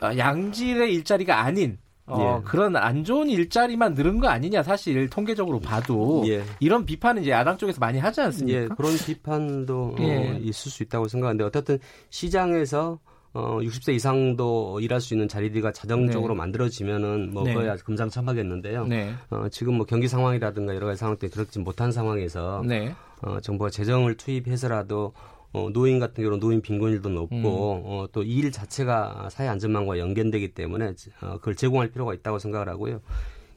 아, 0.00 0.16
양질의 0.16 0.94
일자리가 0.94 1.40
아닌 1.40 1.78
어, 2.06 2.40
예. 2.40 2.44
그런 2.44 2.74
안 2.76 3.04
좋은 3.04 3.28
일자리만 3.28 3.94
늘은 3.94 4.18
거 4.18 4.28
아니냐 4.28 4.62
사실 4.62 5.10
통계적으로 5.10 5.60
봐도 5.60 6.24
예. 6.26 6.42
이런 6.58 6.86
비판은 6.86 7.22
이제 7.22 7.30
야당 7.32 7.58
쪽에서 7.58 7.78
많이 7.80 7.98
하지 7.98 8.22
않습니까? 8.22 8.58
예, 8.62 8.68
그런 8.68 8.96
비판도 8.96 9.96
어, 9.98 10.38
있을 10.40 10.70
수 10.70 10.82
있다고 10.82 11.06
생각하는데 11.06 11.44
어쨌든 11.44 11.78
시장에서 12.08 12.98
어 13.32 13.58
60세 13.60 13.94
이상도 13.94 14.80
일할 14.80 15.00
수 15.00 15.14
있는 15.14 15.28
자리들이 15.28 15.62
자동적으로 15.72 16.34
네. 16.34 16.38
만들어지면은 16.38 17.32
뭐 17.32 17.44
네. 17.44 17.54
그야 17.54 17.76
금상첨화겠는데요. 17.76 18.86
네. 18.86 19.14
어 19.30 19.48
지금 19.50 19.74
뭐 19.74 19.86
경기 19.86 20.08
상황이라든가 20.08 20.74
여러 20.74 20.86
가지 20.86 20.98
상황 20.98 21.16
때문에 21.16 21.32
그렇지 21.34 21.60
못한 21.60 21.92
상황에서 21.92 22.62
네. 22.66 22.94
어 23.22 23.40
정부가 23.40 23.70
재정을 23.70 24.16
투입해서라도 24.16 25.12
어, 25.52 25.68
노인 25.72 25.98
같은 25.98 26.22
경우는 26.22 26.38
노인 26.38 26.60
빈곤율도 26.60 27.08
높고 27.08 27.36
음. 27.36 27.82
어, 27.84 28.06
또이일 28.12 28.52
자체가 28.52 29.28
사회 29.30 29.48
안전망과 29.48 29.98
연결되기 29.98 30.54
때문에 30.54 30.94
어, 31.22 31.38
그걸 31.38 31.56
제공할 31.56 31.90
필요가 31.90 32.14
있다고 32.14 32.38
생각을 32.38 32.68
하고요. 32.68 33.00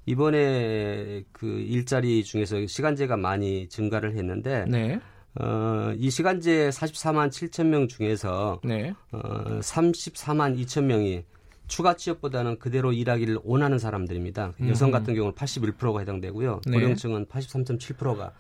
이번에 0.06 1.24
그 1.32 1.48
일자리 1.48 2.24
중에서 2.24 2.66
시간제가 2.66 3.16
많이 3.16 3.70
증가를 3.70 4.18
했는데 4.18 4.66
네. 4.68 5.00
어, 5.40 5.94
이 5.98 6.10
시간제 6.10 6.70
44만 6.70 7.30
7천 7.30 7.66
명 7.68 7.88
중에서 7.88 8.60
네. 8.64 8.94
어, 9.12 9.60
34만 9.60 10.60
2천 10.62 10.84
명이 10.84 11.24
추가 11.68 11.96
취업보다는 11.96 12.60
그대로 12.60 12.94
일하기를 12.94 13.40
원하는 13.44 13.80
사람들입니다. 13.80 14.54
음. 14.62 14.70
여성 14.70 14.92
같은 14.92 15.16
경우는 15.16 15.34
81%가 15.36 16.00
해당되고요. 16.00 16.62
네. 16.68 16.78
고령층은 16.78 17.26
83.7%가 17.26 18.34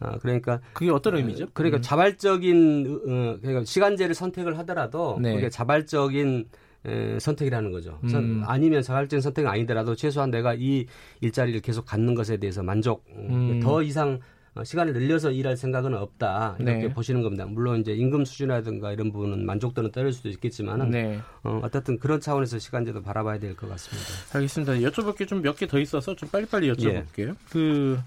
아, 0.00 0.18
그러니까 0.18 0.60
그게 0.72 0.90
어떤 0.90 1.16
의미죠? 1.16 1.46
그러니까 1.54 1.78
음. 1.78 1.82
자발적인 1.82 3.00
어, 3.06 3.38
그러니까 3.40 3.64
시간제를 3.64 4.14
선택을 4.14 4.58
하더라도 4.58 5.18
네. 5.22 5.34
그게 5.34 5.48
자발적인 5.48 6.48
에, 6.86 7.18
선택이라는 7.18 7.70
거죠. 7.70 7.98
음. 8.04 8.42
아니면 8.44 8.82
자발적인 8.82 9.22
선택은 9.22 9.48
아니더라도 9.48 9.94
최소한 9.94 10.30
내가 10.30 10.52
이 10.54 10.86
일자리를 11.22 11.60
계속 11.60 11.86
갖는 11.86 12.14
것에 12.14 12.36
대해서 12.36 12.62
만족 12.62 13.04
음. 13.16 13.60
더 13.62 13.82
이상 13.82 14.14
어, 14.14 14.18
시간을 14.62 14.92
늘려서 14.92 15.32
일할 15.32 15.56
생각은 15.56 15.94
없다 15.94 16.56
이렇게 16.60 16.86
네. 16.86 16.88
보시는 16.88 17.22
겁니다. 17.22 17.44
물론 17.46 17.80
이제 17.80 17.92
임금 17.92 18.24
수준이라든가 18.24 18.92
이런 18.92 19.10
부분은 19.10 19.44
만족도는 19.44 19.90
떨어질 19.90 20.12
수도 20.12 20.28
있겠지만은 20.28 20.90
네. 20.90 21.18
어, 21.42 21.60
어쨌든 21.64 21.98
그런 21.98 22.20
차원에서 22.20 22.58
시간제도 22.60 23.02
바라봐야 23.02 23.38
될 23.40 23.56
것 23.56 23.68
같습니다. 23.68 24.08
알겠습니다. 24.34 24.74
여쭤볼 24.74 25.16
게 25.16 25.24
좀 25.26 25.40
몇 25.42 25.56
개 25.56 25.66
더 25.66 25.78
있어서 25.80 26.14
좀 26.14 26.28
빨리빨리 26.28 26.70
여쭤볼게요. 26.72 27.28
예. 27.30 27.34
그 27.50 27.98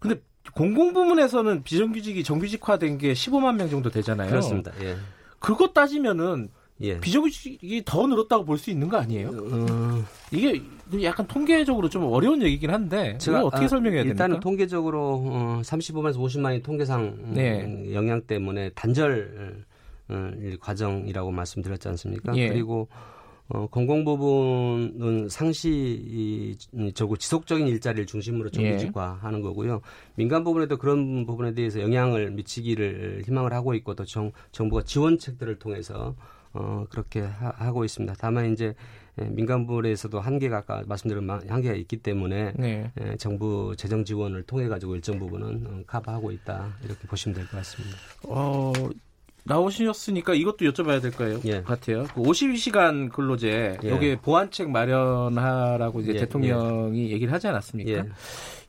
근데 0.00 0.20
공공부문에서는 0.54 1.62
비정규직이 1.62 2.24
정규직화된 2.24 2.98
게 2.98 3.12
15만 3.12 3.56
명 3.56 3.68
정도 3.70 3.90
되잖아요. 3.90 4.28
그렇습니다. 4.30 4.72
예. 4.82 4.96
그것 5.38 5.72
따지면은 5.74 6.48
예. 6.80 7.00
비정규직이 7.00 7.82
더 7.84 8.06
늘었다고 8.06 8.44
볼 8.44 8.58
수 8.58 8.70
있는 8.70 8.88
거 8.88 8.98
아니에요? 8.98 9.28
어... 9.28 10.04
이게 10.30 10.62
약간 11.02 11.26
통계적으로 11.26 11.88
좀 11.88 12.04
어려운 12.04 12.42
얘기긴 12.42 12.70
한데 12.70 13.16
제가 13.18 13.44
어떻게 13.44 13.64
아, 13.64 13.68
설명해야 13.68 14.02
됩니까? 14.02 14.24
일단은 14.24 14.40
통계적으로 14.40 15.22
어, 15.26 15.60
35만에서 15.62 16.16
50만이 16.16 16.62
통계상 16.62 17.02
음, 17.02 17.32
네. 17.34 17.92
영향 17.94 18.20
때문에 18.22 18.70
단절 18.70 19.64
어, 20.08 20.30
과정이라고 20.60 21.30
말씀드렸지 21.30 21.88
않습니까? 21.88 22.36
예. 22.36 22.48
그리고 22.48 22.88
어, 23.48 23.66
공공부문은 23.68 25.28
상시 25.28 26.56
저고 26.94 27.16
지속적인 27.16 27.68
일자리를 27.68 28.06
중심으로 28.06 28.50
정규직화하는 28.50 29.38
예. 29.38 29.42
거고요. 29.42 29.82
민간 30.16 30.42
부분에도 30.42 30.76
그런 30.76 31.26
부분에 31.26 31.54
대해서 31.54 31.80
영향을 31.80 32.32
미치기를 32.32 33.22
희망을 33.24 33.52
하고 33.52 33.74
있고 33.74 33.94
또 33.94 34.04
정, 34.04 34.32
정부가 34.50 34.82
지원책들을 34.82 35.58
통해서 35.60 36.16
어, 36.56 36.86
그렇게 36.90 37.20
하, 37.20 37.70
고 37.72 37.84
있습니다. 37.84 38.14
다만 38.18 38.52
이제 38.52 38.74
예, 39.20 39.24
민간 39.24 39.66
부문에서도 39.66 40.20
한계가 40.20 40.58
아까 40.58 40.82
말씀드린 40.86 41.28
한계가 41.30 41.74
있기 41.74 41.98
때문에 41.98 42.52
네. 42.56 42.90
예, 43.00 43.16
정부 43.16 43.74
재정 43.76 44.04
지원을 44.04 44.42
통해 44.42 44.68
가지고 44.68 44.94
일정 44.94 45.18
부분은 45.18 45.66
어, 45.66 45.82
커버하고 45.86 46.30
있다 46.32 46.76
이렇게 46.84 47.06
보시면 47.08 47.34
될 47.34 47.46
것 47.46 47.56
같습니다. 47.58 47.96
어, 48.24 48.72
나오셨으니까 49.44 50.34
이것도 50.34 50.58
여쭤봐야 50.58 51.00
될 51.00 51.12
거예요. 51.12 51.40
예. 51.44 51.62
같아요. 51.62 52.04
그 52.14 52.20
52시간 52.20 53.10
근로제 53.12 53.78
예. 53.82 53.88
여기에 53.88 54.16
보완책 54.16 54.70
마련하라고 54.70 56.00
이제 56.00 56.14
예. 56.14 56.18
대통령이 56.18 57.08
예. 57.08 57.12
얘기를 57.12 57.32
하지 57.32 57.46
않았습니까? 57.46 57.90
예. 57.92 58.04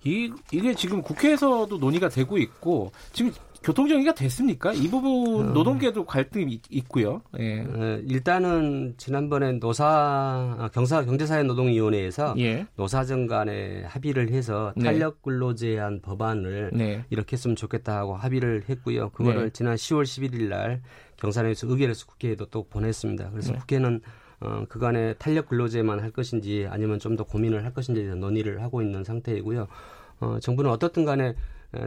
이, 0.04 0.32
이게 0.52 0.74
지금 0.76 1.02
국회에서도 1.02 1.76
논의가 1.78 2.10
되고 2.10 2.38
있고 2.38 2.92
지금 3.12 3.32
교통정리가 3.68 4.14
됐습니까? 4.14 4.72
이 4.72 4.90
부분 4.90 5.50
어. 5.50 5.52
노동계도 5.52 6.06
갈등이 6.06 6.62
있고요. 6.70 7.22
예. 7.38 7.60
어, 7.64 8.00
일단은 8.08 8.94
지난번에 8.96 9.54
노사 9.54 9.86
아, 9.86 10.70
경사 10.74 11.04
경제사회 11.04 11.44
노동위원회에서 11.44 12.36
예. 12.38 12.66
노사정 12.78 13.28
간에 13.28 13.84
합의를 13.84 14.30
해서 14.30 14.72
네. 14.78 14.86
탄력 14.86 15.22
근로제한 15.22 16.00
법안을 16.02 16.72
네. 16.74 17.04
이렇게 17.10 17.34
했으면 17.34 17.58
좋겠다 17.58 17.98
하고 17.98 18.16
합의를 18.16 18.64
했고요. 18.70 19.10
그거를 19.10 19.44
네. 19.44 19.50
지난 19.50 19.76
10월 19.76 20.04
11일 20.04 20.44
날 20.48 20.82
경산에서 21.18 21.68
의결해서 21.68 22.06
국회에도 22.06 22.46
또 22.46 22.64
보냈습니다. 22.70 23.32
그래서 23.32 23.52
네. 23.52 23.60
국회는 23.60 24.00
어, 24.40 24.64
그간에 24.70 25.14
탄력 25.16 25.50
근로제만 25.50 26.00
할 26.00 26.12
것인지 26.12 26.68
아니면 26.70 27.00
좀 27.00 27.18
더 27.18 27.26
고민을 27.26 27.66
할 27.66 27.74
것인지에 27.74 28.04
대한 28.04 28.22
논의를 28.22 28.62
하고 28.62 28.82
있는 28.82 29.04
상태이고요. 29.04 29.68
어, 30.22 30.38
정부는 30.40 30.72
어떻든 30.72 31.04
간에 31.04 31.30
어, 31.30 31.34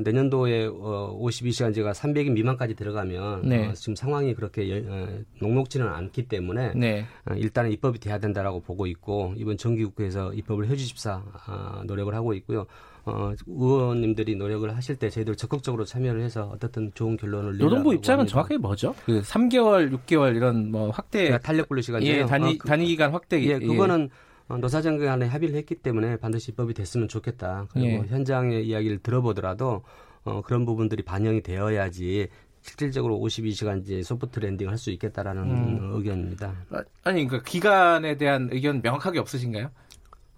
내년도에 0.02 0.66
어, 0.66 1.18
52시간제가 1.20 1.92
300인 1.92 2.32
미만까지 2.32 2.74
들어가면 2.74 3.48
네. 3.48 3.68
어, 3.68 3.72
지금 3.72 3.96
상황이 3.96 4.34
그렇게 4.34 4.70
여, 4.70 4.92
어, 4.92 5.08
녹록지는 5.40 5.86
않기 5.86 6.28
때문에 6.28 6.72
네. 6.74 7.06
어, 7.28 7.34
일단은 7.34 7.70
입법이 7.72 7.98
돼야 7.98 8.18
된다라고 8.18 8.60
보고 8.60 8.86
있고 8.86 9.34
이번 9.36 9.56
정기국회에서 9.56 10.32
입법을 10.34 10.68
해주십사 10.68 11.22
어, 11.48 11.82
노력을 11.84 12.14
하고 12.14 12.34
있고요. 12.34 12.66
어, 13.04 13.32
의원님들이 13.46 14.36
노력을 14.36 14.74
하실 14.76 14.96
때 14.96 15.08
저희들 15.08 15.36
적극적으로 15.36 15.84
참여를 15.84 16.22
해서 16.22 16.50
어떻든 16.52 16.92
좋은 16.94 17.16
결론을 17.16 17.56
노동부 17.58 17.94
입장은 17.94 18.20
합니다. 18.20 18.32
정확하게 18.32 18.58
뭐죠? 18.58 18.94
그 19.04 19.20
3개월, 19.22 19.90
6개월 19.92 20.36
이런 20.36 20.70
뭐 20.70 20.90
확대 20.90 21.38
탄력 21.38 21.68
근로 21.68 21.80
시간이요. 21.80 22.12
예, 22.12 22.26
단위 22.26 22.50
어, 22.50 22.56
그, 22.58 22.68
단위 22.68 22.86
기간 22.86 23.12
확대. 23.12 23.42
예, 23.42 23.58
그거는 23.58 24.10
예. 24.12 24.29
어, 24.50 24.58
노사정 24.58 24.98
간에 24.98 25.26
합의를 25.26 25.54
했기 25.54 25.76
때문에 25.76 26.16
반드시 26.16 26.50
입법이 26.50 26.74
됐으면 26.74 27.06
좋겠다. 27.06 27.66
그리고 27.70 27.86
예. 27.88 28.08
현장의 28.08 28.66
이야기를 28.66 28.98
들어보더라도 28.98 29.82
어, 30.24 30.42
그런 30.42 30.64
부분들이 30.66 31.04
반영이 31.04 31.42
되어야지 31.42 32.28
실질적으로 32.62 33.16
52시간제 33.20 34.02
소프트 34.02 34.40
랜딩을 34.40 34.72
할 34.72 34.76
수 34.76 34.90
있겠다라는 34.90 35.42
음. 35.44 35.90
의견입니다. 35.94 36.52
아, 36.70 36.82
아니, 37.04 37.26
그 37.28 37.42
기간에 37.42 38.16
대한 38.16 38.48
의견 38.50 38.82
명확하게 38.82 39.20
없으신가요? 39.20 39.70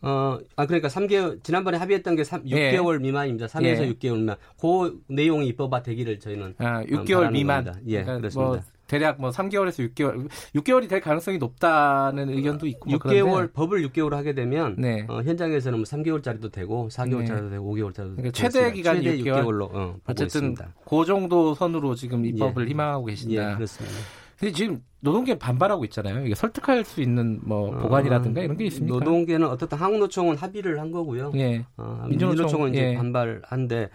어, 0.02 0.38
아, 0.56 0.66
그러니까 0.66 0.88
3개월, 0.88 1.42
지난번에 1.42 1.78
합의했던 1.78 2.14
게 2.16 2.24
3, 2.24 2.44
6개월 2.44 2.94
예. 2.96 2.98
미만입니다. 2.98 3.46
3에서 3.46 3.82
예. 3.82 3.92
6개월 3.94 4.16
미만. 4.18 4.36
그 4.60 5.00
내용이 5.08 5.46
입법화 5.48 5.82
되기를 5.82 6.18
저희는. 6.20 6.54
아, 6.58 6.82
6개월 6.84 7.32
미만. 7.32 7.64
겁니다. 7.64 7.80
예, 7.86 8.02
그러니까 8.02 8.16
그렇습니다. 8.18 8.48
뭐 8.50 8.60
대략 8.92 9.18
뭐 9.18 9.30
3개월에서 9.30 9.90
6개월, 9.94 10.28
6개월이 10.54 10.86
될 10.86 11.00
가능성이 11.00 11.38
높다는 11.38 12.28
의견도 12.28 12.66
있고. 12.66 12.90
뭐 12.90 12.98
6개월 12.98 13.32
그런데. 13.32 13.52
법을 13.54 13.88
6개월 13.88 14.10
하게 14.10 14.34
되면 14.34 14.74
네. 14.76 15.06
어, 15.08 15.22
현장에서는 15.22 15.78
뭐 15.78 15.84
3개월짜리도 15.84 16.52
되고 16.52 16.88
4개월짜리도 16.88 17.44
네. 17.44 17.50
되고 17.50 17.74
5개월짜리도 17.74 18.16
그러니까 18.16 18.30
최대 18.32 18.70
기간이 18.70 19.02
최대 19.02 19.16
6개월. 19.22 19.44
6개월로 19.46 19.74
어, 19.74 19.96
어쨌든 20.04 20.26
있습니다. 20.26 20.74
그 20.86 21.04
정도 21.06 21.54
선으로 21.54 21.94
지금 21.94 22.26
입법을 22.26 22.64
예. 22.66 22.68
희망하고 22.68 23.06
계신다. 23.06 23.52
예, 23.52 23.54
그렇습니다. 23.54 23.96
근데 24.38 24.52
지금 24.52 24.82
노동계 25.00 25.38
반발하고 25.38 25.84
있잖아요. 25.86 26.26
이게 26.26 26.34
설득할 26.34 26.84
수 26.84 27.00
있는 27.00 27.40
뭐 27.44 27.68
어, 27.74 27.78
보관이라든가 27.78 28.42
이런 28.42 28.58
게 28.58 28.66
있습니까? 28.66 28.98
노동계는 28.98 29.46
어떻든 29.48 29.78
한국노총은 29.78 30.36
합의를 30.36 30.80
한 30.80 30.92
거고요. 30.92 31.32
예. 31.36 31.64
어, 31.78 32.04
민주노총은 32.10 32.74
이제 32.74 32.90
예. 32.90 32.94
반발한데 32.96 33.88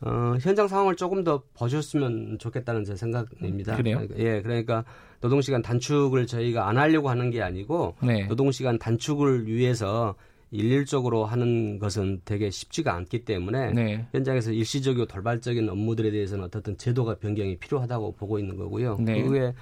어, 0.00 0.34
현장 0.40 0.68
상황을 0.68 0.96
조금 0.96 1.24
더 1.24 1.42
봐줬으면 1.54 2.38
좋겠다는 2.38 2.84
제 2.84 2.94
생각입니다. 2.94 3.76
그래요? 3.76 4.06
예, 4.16 4.40
그러니까 4.42 4.84
노동 5.20 5.40
시간 5.40 5.62
단축을 5.62 6.26
저희가 6.26 6.68
안 6.68 6.78
하려고 6.78 7.10
하는 7.10 7.30
게 7.30 7.42
아니고 7.42 7.96
네. 8.02 8.26
노동 8.28 8.52
시간 8.52 8.78
단축을 8.78 9.48
위해서 9.48 10.14
일률적으로 10.50 11.26
하는 11.26 11.78
것은 11.78 12.22
되게 12.24 12.50
쉽지가 12.50 12.94
않기 12.94 13.24
때문에 13.24 13.72
네. 13.72 14.06
현장에서 14.12 14.52
일시적이고 14.52 15.06
돌발적인 15.06 15.68
업무들에 15.68 16.10
대해서는 16.10 16.44
어떻든 16.44 16.78
제도가 16.78 17.16
변경이 17.16 17.58
필요하다고 17.58 18.12
보고 18.12 18.38
있는 18.38 18.56
거고요. 18.56 18.96
네. 19.00 19.20
그 19.22 19.28
후에 19.28 19.52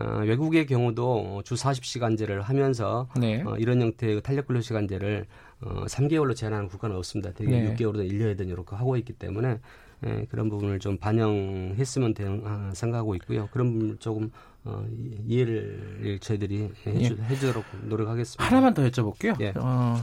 어, 0.00 0.22
외국의 0.24 0.66
경우도 0.66 1.42
주 1.44 1.54
40시간제를 1.54 2.40
하면서 2.40 3.08
네. 3.18 3.42
어, 3.42 3.56
이런 3.58 3.80
형태의 3.82 4.22
탄력 4.22 4.46
근로 4.46 4.60
시간제를 4.60 5.26
어, 5.60 5.84
3개월로 5.86 6.34
제한하는 6.34 6.68
국가는 6.68 6.96
없습니다. 6.96 7.32
되게 7.32 7.50
네. 7.50 7.74
6개월로 7.74 8.10
1년이든 8.10 8.48
이렇게 8.48 8.76
하고 8.76 8.96
있기 8.96 9.12
때문에 9.12 9.58
예, 10.06 10.26
그런 10.30 10.48
부분을 10.48 10.78
좀 10.78 10.96
반영했으면 10.96 12.14
되는 12.14 12.42
아, 12.46 12.70
생각하고 12.72 13.14
있고요. 13.16 13.48
그런 13.52 13.72
부분 13.72 13.98
조금 13.98 14.30
어, 14.64 14.86
이해를 15.26 16.18
저희들이 16.20 16.70
해주, 16.86 17.16
예. 17.18 17.24
해주도록 17.24 17.64
노력하겠습니다. 17.82 18.42
하나만 18.42 18.72
더 18.72 18.82
여쭤볼게요. 18.88 19.38
예. 19.40 19.52
어, 19.56 19.96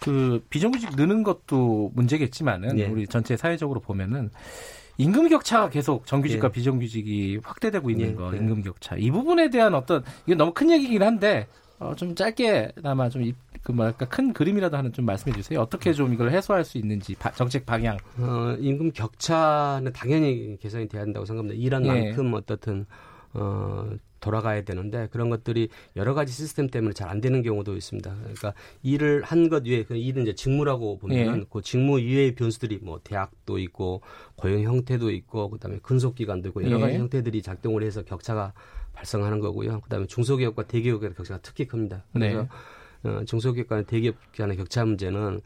그 0.00 0.44
비정규직 0.50 0.96
느는 0.96 1.22
것도 1.22 1.92
문제겠지만은 1.94 2.78
예. 2.80 2.86
우리 2.86 3.06
전체 3.06 3.36
사회적으로 3.36 3.78
보면은 3.78 4.30
임금 5.02 5.28
격차가 5.28 5.70
계속 5.70 6.06
정규직과 6.06 6.48
예. 6.48 6.52
비정규직이 6.52 7.40
확대되고 7.42 7.90
있는 7.90 8.10
예. 8.10 8.14
거, 8.14 8.34
임금 8.34 8.62
격차. 8.62 8.96
이 8.96 9.10
부분에 9.10 9.50
대한 9.50 9.74
어떤 9.74 10.04
이게 10.26 10.34
너무 10.34 10.52
큰 10.52 10.70
얘기긴 10.70 11.02
한데 11.02 11.46
어, 11.78 11.94
좀 11.94 12.14
짧게나마 12.14 13.08
좀 13.08 13.32
그 13.62 13.72
뭐랄까 13.72 14.06
큰 14.06 14.32
그림이라도 14.32 14.76
하나 14.76 14.90
좀 14.90 15.04
말씀해 15.04 15.36
주세요. 15.36 15.60
어떻게 15.60 15.92
좀 15.92 16.12
이걸 16.12 16.30
해소할 16.30 16.64
수 16.64 16.78
있는지 16.78 17.14
바, 17.14 17.30
정책 17.32 17.66
방향. 17.66 17.98
어, 18.18 18.56
임금 18.58 18.92
격차는 18.92 19.92
당연히 19.92 20.56
개선이 20.60 20.88
돼야 20.88 21.02
한다고 21.02 21.26
생각합니다. 21.26 21.60
일한 21.60 21.84
예. 21.86 21.88
만큼 22.06 22.32
어떻든 22.34 22.86
어, 23.34 23.90
돌아가야 24.20 24.62
되는데 24.62 25.08
그런 25.10 25.30
것들이 25.30 25.68
여러 25.96 26.14
가지 26.14 26.32
시스템 26.32 26.68
때문에 26.68 26.94
잘 26.94 27.10
안 27.10 27.20
되는 27.20 27.42
경우도 27.42 27.74
있습니다. 27.76 28.14
그러니까 28.20 28.54
일을 28.82 29.22
한것 29.24 29.66
위에 29.66 29.82
그 29.82 29.96
일은 29.96 30.22
이제 30.22 30.34
직무라고 30.34 30.98
보면 30.98 31.40
예. 31.40 31.44
그 31.50 31.60
직무 31.60 31.98
이외의 31.98 32.36
변수들이 32.36 32.78
뭐 32.82 33.00
대학도 33.02 33.58
있고 33.58 34.02
고용 34.36 34.62
형태도 34.62 35.10
있고 35.10 35.50
그다음에 35.50 35.80
근속 35.82 36.14
기간도 36.14 36.50
있고 36.50 36.62
여러 36.64 36.78
가지 36.78 36.94
예. 36.94 36.98
형태들이 36.98 37.42
작동을 37.42 37.82
해서 37.82 38.02
격차가 38.02 38.52
발생하는 38.92 39.40
거고요. 39.40 39.80
그다음에 39.80 40.06
중소기업과 40.06 40.68
대기업의 40.68 41.14
격차가 41.14 41.40
특히 41.42 41.66
큽니다. 41.66 42.04
그래서 42.12 42.46
네. 43.02 43.10
어, 43.10 43.24
중소기업과 43.24 43.82
대기업 43.82 44.14
간의 44.36 44.56
격차 44.56 44.84
문제는 44.84 45.40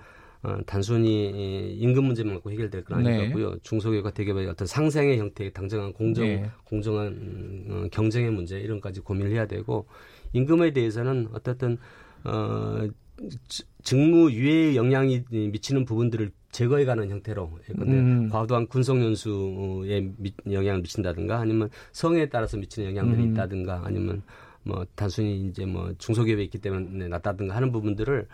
어, 0.45 0.59
단순히 0.67 1.75
임금 1.79 2.05
문제만 2.05 2.35
갖고 2.35 2.51
해결될 2.51 2.85
건 2.85 3.07
아니고요. 3.07 3.51
네. 3.53 3.57
중소기업과 3.63 4.11
대기업의 4.11 4.47
어떤 4.47 4.67
상생의 4.67 5.19
형태의 5.19 5.53
당정한 5.55 5.93
공정, 5.95 6.27
네. 6.27 6.51
공정한 6.65 7.07
음, 7.07 7.67
어, 7.71 7.89
경쟁의 7.91 8.31
문제 8.31 8.61
이런까지 8.61 9.01
고민을 9.01 9.33
해야 9.33 9.47
되고 9.47 9.87
임금에 10.35 10.75
대해서는 10.75 11.29
어떻든 11.33 11.79
어, 12.25 12.87
직무 13.83 14.31
유예에 14.33 14.77
영향이 14.77 15.25
미치는 15.31 15.87
부분들을 15.87 16.31
제거해가는 16.51 17.09
형태로 17.09 17.59
근데 17.67 17.93
음. 17.93 18.29
과도한 18.29 18.67
군속 18.67 19.01
연수에 19.01 20.13
미, 20.19 20.33
영향을 20.51 20.83
미친다든가 20.83 21.39
아니면 21.39 21.71
성에 21.93 22.29
따라서 22.29 22.59
미치는 22.59 22.91
영향들이 22.91 23.23
음. 23.23 23.33
있다든가 23.33 23.83
아니면 23.85 24.23
뭐 24.63 24.85
단순히 24.95 25.47
이제 25.47 25.65
뭐 25.65 25.93
중소기업에 25.97 26.43
있기 26.45 26.59
때문에 26.59 27.09
낫다든가 27.09 27.57
하는 27.57 27.73
부분들을 27.73 28.27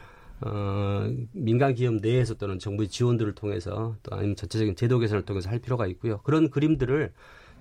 어, 0.43 1.11
민간 1.32 1.74
기업 1.74 1.97
내에서 1.97 2.34
또는 2.34 2.59
정부의 2.59 2.88
지원들을 2.88 3.34
통해서 3.34 3.97
또 4.03 4.16
아니면 4.16 4.36
전체적인 4.36 4.76
제도 4.76 4.99
개선을 4.99 5.24
통해서 5.24 5.51
할 5.51 5.59
필요가 5.59 5.86
있고요. 5.86 6.18
그런 6.22 6.51
그림들을 6.51 7.12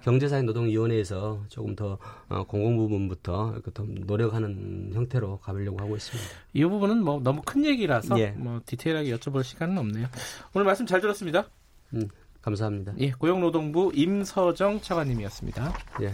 경제사회노동위원회에서 0.02 1.44
조금 1.50 1.76
더 1.76 1.98
어, 2.30 2.46
공공 2.46 2.78
부분부터 2.78 3.62
더 3.74 3.84
노력하는 3.84 4.92
형태로 4.94 5.40
가보려고 5.40 5.80
하고 5.80 5.96
있습니다. 5.96 6.30
이 6.54 6.64
부분은 6.64 7.04
뭐 7.04 7.20
너무 7.20 7.42
큰 7.44 7.66
얘기라서 7.66 8.18
예. 8.20 8.32
뭐 8.32 8.62
디테일하게 8.66 9.16
여쭤볼 9.16 9.44
시간은 9.44 9.78
없네요. 9.78 10.08
오늘 10.54 10.66
말씀 10.66 10.86
잘 10.86 11.02
들었습니다. 11.02 11.50
음, 11.94 12.08
감사합니다. 12.42 12.94
예, 13.00 13.12
고용노동부 13.12 13.92
임서정 13.94 14.82
차관님이었습니다. 14.82 15.74
예. 16.04 16.14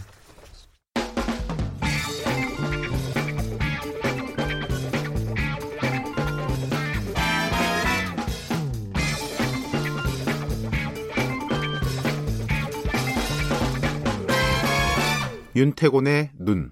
윤태곤의 15.56 16.32
눈. 16.39 16.72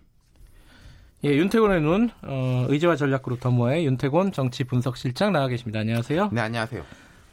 예, 1.23 1.29
윤태곤의 1.29 1.81
눈, 1.81 2.09
어, 2.23 2.65
의제와 2.67 2.97
전략 2.97 3.23
그룹 3.23 3.39
더모의 3.39 3.85
윤태곤 3.85 4.33
정치 4.33 4.65
분석 4.65 4.97
실장 4.97 5.31
나와 5.31 5.47
계십니다. 5.47 5.79
안녕하세요. 5.79 6.29
네, 6.33 6.41
안녕하세요. 6.41 6.83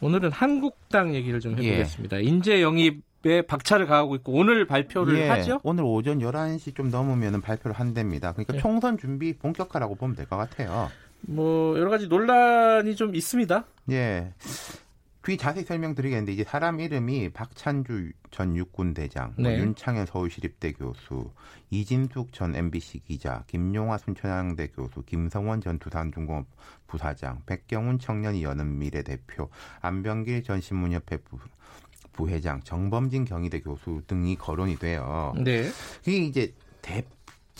오늘은 0.01 0.31
한국당 0.31 1.15
얘기를 1.15 1.41
좀 1.41 1.53
해보겠습니다. 1.53 2.19
예. 2.19 2.23
인재 2.23 2.63
영입에 2.63 3.43
박차를 3.49 3.87
가하고 3.87 4.15
있고 4.17 4.33
오늘 4.33 4.65
발표를 4.67 5.19
예, 5.19 5.29
하죠? 5.29 5.61
오늘 5.65 5.83
오전 5.85 6.21
11시 6.21 6.75
좀 6.77 6.89
넘으면 6.91 7.41
발표를 7.43 7.79
한답니다. 7.79 8.33
그러니까 8.33 8.55
예. 8.55 8.59
총선 8.61 8.97
준비 8.97 9.33
본격화라고 9.37 9.97
보면 9.97 10.15
될 10.17 10.27
것 10.27 10.37
같아요. 10.37 10.89
뭐 11.23 11.77
여러 11.79 11.91
가지 11.91 12.07
논란이 12.07 12.95
좀 12.97 13.15
있습니다. 13.15 13.65
예. 13.91 14.33
뒤 15.31 15.37
자세히 15.37 15.65
설명드리겠는데 15.65 16.33
이제 16.33 16.43
사람 16.43 16.81
이름이 16.81 17.29
박찬주 17.29 18.11
전 18.33 18.57
육군 18.57 18.95
대장, 18.95 19.33
뭐 19.37 19.49
네. 19.49 19.57
뭐 19.57 19.65
윤창현 19.65 20.07
서울시립대 20.07 20.73
교수, 20.73 21.31
이진숙 21.71 22.33
전 22.33 22.57
MBC 22.57 23.05
기자, 23.05 23.45
김용화 23.47 23.99
순천향대 23.99 24.69
교수, 24.75 25.03
김성원 25.05 25.61
전 25.61 25.79
두산중공업 25.79 26.47
부사장, 26.89 27.43
백경훈 27.47 28.01
청년이 28.01 28.43
여는 28.43 28.79
미래 28.79 29.05
대표, 29.05 29.49
안병길 29.81 30.43
전 30.43 30.61
신문협회 30.61 31.19
부, 31.19 31.39
부회장, 32.13 32.61
정범진 32.65 33.25
경희대 33.25 33.61
교수 33.61 34.03
등이 34.09 34.35
거론이 34.35 34.81
돼요. 34.81 35.33
네. 35.37 35.71
이게 36.07 36.17
이제 36.17 36.55
대 36.83 37.05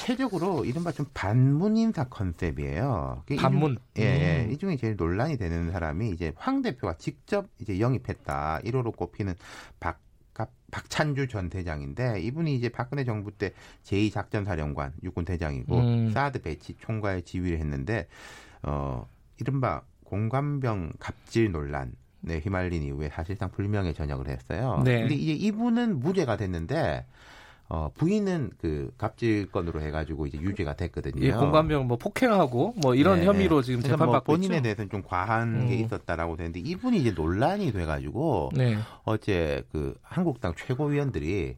체적으로 0.01 0.65
이른바 0.65 0.93
좀 0.93 1.05
반문 1.13 1.77
인사 1.77 2.05
컨셉이에요. 2.05 3.23
반문. 3.39 3.73
이 3.73 3.75
중, 3.75 3.85
예, 3.99 4.03
예. 4.03 4.45
음. 4.47 4.51
이 4.51 4.57
중에 4.57 4.77
제일 4.77 4.97
논란이 4.97 5.37
되는 5.37 5.71
사람이 5.71 6.11
이제 6.11 6.33
황 6.37 6.63
대표가 6.63 6.97
직접 6.97 7.49
이제 7.59 7.79
영입했다. 7.79 8.61
1호로 8.65 8.97
꼽히는 8.97 9.35
박 9.79 10.01
박찬주 10.71 11.29
전 11.29 11.51
대장인데 11.51 12.21
이분이 12.23 12.55
이제 12.55 12.71
박근혜 12.71 13.05
정부 13.05 13.31
때 13.31 13.53
제2작전사령관 13.85 14.93
육군 15.03 15.27
대장이고 15.27 15.77
음. 15.77 16.11
사드 16.13 16.41
배치 16.41 16.77
총괄 16.79 17.21
지휘를 17.23 17.59
했는데 17.59 18.07
어 18.63 19.07
이른바 19.39 19.83
공관병 20.05 20.93
갑질 20.99 21.53
논란 21.53 21.93
네, 22.23 22.39
휘말린 22.39 22.83
이후에 22.83 23.09
사실상 23.09 23.51
불명예 23.51 23.93
전역을 23.93 24.29
했어요. 24.29 24.81
네. 24.85 25.01
근데 25.01 25.15
이제 25.15 25.33
이분은 25.33 26.01
무죄가 26.01 26.37
됐는데 26.37 27.05
어, 27.71 27.91
부인은 27.95 28.51
그 28.59 28.93
갑질건으로 28.99 29.81
해가지고 29.81 30.27
이제 30.27 30.39
유죄가 30.39 30.75
됐거든요. 30.75 31.25
예, 31.25 31.31
공관병 31.31 31.87
뭐 31.87 31.97
폭행하고 31.97 32.75
뭐 32.83 32.95
이런 32.95 33.21
네, 33.21 33.27
혐의로 33.27 33.63
지금 33.63 33.81
재판받고 33.81 34.11
뭐 34.11 34.21
본인에 34.21 34.57
있죠? 34.57 34.63
대해서는 34.65 34.91
좀 34.91 35.03
과한 35.03 35.63
음. 35.63 35.69
게 35.69 35.77
있었다라고 35.77 36.37
되는데 36.37 36.61
이분이 36.61 36.99
이제 36.99 37.13
논란이 37.13 37.73
돼가지고 37.73 38.51
네. 38.55 38.77
어제 39.05 39.63
그 39.73 39.95
한국당 40.03 40.55
최고위원들이 40.55 41.57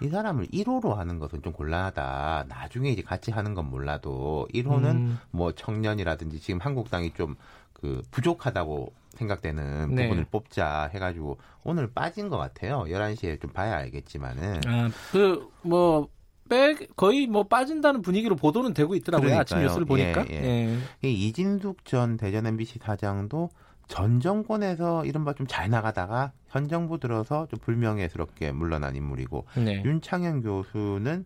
이 0.00 0.08
사람을 0.08 0.48
1호로 0.48 0.94
하는 0.96 1.20
것은 1.20 1.42
좀 1.42 1.52
곤란하다. 1.52 2.46
나중에 2.48 2.90
이제 2.90 3.02
같이 3.02 3.30
하는 3.30 3.54
건 3.54 3.70
몰라도 3.70 4.48
1호는 4.52 4.84
음. 4.84 5.18
뭐 5.30 5.52
청년이라든지 5.52 6.40
지금 6.40 6.60
한국당이 6.60 7.12
좀 7.14 7.36
그 7.82 8.00
부족하다고 8.12 8.92
생각되는 9.22 9.94
네. 9.94 10.04
부분을 10.04 10.26
뽑자 10.30 10.90
해가지고 10.92 11.38
오늘 11.64 11.90
빠진 11.92 12.28
것 12.28 12.36
같아요. 12.36 12.84
11시에 12.88 13.40
좀 13.40 13.50
봐야 13.52 13.76
알겠지만은. 13.76 14.60
아, 14.66 14.90
그, 15.10 15.48
뭐, 15.62 16.08
빼, 16.48 16.74
거의 16.96 17.26
뭐 17.26 17.44
빠진다는 17.44 18.02
분위기로 18.02 18.36
보도는 18.36 18.74
되고 18.74 18.94
있더라고요. 18.94 19.28
그러니까요. 19.28 19.40
아침 19.40 19.58
뉴스를 19.60 19.86
보니까. 19.86 20.26
예, 20.30 20.34
예. 20.36 20.78
예. 21.04 21.10
이진숙 21.10 21.84
전 21.84 22.16
대전 22.16 22.46
MBC 22.46 22.80
사장도 22.82 23.48
전 23.88 24.20
정권에서 24.20 25.04
이른바 25.04 25.32
좀 25.34 25.46
잘 25.46 25.70
나가다가 25.70 26.32
현 26.48 26.68
정부 26.68 26.98
들어서 26.98 27.46
좀 27.46 27.58
불명예스럽게 27.60 28.52
물러난 28.52 28.96
인물이고 28.96 29.46
네. 29.56 29.82
윤창현 29.84 30.42
교수는 30.42 31.24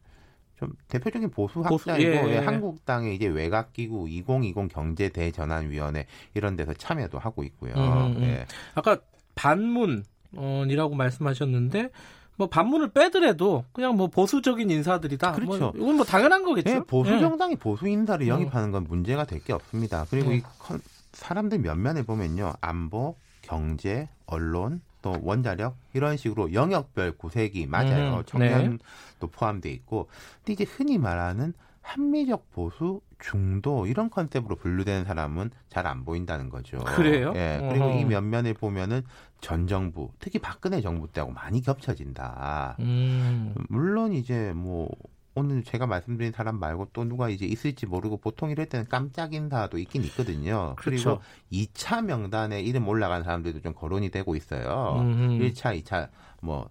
좀 0.59 0.73
대표적인 0.89 1.31
보수 1.31 1.61
학자이고 1.61 1.77
보수, 1.77 2.31
예, 2.31 2.35
예. 2.35 2.39
한국당의 2.39 3.15
이제 3.15 3.27
외곽기구 3.27 4.09
2020 4.09 4.69
경제 4.73 5.09
대전환위원회 5.11 6.07
이런 6.35 6.57
데서 6.57 6.73
참여도 6.75 7.19
하고 7.19 7.43
있고요. 7.45 7.75
음, 7.75 8.17
음. 8.17 8.23
예. 8.23 8.47
아까 8.75 8.99
반문이라고 9.35 10.95
말씀하셨는데 10.95 11.91
뭐 12.39 12.49
반문을 12.49 12.91
빼더라도 12.91 13.65
그냥 13.73 13.97
뭐 13.97 14.09
보수적인 14.09 14.71
인사들이다. 14.71 15.31
뭐 15.31 15.37
그렇죠. 15.37 15.59
뭐 15.59 15.73
이건 15.77 15.97
뭐 15.97 16.05
당연한 16.05 16.45
거겠죠. 16.45 16.71
네, 16.71 16.81
보수 16.81 17.15
예. 17.15 17.21
정당이 17.21 17.57
보수 17.57 17.87
인사를 17.89 18.27
영입하는 18.27 18.71
건 18.73 18.85
문제가 18.89 19.25
될 19.25 19.41
게 19.41 19.53
없습니다. 19.53 20.07
그리고 20.11 20.33
이 20.33 20.43
컨, 20.59 20.81
사람들 21.13 21.59
면면에 21.61 22.03
보면요, 22.03 22.55
안보, 22.61 23.17
경제, 23.43 24.09
언론, 24.27 24.81
또 25.07 25.21
원자력 25.23 25.77
이런 25.93 26.17
식으로 26.17 26.53
영역별 26.53 27.13
구색이 27.13 27.69
맞아요. 27.69 28.17
음, 28.17 28.23
청년도 28.27 28.79
네. 29.21 29.27
포함돼 29.31 29.71
있고, 29.71 30.09
근데 30.39 30.55
이제 30.55 30.65
흔히 30.65 30.99
말하는 30.99 31.53
합리적 31.81 32.51
보수, 32.51 33.01
중도 33.21 33.87
이런 33.87 34.11
컨셉으로 34.11 34.57
분류되는 34.57 35.05
사람은 35.05 35.53
잘 35.69 35.87
안 35.87 36.05
보인다는 36.05 36.51
거죠. 36.51 36.79
그래요? 36.79 37.33
예. 37.37 37.63
그리고 37.69 37.87
어이 37.87 38.05
면면을 38.05 38.55
보면은 38.55 39.03
전 39.41 39.69
정부, 39.69 40.11
특히 40.19 40.41
박근혜 40.41 40.81
정부 40.81 41.07
때하고 41.07 41.33
많이 41.33 41.63
겹쳐진다. 41.63 42.77
음. 42.81 43.55
물론 43.69 44.13
이제 44.13 44.53
뭐 44.57 44.89
오늘 45.37 45.63
제가 45.63 45.87
말씀드린 45.87 46.33
사람 46.33 46.59
말고 46.59 46.89
또 46.95 47.05
누가 47.05 47.29
이제 47.29 47.45
있을지 47.45 47.85
모르고 47.85 48.17
보통 48.17 48.51
이럴 48.51 48.67
때는 48.67 48.87
깜짝 48.89 49.35
인사도 49.35 49.79
있긴 49.79 50.03
있거든요. 50.05 50.75
그렇죠. 50.77 51.21
그리고 51.51 51.67
2차 51.67 52.03
명단에 52.05 52.63
이름 52.63 52.89
올라간 52.89 53.23
사람들도 53.23 53.61
좀 53.61 53.75
거론이 53.75 54.11
되고 54.11 54.35
있어요. 54.35 54.97
음흠. 54.99 55.45
1차, 55.45 55.81
2차 55.83 56.09
뭐 56.41 56.71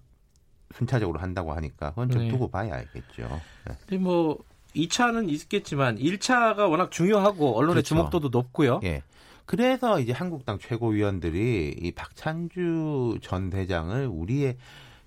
순차적으로 0.74 1.20
한다고 1.20 1.54
하니까 1.54 1.92
그건 1.92 2.10
좀 2.10 2.24
네. 2.24 2.30
두고 2.30 2.50
봐야 2.50 2.74
알겠죠. 2.74 3.40
네. 3.88 3.98
뭐 3.98 4.40
2차는 4.76 5.30
있겠지만 5.30 5.98
1차가 6.00 6.70
워낙 6.70 6.90
중요하고 6.90 7.56
언론의 7.56 7.76
그렇죠. 7.76 7.88
주목도도 7.90 8.30
높고요. 8.30 8.80
예. 8.84 9.04
그래서 9.46 10.00
이제 10.00 10.12
한국당 10.12 10.58
최고위원들이 10.58 11.76
이 11.80 11.92
박찬주 11.92 13.20
전 13.22 13.52
대장을 13.52 14.08
우리의 14.08 14.58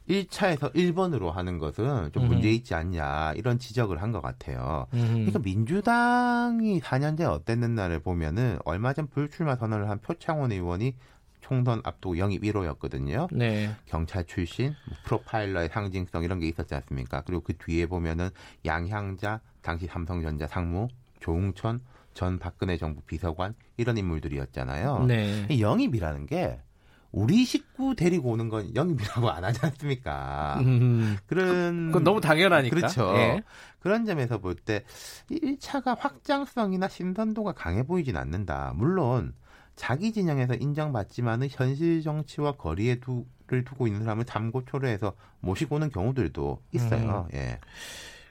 1차에서 0.08 0.74
1번으로 0.74 1.30
하는 1.30 1.58
것은 1.58 2.10
좀 2.12 2.26
문제 2.28 2.50
있지 2.50 2.74
않냐 2.74 3.34
이런 3.36 3.58
지적을 3.58 4.02
한 4.02 4.08
것 4.08 4.22
같아요. 4.22 4.86
그러니까 4.90 5.38
민주당이 5.38 6.80
4년째 6.80 7.30
어땠는나를 7.30 8.00
보면은 8.00 8.58
얼마 8.64 8.94
전 8.94 9.06
불출마 9.06 9.56
선언을 9.56 9.90
한 9.90 9.98
표창원 10.00 10.50
의원이 10.52 10.94
총선 11.40 11.80
앞두고 11.84 12.18
영입 12.18 12.42
1호였거든요. 12.42 13.28
네. 13.32 13.70
경찰 13.86 14.24
출신, 14.24 14.74
뭐 14.86 14.96
프로파일러의 15.04 15.68
상징성 15.68 16.24
이런 16.24 16.40
게 16.40 16.48
있었지 16.48 16.74
않습니까? 16.74 17.22
그리고 17.22 17.42
그 17.42 17.56
뒤에 17.56 17.86
보면은 17.86 18.30
양향자, 18.64 19.40
당시 19.62 19.86
삼성전자 19.86 20.46
상무, 20.46 20.88
조웅천 21.20 21.80
전 22.14 22.38
박근혜 22.38 22.76
정부 22.76 23.00
비서관 23.02 23.54
이런 23.76 23.96
인물들이었잖아요. 23.96 25.04
네. 25.06 25.46
영입이라는 25.60 26.26
게 26.26 26.60
우리 27.10 27.44
식구 27.44 27.94
데리고 27.94 28.30
오는 28.30 28.48
건 28.48 28.74
영입이라고 28.74 29.30
안 29.30 29.44
하지 29.44 29.60
않습니까? 29.64 30.58
음, 30.60 31.16
그런 31.26 31.86
그건 31.86 32.04
너무 32.04 32.20
당연하니까. 32.20 32.74
그렇죠. 32.76 33.12
예. 33.16 33.42
그런 33.80 34.04
점에서 34.04 34.38
볼 34.38 34.54
때 34.56 34.84
1차가 35.30 35.96
확장성이나 35.98 36.88
신선도가 36.88 37.52
강해 37.52 37.82
보이진 37.84 38.16
않는다. 38.16 38.72
물론 38.76 39.34
자기 39.76 40.12
진영에서 40.12 40.54
인정받지만은 40.54 41.48
현실 41.50 42.02
정치와 42.02 42.52
거리에 42.52 42.96
두를 43.00 43.64
두고 43.64 43.86
있는 43.86 44.02
사람을 44.02 44.24
잠고 44.24 44.64
초래해서 44.64 45.14
모시고 45.40 45.76
오는 45.76 45.88
경우들도 45.90 46.62
있어요. 46.74 47.28
음. 47.32 47.36
예. 47.38 47.58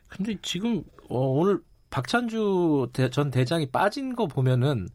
근데 0.07 0.35
지금 0.41 0.83
어, 1.09 1.17
오늘 1.19 1.61
박찬주 1.89 2.89
대, 2.93 3.09
전 3.09 3.31
대장이 3.31 3.71
빠진 3.71 4.15
거 4.15 4.27
보면은 4.27 4.87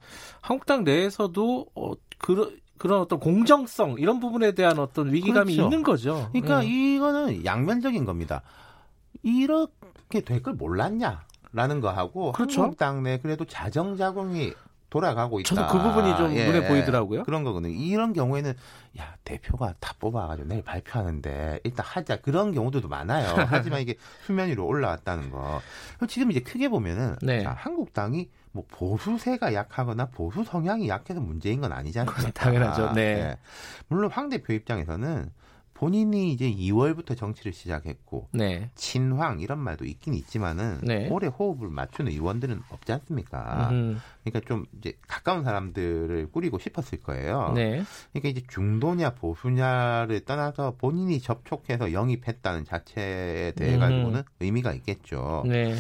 한국당 0.42 0.84
내에서도 0.84 1.66
어, 1.74 1.92
그런 2.18 2.56
그런 2.82 3.00
어떤 3.00 3.20
공정성 3.20 3.94
이런 4.00 4.18
부분에 4.18 4.52
대한 4.52 4.80
어떤 4.80 5.12
위기감이 5.12 5.54
그렇죠. 5.54 5.62
있는 5.62 5.84
거죠. 5.84 6.28
그러니까 6.32 6.64
예. 6.64 6.68
이거는 6.68 7.44
양면적인 7.44 8.04
겁니다. 8.04 8.42
이렇게 9.22 10.20
될 10.24 10.42
걸 10.42 10.54
몰랐냐라는 10.54 11.80
거하고 11.80 12.32
그렇죠. 12.32 12.62
한국 12.62 12.76
당 12.78 13.04
내 13.04 13.18
그래도 13.18 13.44
자정자공이 13.44 14.52
돌아가고 14.90 15.38
있다. 15.40 15.54
저도 15.54 15.68
그 15.68 15.78
부분이 15.80 16.16
좀 16.16 16.34
예, 16.36 16.46
눈에 16.46 16.66
보이더라고요. 16.66 17.22
그런 17.22 17.44
거거든요. 17.44 17.72
이런 17.72 18.12
경우에는 18.12 18.52
야 18.98 19.14
대표가 19.22 19.74
다 19.78 19.94
뽑아가지고 20.00 20.48
내일 20.48 20.62
발표하는데 20.64 21.60
일단 21.62 21.86
하자 21.88 22.16
그런 22.16 22.52
경우들도 22.52 22.88
많아요. 22.88 23.26
하지만 23.48 23.80
이게 23.80 23.94
수면 24.26 24.48
위로 24.48 24.66
올라왔다는 24.66 25.30
거. 25.30 25.60
지금 26.08 26.32
이제 26.32 26.40
크게 26.40 26.68
보면은 26.68 27.14
네. 27.22 27.42
자, 27.44 27.54
한국당이 27.56 28.28
뭐 28.52 28.64
보수세가 28.70 29.54
약하거나 29.54 30.06
보수 30.06 30.44
성향이 30.44 30.88
약해서 30.88 31.20
문제인 31.20 31.60
건 31.60 31.72
아니지 31.72 31.98
않습니까? 32.00 32.30
당연하죠. 32.32 32.92
네. 32.92 33.14
네. 33.14 33.38
물론 33.88 34.10
황 34.10 34.28
대표 34.28 34.52
입장에서는 34.52 35.30
본인이 35.82 36.32
이제 36.32 36.48
2월부터 36.48 37.16
정치를 37.16 37.52
시작했고 37.52 38.28
네. 38.30 38.70
친황 38.76 39.40
이런 39.40 39.58
말도 39.58 39.84
있긴 39.84 40.14
있지만은 40.14 40.78
네. 40.84 41.08
오래 41.10 41.26
호흡을 41.26 41.70
맞추는 41.70 42.12
의원들은 42.12 42.62
없지 42.70 42.92
않습니까? 42.92 43.70
음. 43.72 44.00
그러니까 44.22 44.46
좀 44.46 44.64
이제 44.78 44.96
가까운 45.08 45.42
사람들을 45.42 46.30
꾸리고 46.30 46.60
싶었을 46.60 47.00
거예요. 47.00 47.50
네. 47.56 47.82
그러니까 48.12 48.28
이제 48.28 48.42
중도냐 48.48 49.14
보수냐를 49.14 50.20
떠나서 50.24 50.76
본인이 50.78 51.18
접촉해서 51.20 51.92
영입했다는 51.92 52.64
자체에 52.64 53.50
대해 53.56 53.76
가지고는 53.76 54.20
음. 54.20 54.36
의미가 54.38 54.74
있겠죠. 54.74 55.42
네. 55.48 55.74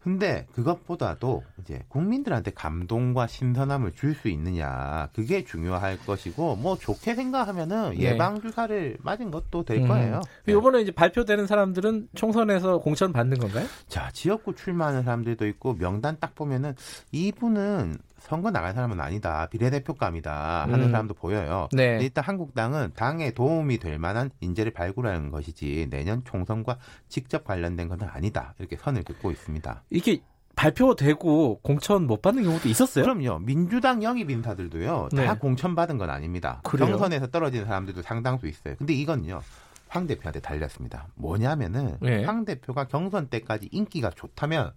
근데 0.00 0.46
그것보다도 0.52 1.42
이제 1.60 1.82
국민들한테 1.88 2.52
감동과 2.52 3.26
신선함을 3.26 3.92
줄 3.92 4.14
수 4.18 4.28
있느냐 4.28 5.08
그게 5.12 5.44
중요할 5.44 5.98
것이고 5.98 6.56
뭐 6.56 6.76
좋게 6.76 7.14
생각하면은 7.14 7.90
네. 7.90 8.00
예방 8.00 8.40
주사를 8.40 8.96
맞은 9.00 9.30
것도 9.30 9.64
될 9.64 9.82
음. 9.82 9.88
거예요. 9.88 10.20
네. 10.44 10.52
이번에 10.54 10.80
이제 10.80 10.90
발표되는 10.90 11.46
사람들은 11.46 12.08
총선에서 12.14 12.78
공천 12.78 13.12
받는 13.12 13.38
건가요? 13.38 13.66
자 13.86 14.10
지역구 14.12 14.54
출마하는 14.54 15.02
사람들도 15.04 15.46
있고 15.48 15.76
명단 15.76 16.16
딱 16.18 16.34
보면은 16.34 16.74
이분은 17.12 17.98
선거 18.18 18.50
나갈 18.50 18.74
사람은 18.74 19.00
아니다. 19.00 19.46
비례대표감이다. 19.46 20.62
하는 20.62 20.86
음. 20.86 20.90
사람도 20.90 21.14
보여요. 21.14 21.68
네. 21.72 21.98
일단 22.00 22.24
한국당은 22.24 22.92
당에 22.94 23.30
도움이 23.32 23.78
될 23.78 23.98
만한 23.98 24.30
인재를 24.40 24.72
발굴하는 24.72 25.30
것이지 25.30 25.88
내년 25.90 26.24
총선과 26.24 26.78
직접 27.08 27.44
관련된 27.44 27.88
것은 27.88 28.08
아니다. 28.08 28.54
이렇게 28.58 28.76
선을 28.76 29.04
긋고 29.04 29.30
있습니다. 29.30 29.84
이게 29.90 30.20
발표되고 30.56 31.60
공천 31.62 32.06
못 32.06 32.20
받는 32.20 32.42
경우도 32.42 32.68
있었어요? 32.68 33.04
그럼요. 33.04 33.38
민주당 33.38 34.02
영입 34.02 34.28
인사들도요. 34.28 35.10
네. 35.12 35.24
다 35.24 35.34
공천 35.38 35.76
받은 35.76 35.98
건 35.98 36.10
아닙니다. 36.10 36.60
그래요? 36.64 36.88
경선에서 36.90 37.28
떨어지는 37.28 37.66
사람들도 37.66 38.02
상당수 38.02 38.48
있어요. 38.48 38.74
근데 38.76 38.92
이건요. 38.92 39.40
황 39.86 40.06
대표한테 40.06 40.40
달렸습니다. 40.40 41.06
뭐냐면은 41.14 41.96
네. 42.00 42.24
황 42.24 42.44
대표가 42.44 42.88
경선 42.88 43.28
때까지 43.28 43.68
인기가 43.72 44.10
좋다면 44.10 44.72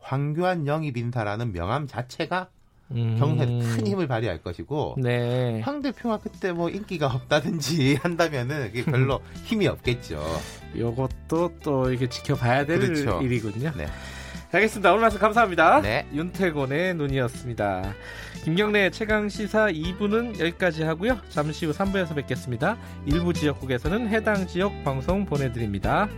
황교안 0.00 0.66
영입 0.66 0.96
인사라는 0.96 1.52
명함 1.52 1.86
자체가 1.86 2.48
음. 2.92 3.16
경선에 3.18 3.58
큰 3.58 3.86
힘을 3.86 4.06
발휘할 4.06 4.38
것이고 4.42 4.96
네. 4.98 5.60
황 5.60 5.80
대표가 5.82 6.18
그때 6.18 6.52
뭐 6.52 6.68
인기가 6.68 7.06
없다든지 7.06 7.96
한다면은 8.02 8.72
그게 8.72 8.84
별로 8.84 9.20
힘이 9.44 9.66
없겠죠. 9.68 10.22
이것도 10.74 11.58
또 11.62 11.92
이게 11.92 12.08
지켜봐야 12.08 12.66
될 12.66 12.80
그렇죠. 12.80 13.20
일이군요. 13.22 13.72
네. 13.76 13.86
알겠습니다. 14.52 14.90
오늘 14.90 15.02
말씀 15.02 15.20
감사합니다. 15.20 15.80
네. 15.80 16.06
윤태곤의 16.12 16.94
눈이었습니다. 16.94 17.94
김경래 18.44 18.90
최강 18.90 19.28
시사 19.28 19.66
2부는 19.70 20.40
여기까지 20.40 20.82
하고요. 20.82 21.18
잠시 21.28 21.66
후 21.66 21.72
3부에서 21.72 22.16
뵙겠습니다. 22.16 22.76
일부 23.06 23.32
지역국에서는 23.32 24.08
해당 24.08 24.46
지역 24.46 24.72
방송 24.82 25.24
보내드립니다. 25.24 26.08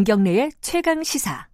김경래의 0.00 0.50
최강 0.62 1.04
시사. 1.04 1.46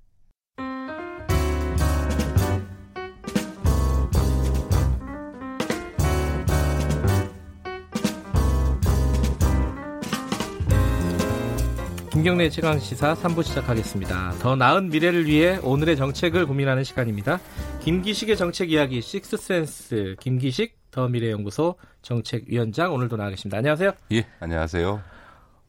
김경래 12.13 12.49
최강 12.51 12.79
시사 12.79 13.15
3부 13.15 13.43
시작하겠습니다. 13.43 14.35
더 14.41 14.55
나은 14.55 14.91
미래를 14.91 15.27
위해 15.27 15.59
오늘의 15.65 15.97
정책을 15.97 16.47
고민하는 16.47 16.85
시간입니다. 16.85 17.41
김기식의 17.83 18.37
정책 18.37 18.71
이야기 18.71 19.01
식스센스 19.03 20.15
김기식 20.21 20.79
더 20.93 21.09
미래연구소 21.09 21.75
정책위원장 22.03 22.95
오늘도 22.95 23.17
나와 23.17 23.31
계십니다. 23.31 23.59
안녕하세요. 23.59 23.91
예, 24.13 24.25
안녕하세요. 24.39 25.16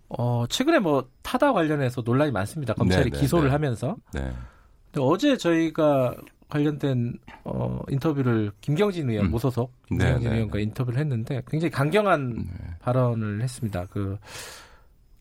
어, 0.10 0.46
최근에 0.48 0.80
뭐 0.80 1.10
타다 1.22 1.54
관련해서 1.54 2.02
논란이 2.02 2.32
많습니다. 2.32 2.74
검찰이 2.74 3.06
네, 3.06 3.10
네 3.12 3.20
기소를 3.20 3.50
네. 3.50 3.52
하면서. 3.52 3.98
네. 4.14 4.22
근데 4.92 5.02
어제 5.02 5.38
저희가 5.38 6.16
관련된 6.50 7.18
어, 7.44 7.82
인터뷰를 7.90 8.52
김경진 8.62 9.10
의원 9.10 9.26
음. 9.26 9.32
무소속 9.32 9.74
네, 9.92 9.98
김경진 9.98 10.30
네, 10.30 10.36
의원과 10.36 10.60
인터뷰를 10.60 11.00
했는데 11.00 11.44
굉장히 11.48 11.72
강경한 11.72 12.36
네. 12.36 12.46
발언을 12.80 13.42
했습니다. 13.42 13.86
그 13.90 14.18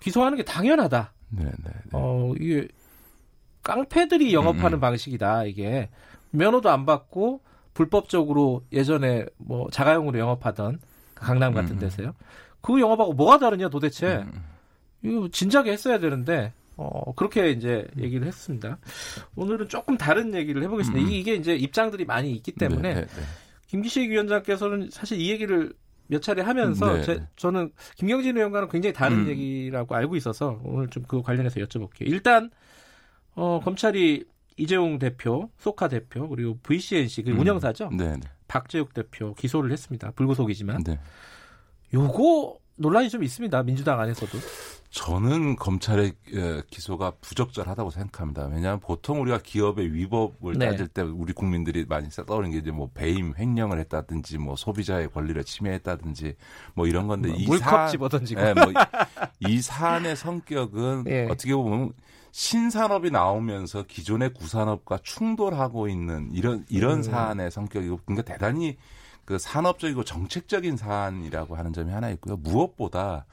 기소하는 0.00 0.36
게 0.36 0.44
당연하다. 0.44 1.12
네, 1.30 1.44
네, 1.44 1.70
어, 1.92 2.32
이게 2.38 2.68
깡패들이 3.62 4.32
영업하는 4.32 4.74
음, 4.74 4.78
음. 4.78 4.80
방식이다. 4.80 5.44
이게 5.44 5.90
면허도 6.30 6.70
안 6.70 6.86
받고 6.86 7.40
불법적으로 7.74 8.62
예전에 8.72 9.26
뭐 9.36 9.68
자가용으로 9.70 10.18
영업하던 10.20 10.78
강남 11.16 11.52
같은 11.52 11.72
음, 11.72 11.74
음. 11.74 11.78
데서요. 11.80 12.14
그 12.60 12.80
영업하고 12.80 13.14
뭐가 13.14 13.38
다르냐 13.38 13.68
도대체. 13.68 14.18
음. 14.18 14.55
이거 15.10 15.28
진작에 15.30 15.70
했어야 15.70 15.98
되는데 15.98 16.52
어, 16.76 17.12
그렇게 17.14 17.50
이제 17.50 17.86
얘기를 17.98 18.26
했습니다. 18.26 18.78
오늘은 19.34 19.68
조금 19.68 19.96
다른 19.96 20.34
얘기를 20.34 20.62
해보겠습니다. 20.62 21.06
음. 21.06 21.10
이게 21.10 21.34
이제 21.34 21.56
입장들이 21.56 22.04
많이 22.04 22.32
있기 22.32 22.52
때문에 22.52 22.94
네, 22.94 23.00
네, 23.00 23.06
네. 23.06 23.22
김기식 23.68 24.10
위원장께서는 24.10 24.90
사실 24.92 25.20
이 25.20 25.30
얘기를 25.30 25.72
몇 26.08 26.22
차례 26.22 26.42
하면서 26.42 26.92
네. 26.94 27.02
제, 27.02 27.26
저는 27.36 27.72
김경진 27.96 28.36
의원과는 28.36 28.68
굉장히 28.68 28.92
다른 28.92 29.20
음. 29.20 29.28
얘기라고 29.28 29.94
알고 29.94 30.16
있어서 30.16 30.60
오늘 30.64 30.88
좀 30.88 31.02
그 31.08 31.22
관련해서 31.22 31.60
여쭤볼게요. 31.60 32.02
일단 32.02 32.50
어, 33.34 33.60
검찰이 33.64 34.24
이재용 34.58 34.98
대표, 34.98 35.50
소카 35.58 35.88
대표 35.88 36.28
그리고 36.28 36.58
VCNC 36.62 37.22
그 37.24 37.30
음. 37.30 37.40
운영사죠. 37.40 37.90
네, 37.96 38.16
박재욱 38.48 38.94
대표 38.94 39.34
기소를 39.34 39.72
했습니다. 39.72 40.10
불구속이지만 40.12 40.82
요거 41.94 42.58
논란이 42.76 43.08
좀 43.08 43.22
있습니다. 43.22 43.62
민주당 43.62 43.98
안에서도. 44.00 44.38
저는 44.90 45.56
검찰의 45.56 46.12
기소가 46.70 47.12
부적절하다고 47.20 47.90
생각합니다. 47.90 48.46
왜냐하면 48.46 48.80
보통 48.80 49.20
우리가 49.20 49.40
기업의 49.42 49.92
위법을 49.92 50.58
네. 50.58 50.70
따질 50.70 50.88
때 50.88 51.02
우리 51.02 51.32
국민들이 51.32 51.84
많이 51.86 52.08
떠오르는 52.08 52.52
게 52.52 52.58
이제 52.58 52.70
뭐 52.70 52.90
배임 52.94 53.34
횡령을 53.36 53.78
했다든지 53.80 54.38
뭐 54.38 54.56
소비자의 54.56 55.10
권리를 55.10 55.42
침해했다든지 55.44 56.34
뭐 56.74 56.86
이런 56.86 57.06
건데 57.06 57.28
뭐, 57.28 57.36
이 57.36 57.46
물컵 57.46 57.68
사, 57.68 57.88
집어던지고 57.88 58.40
네, 58.40 58.54
뭐 58.54 58.72
이 59.40 59.60
사안의 59.60 60.16
성격은 60.16 61.04
네. 61.04 61.28
어떻게 61.30 61.54
보면 61.54 61.92
신산업이 62.32 63.10
나오면서 63.10 63.84
기존의 63.84 64.34
구산업과 64.34 64.98
충돌하고 65.02 65.88
있는 65.88 66.30
이런 66.32 66.64
이런 66.68 66.98
음. 66.98 67.02
사안의 67.02 67.50
성격이고 67.50 68.00
그러니까 68.04 68.30
대단히 68.32 68.76
그 69.24 69.38
산업적이고 69.38 70.04
정책적인 70.04 70.76
사안이라고 70.76 71.56
하는 71.56 71.72
점이 71.72 71.92
하나 71.92 72.10
있고요. 72.10 72.36
무엇보다 72.36 73.26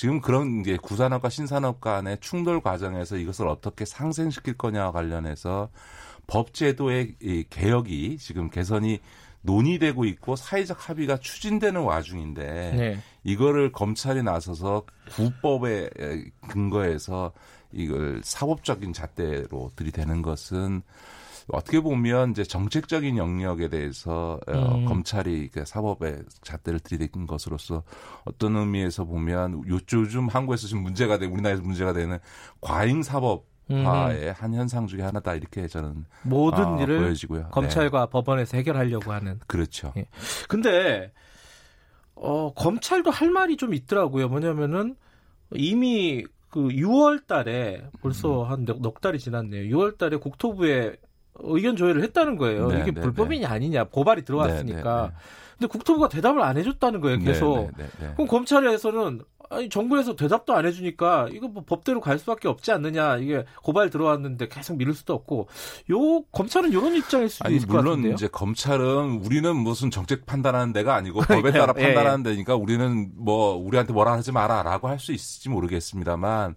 지금 0.00 0.22
그런 0.22 0.60
이제 0.60 0.78
구산업과 0.80 1.28
신산업 1.28 1.82
간의 1.82 2.16
충돌 2.22 2.62
과정에서 2.62 3.18
이것을 3.18 3.46
어떻게 3.46 3.84
상생시킬 3.84 4.56
거냐와 4.56 4.92
관련해서 4.92 5.68
법제도의 6.26 7.16
이 7.20 7.44
개혁이 7.50 8.16
지금 8.16 8.48
개선이 8.48 8.98
논의되고 9.42 10.06
있고 10.06 10.36
사회적 10.36 10.88
합의가 10.88 11.18
추진되는 11.18 11.82
와중인데 11.82 12.72
네. 12.74 12.98
이거를 13.24 13.72
검찰이 13.72 14.22
나서서 14.22 14.84
구법에 15.10 15.90
근거해서 16.48 17.32
이걸 17.70 18.22
사법적인 18.24 18.94
잣대로 18.94 19.70
들이대는 19.76 20.22
것은 20.22 20.80
어떻게 21.52 21.80
보면 21.80 22.32
이제 22.32 22.44
정책적인 22.44 23.16
영역에 23.16 23.68
대해서 23.68 24.40
어, 24.46 24.74
음. 24.74 24.84
검찰이 24.84 25.48
그 25.48 25.64
사법의 25.64 26.22
잣대를 26.42 26.80
들이댄 26.80 27.26
것으로서 27.26 27.82
어떤 28.24 28.56
의미에서 28.56 29.04
보면 29.04 29.62
요즘 29.68 30.28
한국에서 30.28 30.66
지금 30.66 30.82
문제가 30.82 31.18
되고 31.18 31.32
우리나라에서 31.32 31.62
문제가 31.62 31.92
되는 31.92 32.18
과잉 32.60 33.02
사법 33.02 33.50
화의 33.70 34.28
음. 34.28 34.34
한 34.36 34.54
현상 34.54 34.86
중에 34.86 35.02
하나다 35.02 35.34
이렇게 35.34 35.68
저는 35.68 36.04
모든 36.22 36.64
어, 36.64 36.82
일을 36.82 36.98
보여지고요. 36.98 37.48
검찰과 37.50 38.06
네. 38.06 38.10
법원에서 38.10 38.56
해결하려고 38.56 39.12
하는 39.12 39.38
그렇죠. 39.46 39.92
예. 39.96 40.06
근데 40.48 41.12
어 42.14 42.52
검찰도 42.52 43.10
할 43.10 43.30
말이 43.30 43.56
좀 43.56 43.72
있더라고요. 43.72 44.28
뭐냐면은 44.28 44.96
이미 45.52 46.24
그 46.48 46.68
6월 46.68 47.26
달에 47.26 47.88
벌써 48.02 48.42
음. 48.44 48.50
한넉 48.50 49.00
달이 49.00 49.18
지났네요. 49.20 49.76
6월 49.76 49.96
달에 49.96 50.16
국토부에 50.16 50.96
의견 51.42 51.76
조회를 51.76 52.02
했다는 52.02 52.36
거예요. 52.36 52.68
네, 52.68 52.80
이게 52.82 52.92
네, 52.92 53.00
불법이냐 53.00 53.48
네. 53.48 53.54
아니냐 53.54 53.84
고발이 53.84 54.24
들어왔으니까. 54.24 55.02
네, 55.02 55.08
네, 55.08 55.14
근데 55.58 55.68
국토부가 55.68 56.08
대답을 56.08 56.40
안 56.42 56.56
해줬다는 56.56 57.00
거예요. 57.00 57.18
계속. 57.18 57.70
그럼 58.16 58.26
검찰에서는 58.26 59.20
아니 59.50 59.68
정부에서 59.68 60.14
대답도 60.14 60.54
안 60.54 60.64
해주니까 60.64 61.28
이거 61.32 61.48
뭐 61.48 61.64
법대로 61.66 62.00
갈 62.00 62.20
수밖에 62.20 62.46
없지 62.46 62.70
않느냐 62.70 63.16
이게 63.16 63.44
고발 63.64 63.90
들어왔는데 63.90 64.46
계속 64.46 64.76
미룰 64.76 64.94
수도 64.94 65.12
없고 65.12 65.48
요 65.90 66.22
검찰은 66.30 66.70
이런 66.70 66.94
입장일 66.94 67.28
수도 67.28 67.46
아니, 67.46 67.56
있을 67.56 67.66
것 67.66 67.78
같은데요. 67.78 67.96
물론 67.96 68.14
이제 68.14 68.28
검찰은 68.28 69.22
우리는 69.24 69.56
무슨 69.56 69.90
정책 69.90 70.24
판단하는 70.24 70.72
데가 70.72 70.94
아니고 70.94 71.20
법에 71.26 71.50
따라 71.50 71.74
예, 71.76 71.82
예. 71.82 71.86
판단하는 71.86 72.22
데니까 72.22 72.54
우리는 72.54 73.10
뭐 73.16 73.56
우리한테 73.56 73.92
뭐라 73.92 74.12
하지 74.12 74.30
마라라고 74.30 74.86
할 74.88 75.00
수 75.00 75.12
있을지 75.12 75.48
모르겠습니다만 75.48 76.54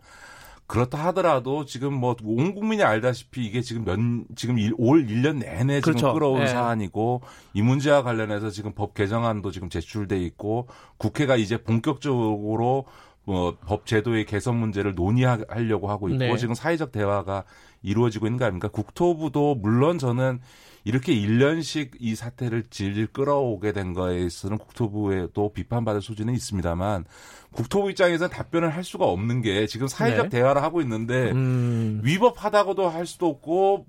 그렇다 0.73 1.05
하더라도 1.05 1.65
지금 1.65 1.93
뭐 1.93 2.15
온 2.23 2.55
국민이 2.55 2.81
알다시피 2.81 3.45
이게 3.45 3.61
지금 3.61 3.85
몇 3.85 3.99
지금 4.35 4.57
일, 4.57 4.73
올 4.79 5.05
1년 5.05 5.37
내내 5.37 5.81
지금 5.81 5.93
그렇죠. 5.93 6.13
끌어온 6.13 6.39
네. 6.39 6.47
사안이고 6.47 7.21
이 7.53 7.61
문제와 7.61 8.01
관련해서 8.01 8.49
지금 8.49 8.73
법 8.73 8.95
개정안도 8.95 9.51
지금 9.51 9.69
제출돼 9.69 10.17
있고 10.21 10.67
국회가 10.97 11.35
이제 11.35 11.61
본격적으로 11.61 12.85
뭐법 13.25 13.85
제도의 13.85 14.25
개선 14.25 14.55
문제를 14.57 14.95
논의하려고 14.95 15.91
하고 15.91 16.09
있고 16.09 16.17
네. 16.17 16.37
지금 16.37 16.55
사회적 16.55 16.91
대화가 16.91 17.43
이루어지고 17.83 18.25
있는 18.25 18.39
거 18.39 18.45
아닙니까? 18.45 18.67
국토부도 18.69 19.53
물론 19.53 19.99
저는 19.99 20.41
이렇게 20.85 21.13
1년씩 21.15 21.91
이 21.99 22.15
사태를 22.15 22.63
질질 22.69 23.07
끌어오게 23.07 23.71
된 23.71 23.93
거에서는 23.93 24.57
국토부에도 24.57 25.53
비판받을 25.53 26.01
소지는 26.01 26.33
있습니다만 26.33 27.05
국토부 27.51 27.89
입장에서는 27.89 28.29
답변을 28.29 28.69
할 28.69 28.83
수가 28.83 29.05
없는 29.05 29.41
게 29.41 29.65
지금 29.67 29.87
사회적 29.87 30.25
네. 30.25 30.29
대화를 30.29 30.61
하고 30.61 30.81
있는데 30.81 31.31
음. 31.31 32.01
위법하다고도 32.03 32.89
할 32.89 33.05
수도 33.05 33.27
없고 33.27 33.85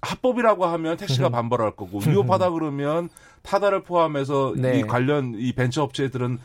합법이라고 0.00 0.66
하면 0.66 0.96
택시가 0.96 1.28
음. 1.28 1.32
반발할 1.32 1.76
거고 1.76 2.00
위법하다 2.06 2.50
그러면 2.50 3.08
타다를 3.42 3.82
포함해서 3.82 4.54
네. 4.56 4.78
이 4.78 4.82
관련 4.82 5.34
이 5.36 5.52
벤처 5.52 5.82
업체들은 5.82 6.38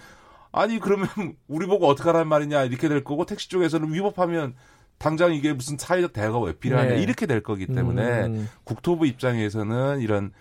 아니 0.51 0.80
그러면 0.80 1.07
우리 1.47 1.67
보고 1.67 1.88
어떻게 1.88 2.09
하란 2.09 2.28
말이냐 2.28 2.63
이렇게 2.63 2.89
될 2.89 3.03
거고 3.03 3.25
택시 3.25 3.49
쪽에서는 3.49 3.93
위법하면 3.93 4.55
당장 4.97 5.33
이게 5.33 5.53
무슨 5.53 5.77
사회적 5.77 6.13
대화가 6.13 6.39
왜 6.39 6.53
필요하냐 6.53 6.95
네. 6.95 7.01
이렇게 7.01 7.25
될 7.25 7.41
거기 7.41 7.67
때문에 7.67 8.25
음. 8.25 8.49
국토부 8.63 9.05
입장에서는 9.05 9.99
이런 10.01 10.31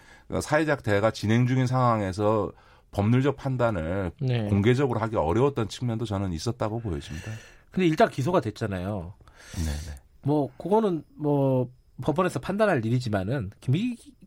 사회적 0.41 0.83
대화가 0.83 1.11
진행 1.11 1.47
중인 1.47 1.67
상황에서 1.67 2.53
법률적 2.91 3.37
판단을 3.37 4.13
네. 4.21 4.49
공개적으로 4.49 5.01
하기 5.01 5.17
어려웠던 5.17 5.69
측면도 5.69 6.07
저는 6.07 6.33
있었다고 6.33 6.81
보여집니다. 6.81 7.31
근데 7.71 7.87
일단 7.87 8.09
기소가 8.09 8.41
됐잖아요. 8.41 9.13
네네. 9.57 9.99
뭐 10.23 10.51
그거는 10.57 11.05
뭐 11.15 11.69
법원에서 12.03 12.41
판단할 12.41 12.85
일이지만은 12.85 13.51
김 13.61 13.75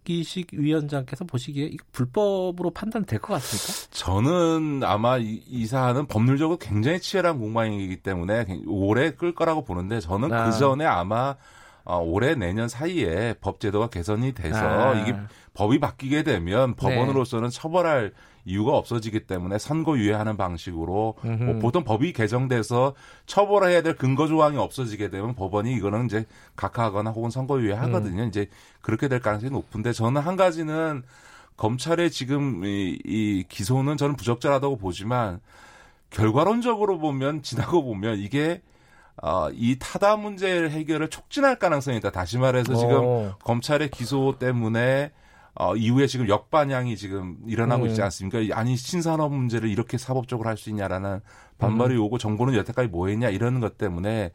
이기식 0.06 0.50
위원장께서 0.54 1.26
보시기에 1.26 1.66
이거 1.66 1.86
불법으로 1.92 2.72
판단될 2.72 3.20
것 3.20 3.34
같습니까? 3.34 3.90
저는 3.92 4.82
아마 4.84 5.18
이, 5.18 5.42
이 5.48 5.66
사안은 5.66 6.08
법률적으로 6.08 6.58
굉장히 6.58 7.00
치열한 7.00 7.40
공방이기 7.40 7.98
때문에 7.98 8.46
오래 8.68 9.12
끌 9.12 9.34
거라고 9.34 9.64
보는데 9.64 10.00
저는 10.00 10.32
아. 10.34 10.46
그 10.46 10.58
전에 10.58 10.86
아마 10.86 11.36
어, 11.84 11.98
올해 11.98 12.36
내년 12.36 12.68
사이에 12.68 13.36
법 13.42 13.60
제도가 13.60 13.90
개선이 13.90 14.34
돼서 14.34 14.60
아. 14.60 14.94
이게 14.94 15.16
법이 15.54 15.80
바뀌게 15.80 16.24
되면 16.24 16.76
법원으로서는 16.76 17.50
네. 17.50 17.56
처벌할 17.56 18.14
이유가 18.46 18.76
없어지기 18.78 19.22
때문에 19.22 19.58
선고유예하는 19.58 20.38
방식으로 20.38 21.16
뭐 21.22 21.60
보통 21.60 21.84
법이 21.84 22.14
개정돼서 22.14 22.94
처벌해야 23.26 23.82
될 23.82 23.96
근거 23.96 24.28
조항이 24.28 24.58
없어지게 24.58 25.10
되면 25.10 25.36
법원이 25.36 25.74
이거는 25.74 26.06
이제 26.06 26.26
각하하거나 26.56 27.12
혹은 27.12 27.30
선고유예하거든요. 27.30 28.24
음. 28.24 28.28
이제 28.28 28.48
그렇게 28.82 29.08
될 29.08 29.20
가능성이 29.20 29.52
높은데 29.52 29.92
저는 29.94 30.22
한 30.22 30.36
가지는 30.36 31.04
검찰의 31.58 32.10
지금 32.10 32.64
이, 32.64 32.98
이 33.04 33.44
기소는 33.50 33.98
저는 33.98 34.16
부적절하다고 34.16 34.78
보지만 34.78 35.42
결과론적으로 36.10 36.98
보면 37.00 37.44
지나고 37.44 37.84
보면 37.84 38.18
이게 38.18 38.62
어, 39.22 39.50
이 39.52 39.78
타다 39.78 40.16
문제 40.16 40.70
해결을 40.70 41.10
촉진할 41.10 41.60
가능성이 41.60 41.98
있다. 41.98 42.12
다시 42.12 42.38
말해서 42.38 42.74
지금 42.76 42.94
오. 42.94 43.04
어. 43.04 43.36
검찰의 43.44 43.92
기소 43.92 44.38
때문에 44.40 45.12
어, 45.60 45.76
이후에 45.76 46.08
지금 46.08 46.30
역반향이 46.30 46.96
지금 46.96 47.36
일어나고 47.46 47.84
음. 47.84 47.90
있지 47.90 48.02
않습니까? 48.02 48.58
아니 48.58 48.78
신산업 48.78 49.34
문제를 49.34 49.70
이렇게 49.70 49.98
사법적으로 49.98 50.48
할 50.48 50.56
수 50.56 50.70
있냐라는 50.70 51.20
반발이 51.58 51.96
음. 51.96 52.02
오고 52.02 52.18
정부는 52.18 52.56
여태까지 52.56 52.88
뭐 52.88 53.10
했냐 53.10 53.30
이러는 53.30 53.60
것 53.60 53.78
때문에 53.78 54.32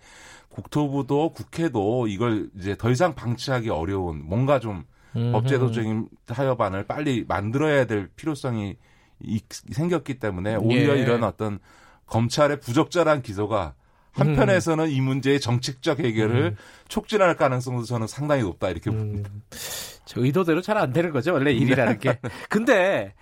국토부도 0.50 1.30
국회도 1.30 2.08
이걸 2.08 2.50
이제 2.58 2.76
더 2.76 2.90
이상 2.90 3.14
방치하기 3.14 3.70
어려운 3.70 4.22
뭔가 4.22 4.60
좀 4.60 4.84
음. 5.16 5.32
법제도적인 5.32 6.08
타협안을 6.26 6.86
빨리 6.86 7.24
만들어야 7.26 7.86
될 7.86 8.08
필요성이 8.16 8.76
생겼기 9.72 10.18
때문에 10.18 10.56
오히려 10.56 10.96
예. 10.98 11.00
이런 11.00 11.24
어떤 11.24 11.58
검찰의 12.06 12.60
부적절한 12.60 13.22
기소가 13.22 13.74
한편에서는 14.12 14.84
음. 14.84 14.90
이 14.90 15.00
문제의 15.00 15.40
정책적 15.40 16.00
해결을 16.00 16.42
음. 16.52 16.56
촉진할 16.88 17.36
가능성도 17.36 17.84
저는 17.84 18.06
상당히 18.06 18.42
높다 18.42 18.68
이렇게 18.68 18.90
음. 18.90 18.98
봅니다. 18.98 19.30
저 20.04 20.20
의도대로 20.20 20.60
잘 20.60 20.76
안 20.76 20.92
되는 20.92 21.12
거죠 21.12 21.32
원래 21.32 21.52
일이라는 21.52 21.98
게. 21.98 22.18
근데 22.50 23.14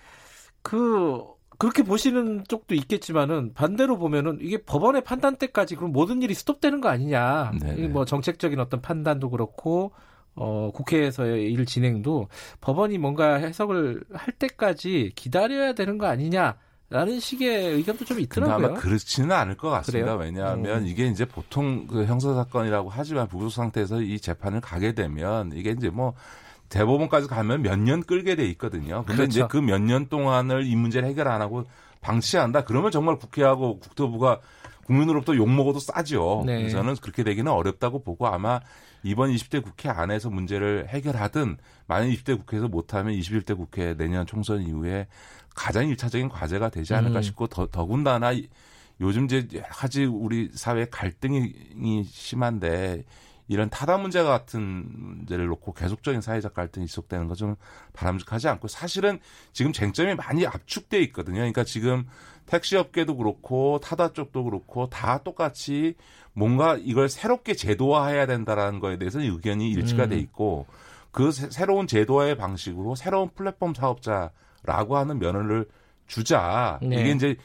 그 0.62 1.22
그렇게 1.58 1.82
보시는 1.82 2.44
쪽도 2.48 2.74
있겠지만은 2.74 3.54
반대로 3.54 3.98
보면은 3.98 4.38
이게 4.40 4.58
법원의 4.58 5.04
판단 5.04 5.36
때까지 5.36 5.76
그럼 5.76 5.92
모든 5.92 6.22
일이 6.22 6.34
스톱되는 6.34 6.80
거 6.80 6.88
아니냐. 6.88 7.52
네네. 7.60 7.88
뭐 7.88 8.04
정책적인 8.04 8.58
어떤 8.58 8.80
판단도 8.80 9.30
그렇고 9.30 9.92
어 10.34 10.70
국회에서의 10.74 11.52
일 11.52 11.66
진행도 11.66 12.28
법원이 12.60 12.98
뭔가 12.98 13.34
해석을 13.34 14.02
할 14.12 14.34
때까지 14.34 15.12
기다려야 15.14 15.74
되는 15.74 15.98
거 15.98 16.06
아니냐. 16.06 16.56
라는 16.90 17.20
식의 17.20 17.72
의견도 17.74 18.04
좀 18.04 18.20
있더라고요. 18.20 18.66
아마 18.66 18.74
그렇지는 18.78 19.32
않을 19.32 19.56
것 19.56 19.70
같습니다. 19.70 20.16
그래요? 20.16 20.18
왜냐하면 20.18 20.82
음. 20.82 20.86
이게 20.86 21.06
이제 21.06 21.24
보통 21.24 21.86
그 21.86 22.04
형사 22.04 22.34
사건이라고 22.34 22.90
하지만 22.90 23.28
부부속 23.28 23.52
상태에서 23.52 24.02
이 24.02 24.18
재판을 24.20 24.60
가게 24.60 24.92
되면 24.92 25.52
이게 25.54 25.70
이제 25.70 25.88
뭐 25.88 26.12
대법원까지 26.72 27.28
가면 27.28 27.62
몇 27.62 27.78
년 27.78 28.02
끌게 28.02 28.34
돼 28.34 28.46
있거든요. 28.46 29.04
근데 29.06 29.22
그렇죠. 29.24 29.30
이제 29.30 29.46
그 29.48 29.58
몇 29.58 29.80
년 29.80 30.06
동안을 30.08 30.66
이 30.66 30.74
문제를 30.74 31.08
해결 31.08 31.28
안 31.28 31.40
하고 31.42 31.64
방치한다. 32.00 32.64
그러면 32.64 32.90
정말 32.90 33.16
국회하고 33.16 33.78
국토부가 33.78 34.40
국민으로부터 34.86 35.36
욕 35.36 35.48
먹어도 35.48 35.78
싸죠. 35.78 36.42
네. 36.46 36.68
저는 36.68 36.96
그렇게 36.96 37.22
되기는 37.22 37.50
어렵다고 37.50 38.02
보고 38.02 38.26
아마 38.26 38.60
이번 39.04 39.30
20대 39.30 39.62
국회 39.62 39.88
안에서 39.88 40.30
문제를 40.30 40.88
해결하든 40.88 41.56
만약 41.86 42.06
20대 42.08 42.36
국회에서 42.38 42.68
못하면 42.68 43.14
21대 43.14 43.56
국회 43.56 43.94
내년 43.94 44.26
총선 44.26 44.62
이후에 44.62 45.06
가장 45.54 45.86
일차적인 45.88 46.28
과제가 46.30 46.70
되지 46.70 46.94
않을까 46.94 47.18
음. 47.18 47.22
싶고 47.22 47.46
더, 47.48 47.66
더군다나 47.66 48.32
요즘 49.00 49.24
이제 49.26 49.46
여러 49.54 49.66
가지 49.68 50.04
우리 50.04 50.50
사회 50.54 50.86
갈등이 50.86 52.04
심한데 52.04 53.04
이런 53.52 53.68
타다 53.70 53.98
문제 53.98 54.22
같은 54.22 54.84
문제를 54.88 55.46
놓고 55.46 55.74
계속적인 55.74 56.20
사회적 56.20 56.54
갈등이 56.54 56.86
지속되는 56.86 57.28
건좀 57.28 57.56
바람직하지 57.92 58.48
않고 58.48 58.68
사실은 58.68 59.20
지금 59.52 59.72
쟁점이 59.72 60.14
많이 60.14 60.46
압축돼 60.46 61.00
있거든요. 61.02 61.36
그러니까 61.36 61.64
지금 61.64 62.06
택시 62.46 62.76
업계도 62.76 63.16
그렇고 63.16 63.78
타다 63.80 64.12
쪽도 64.12 64.44
그렇고 64.44 64.88
다 64.88 65.18
똑같이 65.18 65.94
뭔가 66.32 66.76
이걸 66.80 67.08
새롭게 67.08 67.54
제도화해야 67.54 68.26
된다라는 68.26 68.80
거에 68.80 68.96
대해서 68.96 69.20
의견이 69.20 69.70
일치가 69.70 70.04
음. 70.04 70.08
돼 70.10 70.18
있고 70.18 70.66
그 71.10 71.30
새, 71.30 71.66
로운 71.66 71.86
제도화의 71.86 72.36
방식으로 72.36 72.94
새로운 72.94 73.28
플랫폼 73.34 73.74
사업자라고 73.74 74.96
하는 74.96 75.18
면허를 75.18 75.68
주자. 76.06 76.78
네. 76.82 77.00
이게 77.00 77.10
이제 77.10 77.36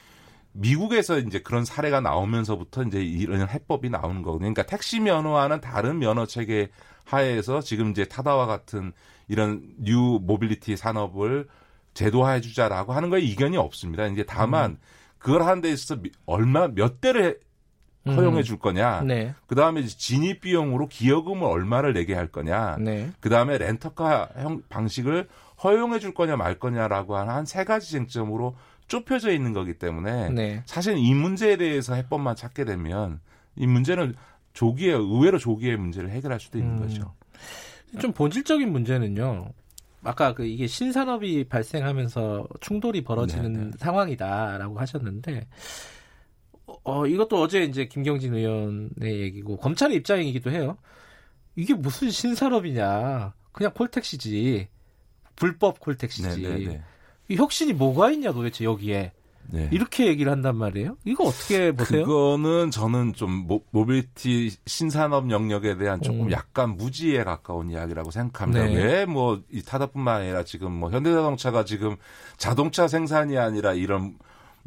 미국에서 0.59 1.19
이제 1.19 1.39
그런 1.39 1.65
사례가 1.65 2.01
나오면서부터 2.01 2.83
이제 2.83 3.01
이런 3.01 3.47
해법이 3.47 3.89
나오는 3.89 4.21
거거든요. 4.21 4.53
그러니까 4.53 4.63
택시 4.63 4.99
면허와는 4.99 5.61
다른 5.61 5.99
면허 5.99 6.25
체계 6.25 6.69
하에서 7.05 7.61
지금 7.61 7.91
이제 7.91 8.05
타다와 8.05 8.47
같은 8.47 8.91
이런 9.27 9.61
new 9.77 10.19
mobility 10.21 10.75
산업을 10.75 11.47
제도화해 11.93 12.41
주자라고 12.41 12.93
하는 12.93 13.09
거에 13.09 13.21
이견이 13.21 13.57
없습니다. 13.57 14.05
이제 14.07 14.23
다만 14.27 14.71
음. 14.71 14.77
그걸 15.19 15.43
하는 15.43 15.61
데 15.61 15.71
있어서 15.71 16.01
얼마 16.25 16.67
몇 16.67 17.01
대를 17.01 17.39
허용해 18.07 18.43
줄 18.43 18.57
거냐. 18.57 19.01
음. 19.01 19.07
네. 19.07 19.33
그 19.47 19.55
다음에 19.55 19.83
진입 19.85 20.41
비용으로 20.41 20.87
기여금을 20.87 21.43
얼마를 21.45 21.93
내게 21.93 22.13
할 22.13 22.27
거냐. 22.27 22.77
네. 22.79 23.11
그 23.19 23.29
다음에 23.29 23.57
렌터카 23.57 24.29
형 24.37 24.61
방식을 24.69 25.27
허용해 25.63 25.99
줄 25.99 26.13
거냐 26.13 26.37
말 26.37 26.57
거냐라고 26.59 27.17
하는 27.17 27.33
한 27.33 27.45
세 27.45 27.63
가지 27.63 27.91
쟁점으로 27.91 28.55
좁혀져 28.87 29.31
있는 29.31 29.53
거기 29.53 29.73
때문에 29.73 30.29
네. 30.29 30.63
사실 30.65 30.97
이 30.97 31.13
문제에 31.13 31.57
대해서 31.57 31.93
해법만 31.93 32.35
찾게 32.35 32.65
되면 32.65 33.19
이 33.55 33.67
문제는 33.67 34.15
조기에 34.53 34.93
의외로 34.93 35.37
조기에 35.37 35.75
문제를 35.75 36.09
해결할 36.09 36.39
수도 36.39 36.57
있는 36.57 36.77
음. 36.77 36.79
거죠. 36.79 37.13
좀 37.99 38.11
본질적인 38.11 38.71
문제는요. 38.71 39.51
아까 40.03 40.33
그 40.33 40.45
이게 40.45 40.67
신산업이 40.67 41.45
발생하면서 41.45 42.47
충돌이 42.61 43.03
벌어지는 43.03 43.53
네네. 43.53 43.65
네. 43.65 43.71
상황이다라고 43.77 44.79
하셨는데 44.79 45.47
어 46.83 47.05
이것도 47.07 47.41
어제 47.41 47.63
이제 47.63 47.87
김경진 47.87 48.33
의원의 48.33 49.21
얘기고 49.21 49.57
검찰의 49.57 49.97
입장이기도 49.97 50.51
해요. 50.51 50.77
이게 51.55 51.73
무슨 51.73 52.09
신산업이냐? 52.09 53.33
그냥 53.51 53.73
콜택시지. 53.73 54.67
불법 55.35 55.79
콜택시지. 55.79 56.41
네네네. 56.41 56.81
네, 57.27 57.35
이 57.35 57.37
혁신이 57.37 57.73
뭐가 57.73 58.11
있냐 58.11 58.31
도대체 58.31 58.65
여기에. 58.65 59.11
네. 59.49 59.69
이렇게 59.71 60.07
얘기를 60.07 60.29
한단 60.31 60.57
말이에요. 60.57 60.97
이거 61.05 61.23
어떻게 61.23 61.71
보세요? 61.71 62.03
그거는 62.03 62.69
저는 62.69 63.13
좀 63.13 63.31
모, 63.47 63.63
모빌티 63.71 64.51
신산업 64.65 65.31
영역에 65.31 65.77
대한 65.77 66.01
조금 66.01 66.23
음. 66.23 66.31
약간 66.31 66.75
무지에 66.75 67.23
가까운 67.23 67.69
이야기라고 67.69 68.11
생각합니다. 68.11 68.65
네. 68.65 68.75
왜뭐 69.05 69.43
이 69.49 69.61
타다뿐만 69.61 70.21
아니라 70.21 70.43
지금 70.43 70.73
뭐 70.73 70.91
현대자동차가 70.91 71.63
지금 71.63 71.95
자동차 72.35 72.89
생산이 72.89 73.37
아니라 73.37 73.73
이런 73.73 74.17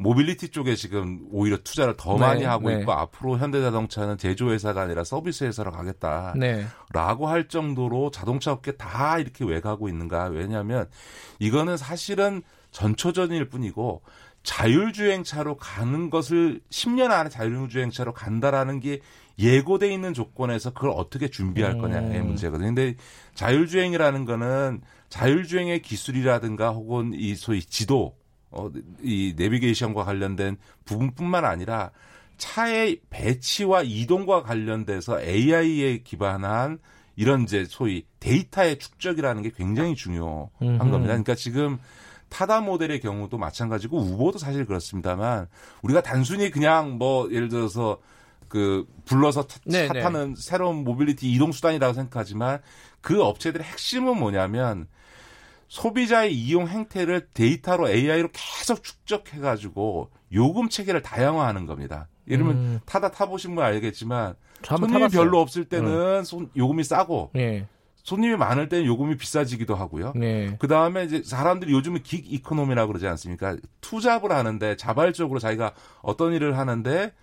모빌리티 0.01 0.49
쪽에 0.49 0.75
지금 0.75 1.27
오히려 1.31 1.57
투자를 1.57 1.95
더 1.95 2.13
네, 2.13 2.19
많이 2.19 2.43
하고 2.43 2.69
네. 2.69 2.79
있고 2.79 2.91
앞으로 2.91 3.37
현대자동차는 3.37 4.17
제조회사가 4.17 4.81
아니라 4.81 5.03
서비스 5.03 5.43
회사로 5.43 5.71
가겠다라고 5.71 6.39
네. 6.39 6.65
할 7.25 7.47
정도로 7.47 8.09
자동차 8.09 8.51
업계 8.51 8.71
다 8.73 9.19
이렇게 9.19 9.45
왜 9.45 9.61
가고 9.61 9.87
있는가? 9.87 10.25
왜냐하면 10.25 10.89
이거는 11.39 11.77
사실은 11.77 12.41
전초전일 12.71 13.49
뿐이고 13.49 14.01
자율주행차로 14.43 15.57
가는 15.57 16.09
것을 16.09 16.61
10년 16.71 17.11
안에 17.11 17.29
자율주행차로 17.29 18.13
간다라는 18.13 18.79
게 18.79 19.01
예고돼 19.37 19.93
있는 19.93 20.13
조건에서 20.13 20.71
그걸 20.71 20.91
어떻게 20.95 21.27
준비할 21.27 21.77
거냐의 21.77 22.19
음. 22.19 22.27
문제거든요. 22.27 22.67
근데 22.67 22.95
자율주행이라는 23.35 24.25
거는 24.25 24.81
자율주행의 25.09 25.81
기술이라든가 25.83 26.71
혹은 26.71 27.13
이 27.13 27.35
소위 27.35 27.61
지도 27.61 28.15
어, 28.51 28.69
이 29.01 29.33
내비게이션과 29.37 30.03
관련된 30.03 30.57
부분뿐만 30.85 31.45
아니라 31.45 31.91
차의 32.37 33.01
배치와 33.09 33.83
이동과 33.83 34.43
관련돼서 34.43 35.21
AI에 35.21 35.99
기반한 35.99 36.79
이런 37.15 37.43
이제 37.43 37.65
소위 37.65 38.05
데이터의 38.19 38.79
축적이라는 38.79 39.43
게 39.43 39.51
굉장히 39.55 39.95
중요한 39.95 40.49
음흠. 40.61 40.77
겁니다. 40.77 41.07
그러니까 41.07 41.35
지금 41.35 41.77
타다 42.29 42.61
모델의 42.61 43.01
경우도 43.01 43.37
마찬가지고 43.37 43.99
우버도 43.99 44.39
사실 44.39 44.65
그렇습니다만 44.65 45.47
우리가 45.81 46.01
단순히 46.01 46.49
그냥 46.49 46.97
뭐 46.97 47.29
예를 47.31 47.49
들어서 47.49 47.99
그 48.47 48.87
불러서 49.05 49.43
타, 49.43 49.59
차 49.69 49.93
타는 49.93 50.35
새로운 50.37 50.83
모빌리티 50.83 51.31
이동 51.31 51.51
수단이라고 51.51 51.93
생각하지만 51.93 52.59
그 53.01 53.21
업체들의 53.21 53.65
핵심은 53.65 54.17
뭐냐면 54.17 54.87
소비자의 55.71 56.33
이용 56.33 56.67
행태를 56.67 57.29
데이터로 57.33 57.89
AI로 57.89 58.27
계속 58.33 58.83
축적해가지고 58.83 60.09
요금 60.33 60.67
체계를 60.67 61.01
다양화하는 61.01 61.65
겁니다. 61.65 62.09
예를 62.27 62.43
들면 62.43 62.61
음. 62.61 62.79
타다 62.85 63.11
타보신 63.11 63.55
분 63.55 63.63
알겠지만 63.63 64.35
손님이 64.63 64.91
타봤어요. 64.91 65.21
별로 65.21 65.39
없을 65.39 65.63
때는 65.63 66.19
음. 66.19 66.23
손, 66.25 66.49
요금이 66.57 66.83
싸고 66.83 67.31
네. 67.33 67.69
손님이 68.03 68.35
많을 68.35 68.67
때는 68.67 68.85
요금이 68.85 69.15
비싸지기도 69.15 69.75
하고요. 69.75 70.11
네. 70.13 70.57
그 70.59 70.67
다음에 70.67 71.05
이제 71.05 71.23
사람들이 71.23 71.71
요즘은 71.71 72.03
긱 72.03 72.25
이코노미라고 72.27 72.89
그러지 72.89 73.07
않습니까? 73.07 73.55
투잡을 73.79 74.33
하는데 74.33 74.75
자발적으로 74.75 75.39
자기가 75.39 75.71
어떤 76.01 76.33
일을 76.33 76.57
하는데 76.57 77.13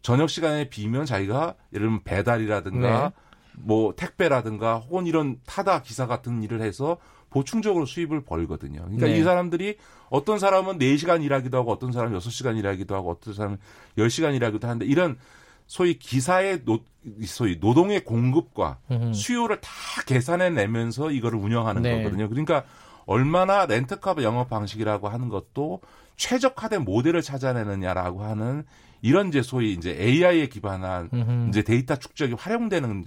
저녁 0.00 0.30
시간에 0.30 0.70
비면 0.70 1.04
자기가 1.04 1.56
예를 1.74 1.88
들면 1.88 2.04
배달이라든가 2.04 3.02
네. 3.02 3.10
뭐 3.58 3.94
택배라든가 3.94 4.78
혹은 4.78 5.06
이런 5.06 5.40
타다 5.44 5.82
기사 5.82 6.06
같은 6.06 6.42
일을 6.42 6.62
해서 6.62 6.96
보충적으로 7.36 7.84
수입을 7.84 8.22
벌거든요. 8.22 8.80
그러니까 8.80 9.08
네. 9.08 9.18
이 9.18 9.22
사람들이 9.22 9.76
어떤 10.08 10.38
사람은 10.38 10.78
4시간 10.78 11.22
일하기도 11.22 11.58
하고 11.58 11.70
어떤 11.70 11.92
사람은 11.92 12.18
6시간 12.18 12.56
일하기도 12.56 12.94
하고 12.94 13.10
어떤 13.10 13.34
사람은 13.34 13.58
10시간 13.98 14.34
일하기도 14.34 14.66
하는데 14.66 14.86
이런 14.86 15.18
소위 15.66 15.98
기사의 15.98 16.64
노, 16.64 16.80
소위 17.26 17.58
노동의 17.60 18.04
공급과 18.04 18.78
음. 18.90 19.12
수요를 19.12 19.60
다 19.60 19.70
계산해 20.06 20.48
내면서 20.50 21.10
이거를 21.10 21.38
운영하는 21.38 21.82
네. 21.82 21.98
거거든요. 21.98 22.30
그러니까 22.30 22.64
얼마나 23.04 23.66
렌트카 23.66 24.14
영업 24.22 24.48
방식이라고 24.48 25.10
하는 25.10 25.28
것도 25.28 25.82
최적화된 26.16 26.84
모델을 26.84 27.20
찾아내느냐라고 27.20 28.24
하는 28.24 28.64
이런 29.02 29.28
이제 29.28 29.42
소위 29.42 29.72
이제 29.72 29.94
AI에 30.00 30.46
기반한 30.46 31.10
음흠. 31.12 31.48
이제 31.50 31.62
데이터 31.62 31.96
축적이 31.96 32.32
활용되는 32.32 33.04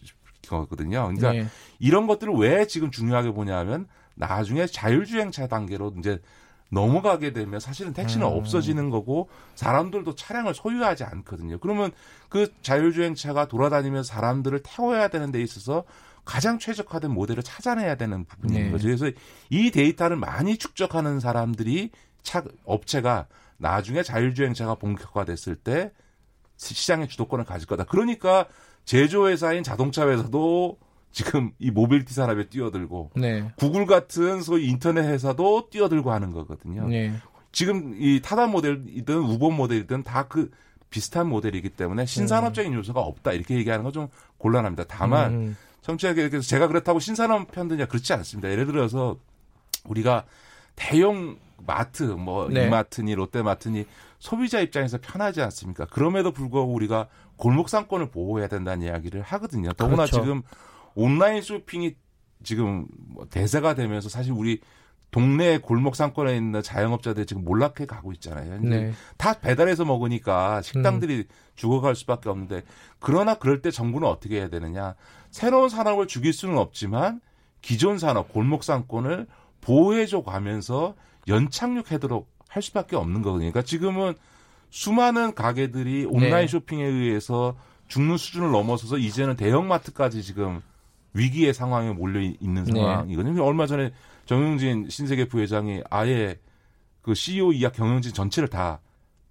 거거든요. 0.48 1.08
그러니까 1.08 1.32
네. 1.32 1.48
이런 1.80 2.06
것들을 2.06 2.32
왜 2.36 2.68
지금 2.68 2.92
중요하게 2.92 3.32
보냐면 3.32 3.88
나중에 4.20 4.68
자율주행차 4.68 5.48
단계로 5.48 5.94
이제 5.98 6.22
넘어가게 6.72 7.34
되면 7.34 7.60
사실은 7.60 7.94
택시는 7.94 8.28
음. 8.28 8.32
없어지는 8.34 8.90
거고 8.92 9.30
사람들도 9.56 10.14
차량을 10.14 10.54
소유하지 10.54 11.04
않거든요. 11.06 11.58
그러면 11.60 11.92
그 12.28 12.54
자율주행차가 12.62 13.48
돌아다니면서 13.48 14.14
사람들을 14.14 14.62
태워야 14.64 15.08
되는 15.08 15.32
데 15.32 15.42
있어서 15.42 15.84
가장 16.26 16.60
최적화된 16.60 17.12
모델을 17.12 17.42
찾아내야 17.42 17.96
되는 17.96 18.26
부분인 18.26 18.66
네. 18.66 18.72
거죠. 18.72 18.88
그래서 18.88 19.10
이 19.50 19.72
데이터를 19.72 20.18
많이 20.18 20.58
축적하는 20.58 21.20
사람들이 21.20 21.90
차 22.22 22.44
업체가 22.66 23.28
나중에 23.58 24.04
자율주행차가 24.04 24.76
본격화됐을 24.76 25.56
때 25.56 25.92
시장의 26.58 27.08
주도권을 27.08 27.46
가질 27.46 27.68
거다. 27.68 27.86
그러니까 27.86 28.46
제조회사인 28.86 29.64
자동차 29.64 30.08
회사도 30.08 30.78
지금 31.12 31.52
이 31.60 31.72
모빌티 31.72 32.14
산업에 32.14 32.48
뛰어들고 32.50 33.12
네. 33.16 33.52
구글 33.58 33.86
같은 33.86 34.42
소위 34.42 34.68
인터넷 34.68 35.04
회사도 35.08 35.70
뛰어들고 35.70 36.12
하는 36.12 36.32
거거든요. 36.32 36.88
네. 36.88 37.14
지금 37.52 37.96
이 37.98 38.22
타다 38.22 38.48
모델이든 38.48 39.18
우버 39.18 39.50
모델이든 39.52 40.04
다 40.04 40.28
그 40.28 40.52
비슷한 40.90 41.28
모델이기 41.30 41.70
때문에 41.70 42.06
신산업적인 42.08 42.74
요소가 42.74 43.02
없다 43.02 43.32
이렇게 43.34 43.56
얘기하는 43.56 43.84
건 43.84 43.92
좀 43.94 44.08
곤란합니다. 44.40 44.86
다만 44.88 45.34
음. 45.34 45.58
청취자께서 45.82 46.42
제가 46.42 46.68
그렇다고 46.68 47.00
신산업 47.00 47.52
편드냐 47.52 47.86
그렇지 47.86 48.12
않습니다. 48.14 48.50
예를 48.50 48.66
들어서 48.66 49.18
우리가 49.86 50.26
대형 50.76 51.38
마트 51.66 52.04
뭐 52.04 52.48
네. 52.50 52.66
이마트니 52.68 53.14
롯데마트니 53.16 53.86
소비자 54.20 54.60
입장에서 54.62 54.98
편하지 55.02 55.42
않습니까? 55.42 55.86
그럼에도 55.86 56.32
불구하고 56.32 56.74
우리가 56.74 57.08
골목 57.36 57.70
상권을 57.70 58.10
보호해야 58.10 58.48
된다는 58.48 58.86
이야기를 58.88 59.22
하거든요. 59.22 59.74
더구나 59.74 60.06
그렇죠. 60.06 60.22
지금 60.22 60.42
온라인 61.00 61.42
쇼핑이 61.42 61.96
지금 62.44 62.86
뭐 62.98 63.26
대세가 63.30 63.74
되면서 63.74 64.10
사실 64.10 64.34
우리 64.34 64.60
동네 65.12 65.58
골목 65.58 65.96
상권에 65.96 66.36
있는 66.36 66.62
자영업자들 66.62 67.26
지금 67.26 67.44
몰락해 67.44 67.86
가고 67.88 68.12
있잖아요. 68.14 68.60
네. 68.62 68.92
다 69.18 69.40
배달해서 69.40 69.86
먹으니까 69.86 70.62
식당들이 70.62 71.18
음. 71.18 71.24
죽어갈 71.56 71.96
수밖에 71.96 72.30
없는데 72.30 72.64
그러나 73.00 73.36
그럴 73.36 73.62
때 73.62 73.72
정부는 73.72 74.08
어떻게 74.08 74.38
해야 74.38 74.50
되느냐? 74.50 74.96
새로운 75.32 75.70
산업을 75.70 76.08
죽일 76.08 76.34
수는 76.34 76.58
없지만 76.58 77.22
기존 77.62 77.98
산업 77.98 78.32
골목 78.32 78.64
상권을 78.64 79.26
보호해줘 79.62 80.22
가면서 80.24 80.96
연착륙하도록 81.28 82.30
할 82.48 82.62
수밖에 82.62 82.96
없는 82.96 83.22
거거든요. 83.22 83.52
그러니까 83.52 83.62
지금은 83.64 84.14
수많은 84.70 85.34
가게들이 85.34 86.06
온라인 86.06 86.46
네. 86.46 86.48
쇼핑에 86.48 86.86
의해서 86.86 87.56
죽는 87.88 88.18
수준을 88.18 88.52
넘어서서 88.52 88.98
이제는 88.98 89.36
대형마트까지 89.36 90.22
지금 90.24 90.62
위기의 91.14 91.54
상황에 91.54 91.92
몰려 91.92 92.22
있는 92.22 92.64
네. 92.66 92.72
상황이거든요. 92.72 93.36
네. 93.36 93.42
얼마 93.42 93.66
전에 93.66 93.92
정영진 94.26 94.90
신세계 94.90 95.28
부회장이 95.28 95.84
아예 95.90 96.40
그 97.02 97.16
CEO 97.16 97.52
이하 97.54 97.72
경영진 97.72 98.14
전체를 98.14 98.50
다 98.50 98.80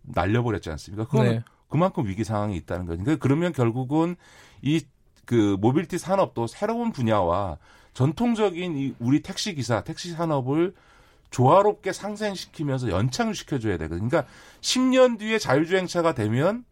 날려버렸지 0.02 0.70
않습니까? 0.70 1.04
그건 1.04 1.26
네. 1.26 1.42
그만큼 1.68 2.06
위기 2.06 2.24
상황이 2.24 2.56
있다는 2.56 2.86
거니까 2.86 3.04
그러니까 3.04 3.22
그러면 3.22 3.52
결국은 3.52 4.16
이 4.62 4.80
그 5.28 5.58
모빌티 5.60 5.98
산업도 5.98 6.46
새로운 6.46 6.90
분야와 6.90 7.58
전통적인 7.92 8.78
이 8.78 8.94
우리 8.98 9.20
택시 9.20 9.54
기사, 9.54 9.82
택시 9.82 10.12
산업을 10.12 10.74
조화롭게 11.30 11.92
상생시키면서 11.92 12.88
연착시켜줘야 12.88 13.76
되거든요. 13.76 14.08
그러니까 14.08 14.32
10년 14.62 15.18
뒤에 15.18 15.38
자율주행차가 15.38 16.14
되면 16.14 16.64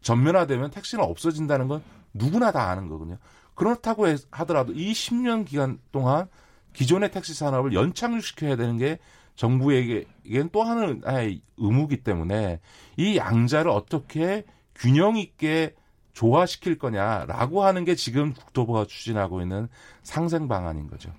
전면화되면 0.00 0.70
택시는 0.70 1.04
없어진다는 1.04 1.68
건 1.68 1.82
누구나 2.14 2.52
다 2.52 2.70
아는 2.70 2.88
거거든요. 2.88 3.18
그렇다고 3.54 4.06
하더라도 4.30 4.72
이 4.72 4.92
10년 4.92 5.46
기간 5.46 5.78
동안 5.92 6.28
기존의 6.72 7.10
택시 7.10 7.34
산업을 7.34 7.72
연착륙시켜야 7.74 8.56
되는 8.56 8.78
게 8.78 8.98
정부에게는 9.36 10.50
또 10.52 10.62
하나의 10.62 11.40
의무기 11.56 11.98
때문에 11.98 12.60
이 12.96 13.16
양자를 13.16 13.70
어떻게 13.70 14.44
균형 14.74 15.16
있게 15.16 15.74
조화시킬 16.12 16.78
거냐라고 16.78 17.64
하는 17.64 17.84
게 17.84 17.94
지금 17.94 18.34
국토부가 18.34 18.84
추진하고 18.84 19.40
있는 19.40 19.68
상생 20.02 20.48
방안인 20.48 20.88
거죠. 20.88 21.12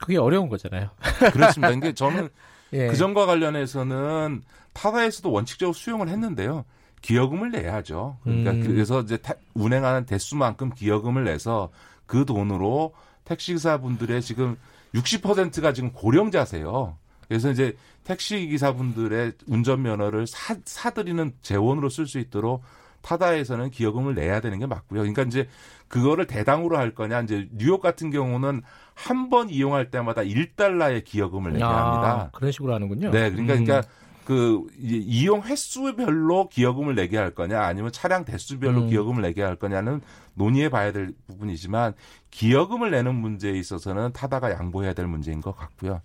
그게 0.00 0.16
어려운 0.16 0.48
거잖아요. 0.48 0.90
그렇습니다. 1.32 1.68
그러니까 1.68 1.92
저는 1.92 2.28
예. 2.72 2.88
그 2.88 2.96
점과 2.96 3.26
관련해서는 3.26 4.42
타다에서도 4.72 5.30
원칙적으로 5.30 5.72
수용을 5.72 6.08
했는데요. 6.08 6.64
기여금을 7.02 7.50
내야죠. 7.50 8.18
그러니까 8.22 8.50
음. 8.52 8.62
그래서 8.66 9.00
이제 9.00 9.16
타, 9.16 9.34
운행하는 9.54 10.06
대수만큼 10.06 10.70
기여금을 10.74 11.24
내서 11.24 11.70
그 12.06 12.24
돈으로 12.24 12.92
택시기사분들의 13.24 14.20
지금 14.22 14.56
60%가 14.94 15.72
지금 15.72 15.92
고령자세요. 15.92 16.96
그래서 17.28 17.50
이제 17.50 17.76
택시 18.04 18.46
기사분들의 18.48 19.32
운전면허를 19.46 20.26
사, 20.26 20.56
사들이는 20.64 21.32
재원으로 21.42 21.88
쓸 21.88 22.06
수 22.06 22.18
있도록 22.18 22.62
타다에서는 23.02 23.70
기여금을 23.70 24.14
내야 24.14 24.40
되는 24.40 24.58
게 24.58 24.66
맞고요. 24.66 25.00
그러니까 25.00 25.22
이제 25.22 25.48
그거를 25.88 26.26
대당으로 26.26 26.76
할 26.76 26.94
거냐. 26.94 27.20
이제 27.22 27.48
뉴욕 27.52 27.80
같은 27.80 28.10
경우는 28.10 28.62
한 28.94 29.30
번 29.30 29.48
이용할 29.48 29.90
때마다 29.90 30.22
1달러의 30.22 31.04
기여금을 31.04 31.52
내게 31.52 31.64
아, 31.64 31.68
합니다. 31.68 32.30
그런 32.34 32.52
식으로 32.52 32.74
하는군요. 32.74 33.10
네. 33.10 33.30
그러니까, 33.30 33.54
음. 33.54 33.64
그러니까 33.64 33.88
그 34.30 34.64
이용 34.78 35.42
횟수별로 35.42 36.48
기여금을 36.50 36.94
내게 36.94 37.16
할 37.16 37.32
거냐 37.32 37.62
아니면 37.62 37.90
차량 37.90 38.24
대수별로 38.24 38.82
음. 38.82 38.88
기여금을 38.88 39.22
내게 39.22 39.42
할 39.42 39.56
거냐는 39.56 40.00
논의해 40.34 40.68
봐야 40.68 40.92
될 40.92 41.12
부분이지만 41.26 41.94
기여금을 42.30 42.92
내는 42.92 43.16
문제에 43.16 43.50
있어서는 43.58 44.12
타다가 44.12 44.52
양보해야 44.52 44.92
될 44.92 45.08
문제인 45.08 45.40
것 45.40 45.56
같고요. 45.56 46.00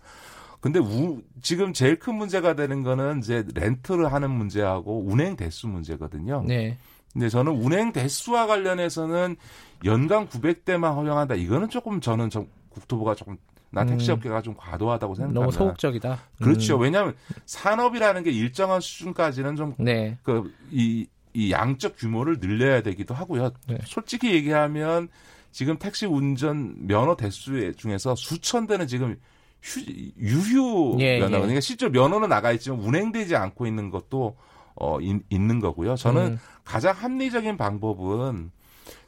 근데 0.59 0.79
우, 0.79 1.21
지금 1.43 1.71
제일 1.71 1.99
큰 1.99 2.15
문제가 2.15 2.55
되는 2.55 2.81
거는 2.81 3.19
이제 3.19 3.45
렌트를 3.53 4.11
하는 4.11 4.31
문제하고 4.31 5.03
운행 5.05 5.35
대수 5.35 5.67
문제거든요. 5.67 6.45
네. 6.47 6.79
근데 7.13 7.29
저는 7.29 7.51
운행 7.51 7.91
대수와 7.91 8.47
관련해서는 8.47 9.35
연간 9.83 10.27
900대만 10.29 10.95
허용한다. 10.95 11.35
이거는 11.35 11.69
조금 11.69 12.01
저는 12.01 12.31
좀 12.31 12.47
국토부가 12.69 13.13
조금 13.13 13.37
나 13.75 13.81
음. 13.81 13.87
택시 13.87 14.09
업계가 14.09 14.41
좀 14.41 14.55
과도하다고 14.57 15.15
생각합니다. 15.15 15.39
너무 15.41 15.51
소극적이다. 15.51 16.17
그렇죠. 16.41 16.77
음. 16.77 16.81
왜냐하면 16.83 17.13
산업이라는 17.45 18.23
게 18.23 18.31
일정한 18.31 18.79
수준까지는 18.79 19.57
좀 19.57 19.75
네. 19.77 20.17
그이 20.23 21.07
이 21.33 21.51
양적 21.51 21.97
규모를 21.97 22.39
늘려야 22.39 22.81
되기도 22.81 23.13
하고요. 23.13 23.51
네. 23.67 23.77
솔직히 23.83 24.31
얘기하면 24.31 25.09
지금 25.51 25.77
택시 25.77 26.05
운전 26.05 26.87
면허 26.87 27.17
대수 27.17 27.73
중에서 27.75 28.15
수천 28.15 28.65
대는 28.67 28.87
지금 28.87 29.17
휴, 29.61 29.81
유휴 29.81 30.95
예, 31.01 31.19
면허. 31.19 31.35
예. 31.35 31.39
그러니까 31.41 31.59
실제 31.59 31.89
면허는 31.89 32.29
나가 32.29 32.53
있지만 32.53 32.79
운행되지 32.79 33.35
않고 33.35 33.67
있는 33.67 33.89
것도 33.89 34.37
어, 34.75 35.01
인, 35.01 35.21
있는 35.29 35.59
거고요. 35.59 35.97
저는 35.97 36.21
음. 36.23 36.39
가장 36.63 36.95
합리적인 36.95 37.57
방법은 37.57 38.51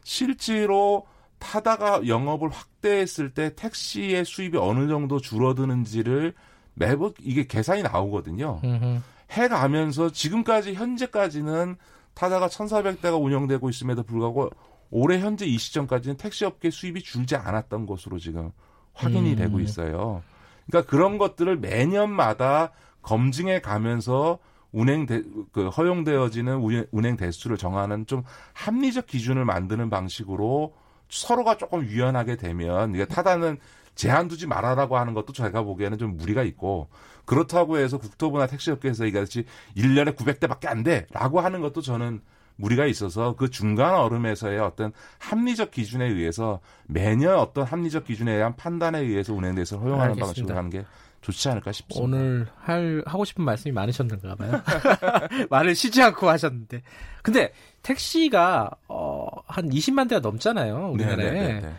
실제로 0.03 1.05
타다가 1.39 2.07
영업을 2.07 2.49
확대했을 2.49 3.33
때 3.33 3.53
택시의 3.55 4.25
수입이 4.25 4.57
어느 4.57 4.87
정도 4.87 5.19
줄어드는지를 5.19 6.33
매번 6.73 7.13
이게 7.21 7.45
계산이 7.45 7.83
나오거든요. 7.83 8.61
음흠. 8.63 9.01
해 9.33 9.47
가면서 9.47 10.09
지금까지 10.09 10.73
현재까지는 10.73 11.75
타다가 12.13 12.47
1,400대가 12.47 13.21
운영되고 13.21 13.69
있음에도 13.69 14.03
불구하고 14.03 14.49
올해 14.89 15.19
현재 15.19 15.45
이 15.45 15.57
시점까지는 15.57 16.17
택시업계 16.17 16.69
수입이 16.69 17.01
줄지 17.03 17.35
않았던 17.35 17.85
것으로 17.85 18.19
지금 18.19 18.51
확인이 18.93 19.31
음. 19.31 19.35
되고 19.35 19.59
있어요. 19.59 20.23
그러니까 20.65 20.89
그런 20.89 21.17
것들을 21.17 21.57
매년마다 21.57 22.71
검증해 23.01 23.61
가면서 23.61 24.39
운행 24.71 25.05
대, 25.05 25.23
그 25.51 25.69
허용되어지는 25.69 26.87
운행 26.91 27.17
대수를 27.17 27.57
정하는 27.57 28.05
좀 28.05 28.23
합리적 28.53 29.07
기준을 29.07 29.45
만드는 29.45 29.89
방식으로 29.89 30.73
서로가 31.09 31.57
조금 31.57 31.83
유연하게 31.85 32.35
되면 32.35 32.93
이게 32.93 33.05
타다는 33.05 33.57
제한 33.95 34.27
두지 34.27 34.47
말아라고 34.47 34.97
하는 34.97 35.13
것도 35.13 35.33
제가 35.33 35.63
보기에는 35.63 35.97
좀 35.97 36.17
무리가 36.17 36.43
있고 36.43 36.87
그렇다고 37.25 37.77
해서 37.77 37.97
국토부나 37.97 38.47
택시업계에서 38.47 39.05
이같이 39.05 39.45
1년에 39.75 40.15
900대밖에 40.15 40.67
안 40.67 40.83
돼라고 40.83 41.41
하는 41.41 41.61
것도 41.61 41.81
저는 41.81 42.21
무리가 42.57 42.85
있어서 42.85 43.35
그 43.35 43.49
중간 43.49 43.95
얼음에서의 43.95 44.59
어떤 44.59 44.91
합리적 45.19 45.71
기준에 45.71 46.07
의해서 46.07 46.59
매년 46.87 47.37
어떤 47.37 47.65
합리적 47.65 48.05
기준에 48.05 48.33
의한 48.33 48.55
판단에 48.55 48.99
의해서 48.99 49.33
운행돼서 49.33 49.77
허용하는 49.77 50.13
알겠습니다. 50.13 50.25
방식으로 50.25 50.57
하는 50.57 50.69
게 50.69 50.85
좋지 51.21 51.49
않을까 51.49 51.71
싶습니다. 51.71 52.03
오늘 52.03 52.47
할 52.57 53.03
하고 53.05 53.25
싶은 53.25 53.43
말씀이 53.43 53.71
많으셨는가 53.73 54.35
봐요. 54.35 54.61
말을 55.49 55.75
쉬지 55.75 56.01
않고 56.01 56.29
하셨는데. 56.29 56.81
근데 57.21 57.51
택시가 57.81 58.69
어, 58.87 59.27
한 59.47 59.69
20만 59.69 60.07
대가 60.09 60.21
넘잖아요. 60.21 60.91
우리나라에. 60.93 61.31
네네네네. 61.31 61.47
네, 61.47 61.53
네, 61.61 61.67
네. 61.67 61.73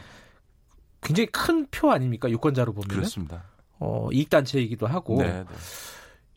굉장히 1.01 1.27
큰 1.29 1.67
표 1.71 1.91
아닙니까? 1.91 2.29
유권자로 2.29 2.73
보면. 2.75 2.89
그렇습니다. 2.89 3.45
어, 3.79 4.09
이익 4.13 4.29
단체이기도 4.31 4.87
하고. 4.87 5.19
네네. 5.19 5.45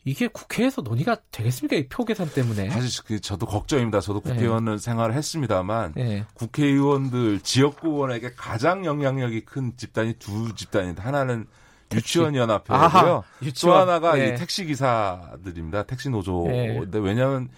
이게 0.04 0.26
국회에서 0.26 0.82
논의가 0.82 1.16
되겠습니까? 1.30 1.76
이 1.76 1.88
표 1.88 2.04
계산 2.04 2.28
때문에. 2.28 2.70
사실 2.70 3.04
그 3.04 3.20
저도 3.20 3.46
걱정입니다. 3.46 4.00
저도 4.00 4.20
국회의원을 4.20 4.72
네. 4.74 4.78
생활을 4.78 5.14
했습니다만 5.14 5.92
네. 5.94 6.24
국회의원들 6.34 7.40
지역구원에게 7.40 8.32
가장 8.36 8.84
영향력이 8.84 9.44
큰 9.44 9.76
집단이 9.76 10.14
두 10.14 10.54
집단인데 10.54 11.02
하나는 11.02 11.46
유치원 11.94 12.34
연합회고요. 12.34 13.24
또 13.62 13.74
하나가 13.74 14.14
네. 14.14 14.28
이 14.28 14.34
택시 14.36 14.64
기사들입니다. 14.64 15.84
택시 15.84 16.08
노조. 16.10 16.44
네. 16.48 16.78
근데 16.78 16.98
왜냐하면 16.98 17.48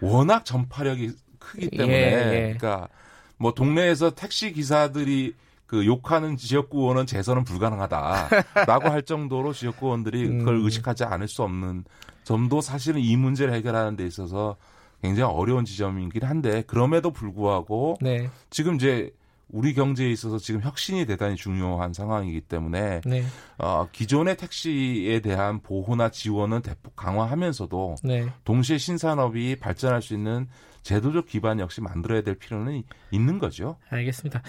워낙 0.00 0.44
전파력이 0.44 1.12
크기 1.38 1.70
때문에 1.70 1.94
예, 1.94 2.32
예. 2.32 2.56
그러니까 2.58 2.88
뭐 3.36 3.52
동네에서 3.52 4.10
택시 4.10 4.52
기사들이 4.52 5.34
그 5.66 5.86
욕하는 5.86 6.36
지역구 6.36 6.80
의원은 6.80 7.06
재선은 7.06 7.44
불가능하다라고 7.44 8.88
할 8.88 9.02
정도로 9.02 9.52
지역구 9.52 9.86
의원들이 9.86 10.26
음. 10.26 10.38
그걸 10.38 10.56
의식하지 10.64 11.04
않을 11.04 11.28
수 11.28 11.42
없는 11.42 11.84
점도 12.24 12.60
사실은 12.60 13.00
이 13.00 13.16
문제를 13.16 13.54
해결하는 13.54 13.96
데 13.96 14.04
있어서 14.04 14.56
굉장히 15.02 15.32
어려운 15.32 15.64
지점이긴 15.64 16.24
한데 16.24 16.62
그럼에도 16.66 17.10
불구하고 17.10 17.96
네. 18.00 18.28
지금 18.50 18.74
이제 18.74 19.12
우리 19.52 19.74
경제에 19.74 20.10
있어서 20.10 20.38
지금 20.38 20.60
혁신이 20.62 21.06
대단히 21.06 21.36
중요한 21.36 21.92
상황이기 21.92 22.42
때문에 22.42 23.00
네. 23.04 23.24
어, 23.58 23.88
기존의 23.90 24.36
택시에 24.36 25.20
대한 25.20 25.60
보호나 25.60 26.10
지원은 26.10 26.62
대폭 26.62 26.96
강화하면서도 26.96 27.96
네. 28.04 28.28
동시에 28.44 28.78
신산업이 28.78 29.56
발전할 29.56 30.02
수 30.02 30.14
있는 30.14 30.48
제도적 30.82 31.26
기반 31.26 31.60
역시 31.60 31.80
만들어야 31.80 32.22
될 32.22 32.34
필요는 32.34 32.82
있는 33.10 33.38
거죠. 33.38 33.76
알겠습니다. 33.88 34.42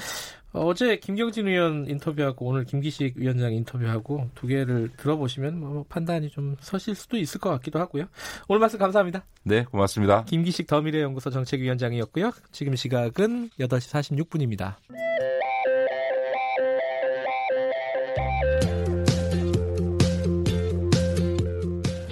어제 0.53 0.97
김경진 0.97 1.47
의원 1.47 1.87
인터뷰하고 1.87 2.45
오늘 2.45 2.65
김기식 2.65 3.15
위원장 3.15 3.53
인터뷰하고 3.53 4.29
두 4.35 4.47
개를 4.47 4.89
들어보시면 4.97 5.59
뭐 5.59 5.85
판단이 5.87 6.29
좀 6.29 6.57
서실 6.59 6.93
수도 6.93 7.17
있을 7.17 7.39
것 7.39 7.49
같기도 7.51 7.79
하고요. 7.79 8.05
오늘 8.49 8.59
말씀 8.59 8.77
감사합니다. 8.77 9.23
네, 9.43 9.63
고맙습니다. 9.63 10.25
김기식 10.25 10.67
더미래연구소 10.67 11.29
정책위원장이었고요. 11.29 12.31
지금 12.51 12.75
시각은 12.75 13.49
8시 13.59 14.25
46분입니다. 14.27 14.75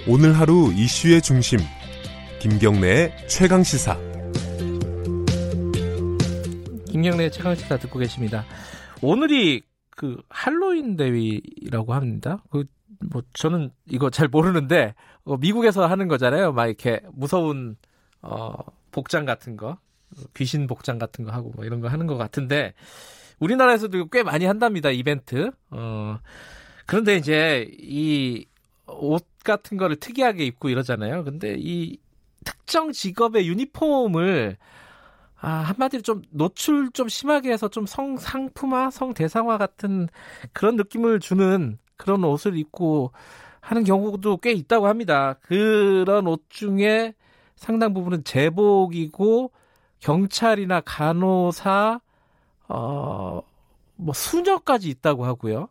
오늘 0.08 0.32
하루 0.36 0.72
이슈의 0.74 1.22
중심 1.22 1.60
김경래의 2.40 3.28
최강 3.28 3.62
시사 3.62 4.09
김경래 6.90 7.30
최강 7.30 7.54
시사 7.54 7.76
듣고 7.78 7.98
계십니다. 7.98 8.44
오늘이 9.02 9.62
그 9.90 10.20
할로윈 10.28 10.96
대위라고 10.96 11.94
합니다. 11.94 12.42
그 12.50 12.64
뭐 13.10 13.22
저는 13.32 13.70
이거 13.88 14.10
잘 14.10 14.28
모르는데 14.28 14.94
어, 15.24 15.38
미국에서 15.38 15.86
하는 15.86 16.06
거잖아요. 16.06 16.52
막 16.52 16.66
이렇게 16.66 17.00
무서운 17.12 17.76
어 18.20 18.52
복장 18.90 19.24
같은 19.24 19.56
거, 19.56 19.78
귀신 20.36 20.66
복장 20.66 20.98
같은 20.98 21.24
거 21.24 21.32
하고 21.32 21.50
뭐 21.56 21.64
이런 21.64 21.80
거 21.80 21.88
하는 21.88 22.06
것 22.06 22.18
같은데 22.18 22.74
우리나라에서도 23.38 24.08
꽤 24.08 24.22
많이 24.22 24.44
한답니다. 24.44 24.90
이벤트. 24.90 25.50
어 25.70 26.18
그런데 26.86 27.16
이제 27.16 27.68
이 27.80 28.44
옷 28.86 29.24
같은 29.44 29.78
거를 29.78 29.96
특이하게 29.96 30.44
입고 30.44 30.68
이러잖아요. 30.68 31.24
근데 31.24 31.54
이 31.56 31.96
특정 32.44 32.90
직업의 32.92 33.46
유니폼을 33.48 34.58
아, 35.40 35.48
한마디로 35.50 36.02
좀 36.02 36.22
노출 36.30 36.90
좀 36.92 37.08
심하게 37.08 37.52
해서 37.52 37.68
좀 37.68 37.86
성상품화, 37.86 38.90
성대상화 38.90 39.56
같은 39.58 40.08
그런 40.52 40.76
느낌을 40.76 41.20
주는 41.20 41.78
그런 41.96 42.24
옷을 42.24 42.56
입고 42.58 43.12
하는 43.60 43.84
경우도 43.84 44.38
꽤 44.38 44.52
있다고 44.52 44.86
합니다. 44.86 45.34
그런 45.42 46.26
옷 46.26 46.44
중에 46.50 47.14
상당 47.56 47.94
부분은 47.94 48.24
제복이고 48.24 49.50
경찰이나 50.00 50.80
간호사, 50.80 52.00
어, 52.68 53.42
뭐 53.96 54.14
수녀까지 54.14 54.88
있다고 54.88 55.24
하고요. 55.24 55.68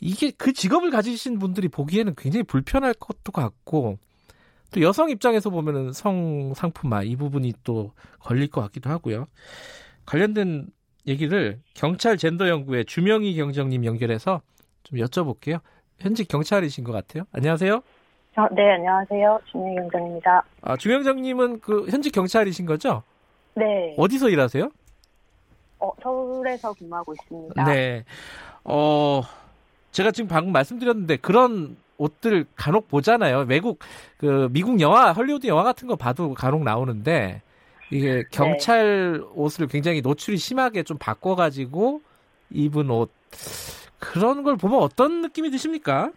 이게 0.00 0.30
그 0.30 0.52
직업을 0.52 0.90
가지신 0.90 1.38
분들이 1.38 1.68
보기에는 1.68 2.14
굉장히 2.16 2.42
불편할 2.44 2.94
것도 2.94 3.32
같고 3.32 3.98
또 4.72 4.80
여성 4.80 5.10
입장에서 5.10 5.50
보면은 5.50 5.92
성 5.92 6.52
상품화 6.54 7.02
이 7.02 7.16
부분이 7.16 7.54
또 7.64 7.92
걸릴 8.20 8.48
것 8.48 8.60
같기도 8.62 8.90
하고요. 8.90 9.26
관련된 10.04 10.66
얘기를 11.06 11.60
경찰 11.74 12.16
젠더 12.16 12.48
연구의 12.48 12.84
주명희 12.84 13.34
경정님 13.36 13.84
연결해서 13.84 14.42
좀 14.82 14.98
여쭤볼게요. 14.98 15.60
현직 15.98 16.28
경찰이신 16.28 16.84
것 16.84 16.92
같아요. 16.92 17.24
안녕하세요. 17.32 17.74
어, 18.36 18.46
네, 18.54 18.72
안녕하세요. 18.72 19.40
주명희 19.50 19.76
경정입니다. 19.76 20.44
아, 20.62 20.76
주명정님은 20.76 21.60
그 21.60 21.86
현직 21.88 22.10
경찰이신 22.12 22.66
거죠? 22.66 23.02
네. 23.54 23.94
어디서 23.96 24.28
일하세요? 24.28 24.68
어, 25.78 25.90
서울에서 26.02 26.74
근무하고 26.74 27.14
있습니다. 27.14 27.64
네. 27.64 28.04
어, 28.64 29.22
제가 29.92 30.10
지금 30.10 30.28
방금 30.28 30.52
말씀드렸는데 30.52 31.16
그런 31.16 31.76
옷들 31.98 32.46
간혹 32.54 32.88
보잖아요. 32.88 33.46
외국 33.48 33.78
그 34.18 34.48
미국 34.52 34.80
영화, 34.80 35.12
헐리우드 35.12 35.46
영화 35.46 35.62
같은 35.62 35.88
거 35.88 35.96
봐도 35.96 36.34
간혹 36.34 36.62
나오는데 36.62 37.42
이게 37.90 38.24
경찰 38.30 39.20
네. 39.20 39.26
옷을 39.34 39.66
굉장히 39.68 40.00
노출이 40.00 40.36
심하게 40.36 40.82
좀 40.82 40.98
바꿔가지고 40.98 42.00
입은 42.50 42.90
옷 42.90 43.10
그런 43.98 44.42
걸 44.42 44.56
보면 44.56 44.80
어떤 44.80 45.22
느낌이 45.22 45.50
드십니까? 45.50 46.10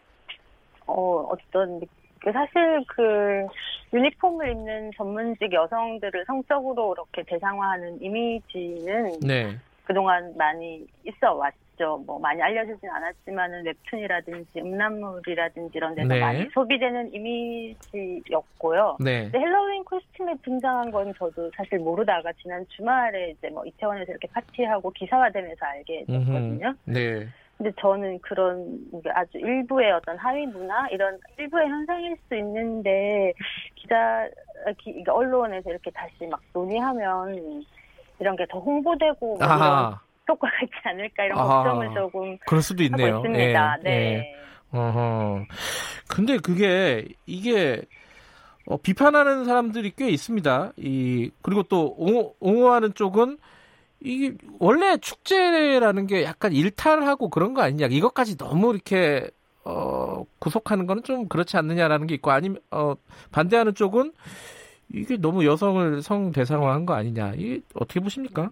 어 0.85 1.27
어떤 1.29 1.79
그 2.19 2.31
사실 2.31 2.83
그 2.87 3.45
유니폼을 3.93 4.51
입는 4.51 4.91
전문직 4.97 5.51
여성들을 5.53 6.25
성적으로 6.25 6.93
이렇게 6.93 7.23
대상화하는 7.23 8.01
이미지는 8.01 9.19
네. 9.21 9.57
그동안 9.83 10.35
많이 10.37 10.85
있어 11.05 11.33
왔죠. 11.33 11.57
있죠. 11.79 12.03
뭐 12.05 12.19
많이 12.19 12.41
알려지진 12.41 12.89
않았지만은 12.89 13.65
웹툰이라든지 13.65 14.59
음란물이라든지 14.59 15.77
이런 15.77 15.95
데서 15.95 16.07
네. 16.09 16.19
많이 16.19 16.49
소비되는 16.53 17.13
이미지였고요. 17.13 18.97
네. 18.99 19.23
근데 19.23 19.39
Halloween 19.39 19.85
costume에 19.85 20.35
등장한 20.43 20.91
건 20.91 21.13
저도 21.17 21.49
사실 21.55 21.79
모르다가 21.79 22.31
지난 22.41 22.65
주말에 22.67 23.31
이제 23.31 23.49
뭐 23.49 23.65
이태원에서 23.65 24.11
이렇게 24.11 24.27
파티하고 24.27 24.91
기사화되면서 24.91 25.65
알게 25.65 26.05
됐거든요. 26.05 26.73
네. 26.83 27.27
근데 27.57 27.71
저는 27.79 28.19
그런 28.19 28.79
아주 29.13 29.37
일부의 29.37 29.91
어떤 29.91 30.17
하위 30.17 30.45
문화 30.45 30.87
이런 30.89 31.19
일부의 31.37 31.67
현상일 31.67 32.15
수 32.27 32.35
있는데 32.35 33.33
기자 33.75 34.29
기, 34.77 35.03
언론에서 35.07 35.69
이렇게 35.69 35.91
다시 35.91 36.25
막 36.27 36.39
논의하면 36.53 37.65
이런 38.19 38.35
게 38.35 38.45
더 38.49 38.59
홍보되고 38.59 39.37
뭐 40.29 40.35
효과가 40.35 40.53
있지 40.63 40.75
않을까 40.83 41.25
이런 41.25 41.39
아, 41.39 41.43
걱정을 41.43 41.93
조금 41.93 42.37
그럴 42.45 42.61
수도 42.61 42.83
있네요. 42.83 43.15
하고 43.15 43.27
있습니다. 43.27 43.77
예, 43.79 43.83
네. 43.83 43.91
예. 44.15 44.35
어허. 44.71 45.45
근데 46.07 46.37
그게 46.37 47.07
이게 47.25 47.81
어, 48.67 48.77
비판하는 48.77 49.45
사람들이 49.45 49.93
꽤 49.95 50.09
있습니다. 50.09 50.73
이 50.77 51.31
그리고 51.41 51.63
또 51.63 51.95
옹호, 51.97 52.35
옹호하는 52.39 52.93
쪽은 52.93 53.39
이게 54.01 54.35
원래 54.59 54.97
축제라는 54.97 56.07
게 56.07 56.23
약간 56.23 56.53
일탈하고 56.53 57.29
그런 57.29 57.53
거 57.53 57.61
아니냐. 57.61 57.87
이것까지 57.87 58.37
너무 58.37 58.73
이렇게 58.73 59.27
어, 59.65 60.23
구속하는 60.39 60.85
거는 60.87 61.03
좀 61.03 61.27
그렇지 61.27 61.57
않느냐라는 61.57 62.07
게 62.07 62.15
있고 62.15 62.31
아니면 62.31 62.59
어, 62.71 62.93
반대하는 63.31 63.73
쪽은 63.73 64.13
이게 64.93 65.17
너무 65.17 65.45
여성을 65.45 66.01
성 66.01 66.31
대상화한 66.31 66.85
거 66.85 66.93
아니냐. 66.93 67.33
이게 67.35 67.61
어떻게 67.73 67.99
보십니까? 67.99 68.51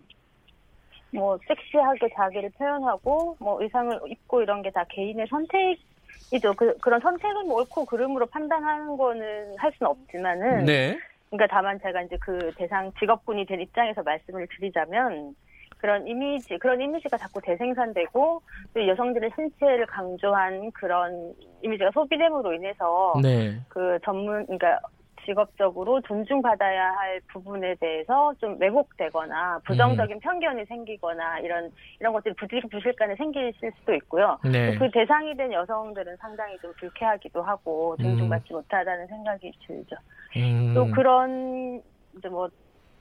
뭐 1.13 1.37
섹시하게 1.47 2.09
자기를 2.15 2.51
표현하고 2.57 3.37
뭐 3.39 3.61
의상을 3.61 3.99
입고 4.07 4.41
이런 4.41 4.61
게 4.61 4.71
다 4.71 4.83
개인의 4.89 5.27
선택이죠. 5.29 6.53
그 6.57 6.77
그런 6.79 6.99
선택은 6.99 7.47
뭐 7.47 7.57
옳고 7.59 7.85
그름으로 7.85 8.25
판단하는 8.27 8.97
거는 8.97 9.55
할 9.57 9.71
수는 9.77 9.89
없지만은 9.91 10.65
네. 10.65 10.97
그러니까 11.29 11.47
다만 11.53 11.79
제가 11.81 12.01
이제 12.03 12.17
그 12.21 12.51
대상 12.55 12.91
직업군이 12.99 13.45
된 13.45 13.61
입장에서 13.61 14.03
말씀을 14.03 14.47
드리자면 14.57 15.35
그런 15.77 16.07
이미지 16.07 16.57
그런 16.57 16.81
이미지가 16.81 17.17
자꾸 17.17 17.39
대생산되고 17.41 18.41
또 18.73 18.87
여성들의 18.87 19.31
신체를 19.35 19.85
강조한 19.85 20.71
그런 20.73 21.33
이미지가 21.61 21.91
소비됨으로 21.93 22.53
인해서 22.53 23.13
네. 23.21 23.59
그 23.69 23.99
전문 24.03 24.45
그러니까 24.45 24.79
직업적으로 25.27 25.99
존중받아야 26.01 26.91
할 26.93 27.19
부분에 27.27 27.75
대해서 27.75 28.33
좀 28.39 28.57
왜곡되거나 28.59 29.59
부정적인 29.65 30.17
음. 30.17 30.19
편견이 30.21 30.65
생기거나 30.65 31.39
이런 31.39 31.69
이런 31.99 32.13
것들이 32.13 32.33
부실부실간에 32.35 33.15
생길 33.17 33.53
수도 33.53 33.93
있고요. 33.95 34.39
네. 34.49 34.75
그 34.77 34.89
대상이 34.89 35.35
된 35.35 35.51
여성들은 35.51 36.15
상당히 36.17 36.57
좀 36.59 36.71
불쾌하기도 36.79 37.41
하고 37.43 37.97
존중받지 37.97 38.53
음. 38.53 38.55
못하다는 38.55 39.07
생각이 39.07 39.51
들죠. 39.67 39.97
음. 40.37 40.73
또 40.73 40.89
그런 40.91 41.81
이제 42.17 42.29
뭐 42.29 42.47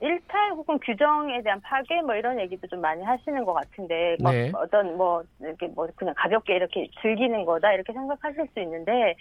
일탈 0.01 0.51
혹은 0.51 0.79
규정에 0.81 1.41
대한 1.43 1.61
파괴 1.63 2.03
뭐 2.03 2.17
이런 2.17 2.39
얘기도 2.41 2.67
좀 2.67 2.81
많이 2.81 3.03
하시는 3.03 3.45
것 3.45 3.55
같은데 3.55 4.17
뭐 4.21 4.33
네. 4.33 4.51
어떤 4.55 4.97
뭐 4.97 5.23
이렇게 5.41 5.69
뭐 5.69 5.89
그냥 5.95 6.13
가볍게 6.17 6.57
이렇게 6.57 6.89
즐기는 7.01 7.45
거다 7.45 7.73
이렇게 7.73 7.93
생각하실 7.93 8.49
수 8.53 8.61
있는데 8.61 9.15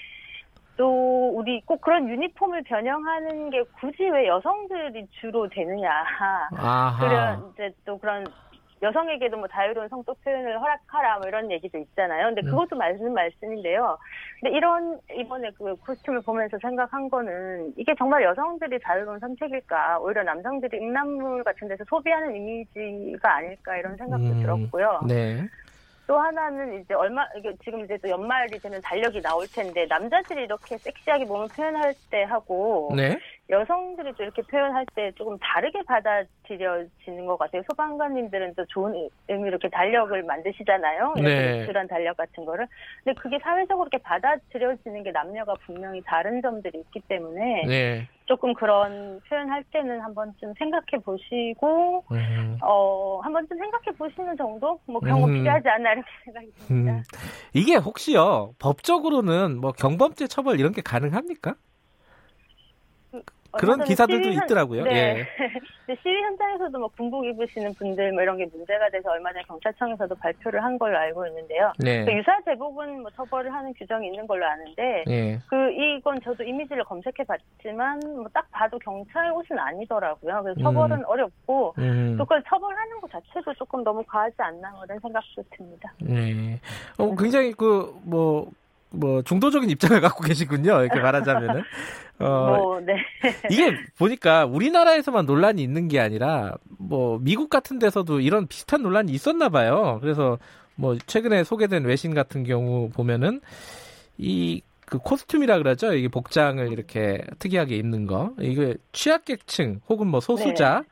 또 0.77 1.30
우리 1.30 1.61
꼭 1.61 1.81
그런 1.81 2.10
유니폼을 2.10 2.64
변형하는 2.64 3.49
게 3.49 3.64
굳이 3.80 4.10
왜 4.10 4.27
여성들이 4.27 5.07
주로 5.22 5.47
되느냐. 5.47 5.89
그런 6.99 7.52
이제 7.53 7.72
또 7.85 7.97
그런 7.97 8.26
여성에게도 8.81 9.38
뭐 9.38 9.47
자유로운 9.47 9.88
성적 9.88 10.22
표현을 10.22 10.60
허락하라 10.60 11.19
뭐 11.19 11.27
이런 11.27 11.49
얘기도 11.49 11.77
있잖아요. 11.77 12.27
근데 12.27 12.41
음. 12.41 12.52
그것도 12.52 12.76
맞는 12.76 13.14
말씀인데요. 13.14 13.97
근데 14.39 14.56
이런 14.56 14.99
이번에 15.18 15.49
그 15.57 15.76
코스튬을 15.77 16.22
보면서 16.22 16.57
생각한 16.61 17.10
거는 17.10 17.73
이게 17.77 17.95
정말 17.97 18.23
여성들이 18.23 18.80
자유로운 18.84 19.19
선택일까? 19.19 19.99
오히려 19.99 20.23
남성들이 20.23 20.77
음란물 20.77 21.43
같은 21.43 21.68
데서 21.68 21.84
소비하는 21.88 22.35
이미지가 22.35 23.35
아닐까 23.35 23.77
이런 23.77 23.95
생각도 23.95 24.26
음. 24.26 24.41
들었고요. 24.41 25.02
네. 25.07 25.47
또 26.07 26.19
하나는 26.19 26.82
이제 26.82 26.94
얼마 26.94 27.26
이게 27.38 27.53
지금 27.64 27.84
이제 27.84 27.98
또 27.98 28.10
연말이 28.10 28.60
되면 28.60 28.80
달력이 28.82 29.22
나올 29.22 29.48
텐데 29.48 29.86
남자들이 29.88 30.44
이렇게 30.44 30.77
섹시하게 30.77 31.26
몸을 31.26 31.48
표현할 31.49 31.95
때 32.11 32.23
하고 32.23 32.94
네. 32.95 33.18
여성들이 33.49 34.14
또 34.18 34.23
이렇게 34.23 34.41
표현할 34.44 34.86
때 34.95 35.11
조금 35.15 35.38
다르게 35.40 35.82
받아 35.84 36.23
들여지는 36.47 37.26
것 37.26 37.38
같아요. 37.38 37.61
소방관님들은 37.69 38.55
또 38.55 38.65
좋은 38.67 39.09
의미로 39.27 39.49
이렇게 39.49 39.69
달력을 39.69 40.22
만드시잖아요. 40.23 41.13
네. 41.17 41.65
그런 41.65 41.88
달력 41.88 42.17
같은 42.17 42.45
거를. 42.45 42.67
근데 43.03 43.19
그게 43.19 43.39
사회적으로 43.39 43.88
이렇게 43.91 44.01
받아들여지는 44.03 45.03
게 45.03 45.11
남녀가 45.11 45.53
분명히 45.65 46.01
다른 46.05 46.41
점들이 46.41 46.80
있기 46.80 47.01
때문에 47.07 47.63
네. 47.67 48.07
조금 48.26 48.53
그런 48.53 49.19
표현할 49.30 49.63
때는 49.72 50.01
한 50.01 50.13
번쯤 50.15 50.53
생각해 50.57 51.03
보시고 51.03 52.03
음. 52.11 52.57
어, 52.61 53.19
한 53.22 53.31
번쯤 53.34 53.57
생각해 53.57 53.97
보시는 53.97 54.35
정도 54.35 54.80
뭐 54.88 54.99
그런 54.99 55.22
거 55.22 55.27
음. 55.27 55.34
필요하지 55.34 55.67
않나 55.67 55.93
이렇게 55.93 56.07
생각이 56.26 56.51
듭니다. 56.67 56.93
음. 56.93 57.03
이게 57.53 57.76
혹시요 57.76 58.53
법적으로는 58.59 59.59
뭐 59.61 59.72
경범죄 59.72 60.27
처벌 60.27 60.59
이런 60.59 60.72
게 60.72 60.81
가능합니까? 60.81 61.55
그런 63.57 63.84
기사들도 63.84 64.23
시위, 64.23 64.36
있더라고요. 64.36 64.84
네. 64.84 65.19
예. 65.90 65.95
시위 66.03 66.22
현장에서도 66.22 66.77
뭐 66.80 66.88
군복 66.95 67.26
입으시는 67.26 67.73
분들 67.76 68.11
뭐 68.14 68.22
이런 68.22 68.38
게 68.38 68.45
문제가 68.45 68.90
돼서 68.90 69.11
얼마 69.11 69.32
전에 69.32 69.44
경찰청에서도 69.48 70.14
발표를 70.15 70.64
한 70.64 70.77
걸로 70.77 70.98
알고 70.98 71.26
있는데요. 71.27 71.72
네. 71.80 72.06
그 72.06 72.11
유사 72.14 72.40
제복은 72.45 73.02
뭐 73.02 73.11
처벌을 73.11 73.53
하는 73.53 73.73
규정이 73.73 74.07
있는 74.07 74.26
걸로 74.27 74.45
아는데 74.45 75.03
네. 75.07 75.40
그 75.48 75.72
이건 75.72 76.19
저도 76.22 76.44
이미지를 76.44 76.84
검색해 76.84 77.23
봤지만 77.27 77.99
뭐 77.99 78.26
딱 78.36 78.45
봐도 78.52 78.77
경찰 78.80 79.32
옷은 79.32 79.57
아니더라고요. 79.57 80.44
그래서 80.44 80.60
처벌은 80.61 80.98
음. 80.98 81.03
어렵고 81.06 81.73
음. 81.77 82.15
또 82.18 82.26
그걸 82.26 82.44
처벌하는 82.49 82.99
것 82.99 83.10
자체도 83.10 83.53
조금 83.53 83.82
너무 83.84 84.03
과하지 84.06 84.36
않나 84.38 84.72
뭐 84.72 84.84
이런 84.84 84.99
생각도 84.99 85.41
듭니다. 85.56 85.94
네. 86.02 86.60
어, 86.98 87.15
굉장히 87.15 87.53
그 87.53 87.95
뭐 88.03 88.49
뭐 88.95 89.22
중도적인 89.22 89.69
입장을 89.69 89.99
갖고 90.01 90.23
계시군요. 90.23 90.81
이렇게 90.81 90.99
말하자면은. 90.99 91.63
어, 92.19 92.26
뭐, 92.27 92.80
네. 92.81 92.95
이게 93.49 93.76
보니까 93.97 94.45
우리나라에서만 94.45 95.26
논란이 95.26 95.61
있는 95.61 95.88
게 95.88 95.99
아니라 95.99 96.55
뭐 96.80 97.19
미국 97.22 97.49
같은 97.49 97.77
데서도 97.80 98.22
이런 98.22 98.47
비슷한 98.47 98.81
논란이 98.81 99.11
있었나 99.11 99.49
봐요. 99.49 99.99
그래서 100.01 100.38
뭐 100.76 100.97
최근에 101.05 101.43
소개된 101.43 101.84
외신 101.85 102.13
같은 102.13 102.43
경우 102.43 102.89
보면은 102.89 103.41
이 104.17 104.61
그 104.85 104.99
코스튬이라 104.99 105.57
그러죠. 105.57 105.93
이게 105.93 106.07
복장을 106.07 106.72
이렇게 106.72 107.22
특이하게 107.39 107.76
입는 107.77 108.05
거. 108.05 108.34
이게 108.39 108.76
취약계층 108.93 109.81
혹은 109.89 110.07
뭐 110.07 110.19
소수자, 110.19 110.81
네. 110.81 110.85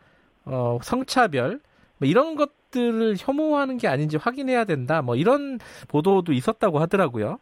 어 0.46 0.80
성차별 0.82 1.60
뭐 1.98 2.08
이런 2.08 2.36
것 2.36 2.52
들을 2.74 3.16
혐오하는 3.18 3.78
게 3.78 3.88
아닌지 3.88 4.18
확인해야 4.18 4.66
된다. 4.66 5.02
뭐 5.02 5.16
이런 5.16 5.60
보도도 5.88 6.34
있었다고 6.34 6.80
하더라고요. 6.80 7.38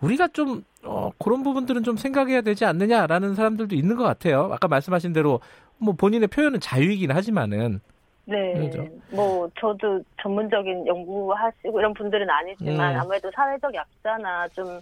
우리가 0.00 0.28
좀 0.28 0.64
어, 0.84 1.10
그런 1.18 1.42
부분들은 1.42 1.82
좀 1.82 1.96
생각해야 1.96 2.40
되지 2.40 2.64
않느냐라는 2.64 3.34
사람들도 3.34 3.74
있는 3.74 3.96
것 3.96 4.04
같아요. 4.04 4.48
아까 4.52 4.68
말씀하신 4.68 5.12
대로 5.12 5.40
뭐 5.78 5.94
본인의 5.94 6.28
표현은 6.28 6.60
자유이긴 6.60 7.10
하지만은 7.10 7.80
네, 8.24 8.54
그렇죠? 8.54 8.86
뭐 9.10 9.50
저도 9.58 10.00
전문적인 10.22 10.86
연구하시고 10.86 11.78
이런 11.78 11.92
분들은 11.92 12.28
아니지만 12.30 12.94
음. 12.94 13.00
아무래도 13.00 13.30
사회적 13.34 13.74
약자나 13.74 14.48
좀 14.48 14.80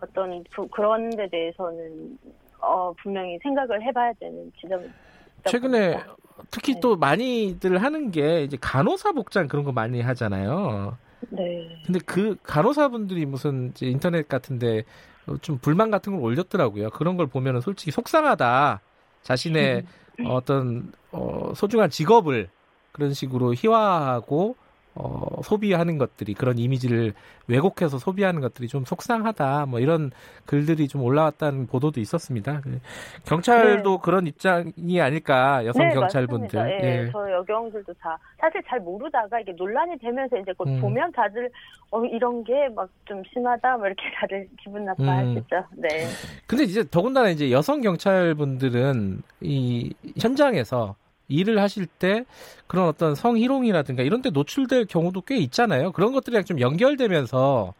어떤 0.00 0.42
부, 0.50 0.66
그런 0.68 1.10
데 1.10 1.28
대해서는 1.28 2.18
어, 2.60 2.92
분명히 3.02 3.38
생각을 3.42 3.82
해 3.82 3.92
봐야 3.92 4.12
되는 4.14 4.50
지점이 4.60 4.86
최근에 5.44 5.98
특히 6.50 6.74
네. 6.74 6.80
또 6.80 6.96
많이들 6.96 7.82
하는 7.82 8.10
게 8.10 8.42
이제 8.42 8.56
간호사 8.60 9.12
복장 9.12 9.48
그런 9.48 9.64
거 9.64 9.72
많이 9.72 10.00
하잖아요. 10.00 10.96
네. 11.30 11.82
근데 11.84 11.98
그 12.04 12.36
간호사분들이 12.42 13.26
무슨 13.26 13.70
이제 13.70 13.86
인터넷 13.86 14.28
같은데 14.28 14.84
좀 15.42 15.58
불만 15.58 15.90
같은 15.90 16.14
걸 16.14 16.22
올렸더라고요. 16.22 16.90
그런 16.90 17.16
걸 17.16 17.26
보면은 17.26 17.60
솔직히 17.60 17.90
속상하다. 17.90 18.80
자신의 19.22 19.84
어떤 20.26 20.92
어, 21.12 21.52
소중한 21.54 21.90
직업을 21.90 22.48
그런 22.92 23.12
식으로 23.12 23.54
희화하고 23.54 24.56
어, 25.00 25.40
소비하는 25.42 25.96
것들이 25.96 26.34
그런 26.34 26.58
이미지를 26.58 27.14
왜곡해서 27.46 27.98
소비하는 27.98 28.40
것들이 28.40 28.66
좀 28.66 28.84
속상하다 28.84 29.66
뭐 29.66 29.78
이런 29.78 30.10
글들이 30.44 30.88
좀 30.88 31.02
올라왔다는 31.02 31.68
보도도 31.68 32.00
있었습니다. 32.00 32.60
그 32.62 32.80
경찰도 33.24 33.90
네. 33.92 33.98
그런 34.02 34.26
입장이 34.26 35.00
아닐까 35.00 35.64
여성 35.64 35.86
네, 35.88 35.94
경찰분들. 35.94 36.58
예, 36.58 37.04
예. 37.04 37.10
저 37.12 37.30
여경들도 37.30 37.94
다 37.94 38.18
사실 38.38 38.60
잘 38.66 38.80
모르다가 38.80 39.38
이게 39.40 39.52
논란이 39.52 39.96
되면서 39.98 40.36
이제 40.36 40.52
곧 40.56 40.66
음. 40.68 40.80
보면 40.80 41.12
다들 41.12 41.48
어 41.90 42.04
이런 42.04 42.42
게 42.44 42.52
막 42.74 42.88
좀 43.06 43.22
심하다 43.32 43.76
뭐 43.78 43.86
이렇게 43.86 44.02
다들 44.20 44.46
기분 44.62 44.84
나빠하시죠. 44.84 45.56
음. 45.56 45.80
네. 45.80 45.88
근데 46.46 46.64
이제 46.64 46.84
더군다나 46.90 47.30
이제 47.30 47.50
여성 47.50 47.80
경찰분들은 47.80 49.22
이 49.40 49.94
현장에서 50.20 50.94
일을 51.28 51.60
하실 51.60 51.86
때 51.86 52.24
그런 52.66 52.88
어떤 52.88 53.14
성희롱이라든가 53.14 54.02
이런 54.02 54.22
데 54.22 54.30
노출될 54.30 54.86
경우도 54.86 55.22
꽤 55.22 55.36
있잖아요. 55.36 55.92
그런 55.92 56.12
것들이랑 56.12 56.44
좀 56.44 56.60
연결되면서 56.60 57.74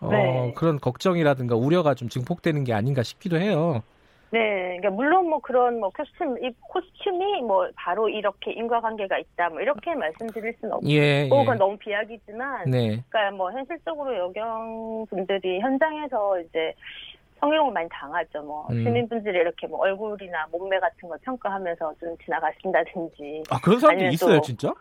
어, 0.00 0.08
네. 0.10 0.52
그런 0.56 0.78
걱정이라든가 0.80 1.56
우려가 1.56 1.94
좀 1.94 2.08
증폭되는 2.08 2.64
게 2.64 2.72
아닌가 2.72 3.02
싶기도 3.02 3.38
해요. 3.38 3.82
네, 4.30 4.78
그러니까 4.80 4.90
물론 4.90 5.30
뭐 5.30 5.38
그런 5.38 5.78
뭐 5.78 5.90
코스튬 5.90 6.36
이 6.42 6.50
코스튬이 6.62 7.42
뭐 7.42 7.68
바로 7.76 8.08
이렇게 8.08 8.50
인과관계가 8.50 9.16
있다 9.16 9.48
뭐 9.50 9.60
이렇게 9.60 9.94
말씀드릴 9.94 10.52
수는 10.58 10.74
없고 10.74 10.88
예, 10.88 11.24
예. 11.24 11.28
그건 11.28 11.56
너무 11.56 11.76
비약이지만, 11.78 12.68
네. 12.68 13.00
그러니까 13.08 13.30
뭐 13.36 13.52
현실적으로 13.52 14.16
여경 14.16 15.06
분들이 15.08 15.60
현장에서 15.60 16.40
이제 16.40 16.74
성희롱을 17.44 17.72
많이 17.72 17.88
당하죠. 17.90 18.42
뭐 18.42 18.66
음. 18.70 18.82
시민분들이 18.82 19.38
이렇게 19.38 19.66
뭐 19.66 19.80
얼굴이나 19.80 20.46
몸매 20.50 20.78
같은 20.80 21.08
걸 21.08 21.18
평가하면서 21.22 21.94
좀 22.00 22.16
지나가신다든지. 22.24 23.42
아 23.50 23.60
그런 23.62 23.78
사람도 23.78 24.04
있어요, 24.06 24.40
진짜? 24.40 24.72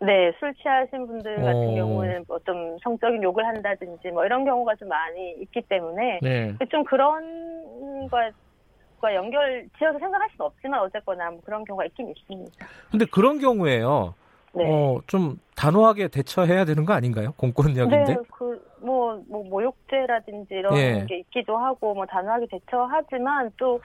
네, 0.00 0.32
술 0.38 0.52
취하신 0.54 1.06
분들 1.06 1.36
같은 1.36 1.68
어. 1.70 1.74
경우는 1.74 2.24
뭐 2.28 2.38
좀 2.44 2.76
성적인 2.82 3.22
욕을 3.22 3.46
한다든지 3.46 4.08
뭐 4.10 4.24
이런 4.24 4.44
경우가 4.44 4.74
좀 4.76 4.88
많이 4.88 5.32
있기 5.40 5.62
때문에 5.62 6.20
네. 6.22 6.54
좀 6.70 6.84
그런 6.84 8.08
것과 8.08 9.14
연결 9.14 9.66
지어서 9.78 9.98
생각할 9.98 10.28
수는 10.30 10.46
없지만 10.46 10.80
어쨌거나 10.80 11.30
뭐 11.30 11.40
그런 11.44 11.64
경우가 11.64 11.84
있긴 11.86 12.10
있습니다. 12.10 12.66
근데 12.90 13.04
그런 13.06 13.38
경우에요. 13.38 14.14
네. 14.56 14.64
어, 14.70 15.00
좀 15.06 15.38
단호하게 15.54 16.08
대처해야 16.08 16.64
되는 16.64 16.84
거 16.84 16.94
아닌가요? 16.94 17.32
공권력인데. 17.36 18.14
네, 18.14 18.16
그, 18.30 18.60
뭐, 18.80 19.22
뭐, 19.28 19.44
모욕죄라든지 19.44 20.54
이런 20.54 20.76
예. 20.76 21.04
게 21.06 21.18
있기도 21.20 21.56
하고, 21.58 21.94
뭐, 21.94 22.06
단호하게 22.06 22.46
대처하지만 22.50 23.50
또, 23.58 23.80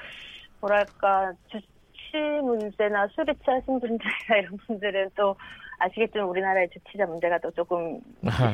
뭐랄까, 0.61 1.33
주치 1.49 2.17
문제나 2.41 3.07
술이 3.07 3.33
취하신 3.43 3.79
분들이나 3.79 4.01
이런 4.39 4.57
분들은 4.65 5.09
또, 5.15 5.35
아시겠지만 5.81 6.27
우리나라의 6.27 6.69
주치자 6.69 7.05
문제가 7.05 7.39
또 7.39 7.49
조금 7.51 7.99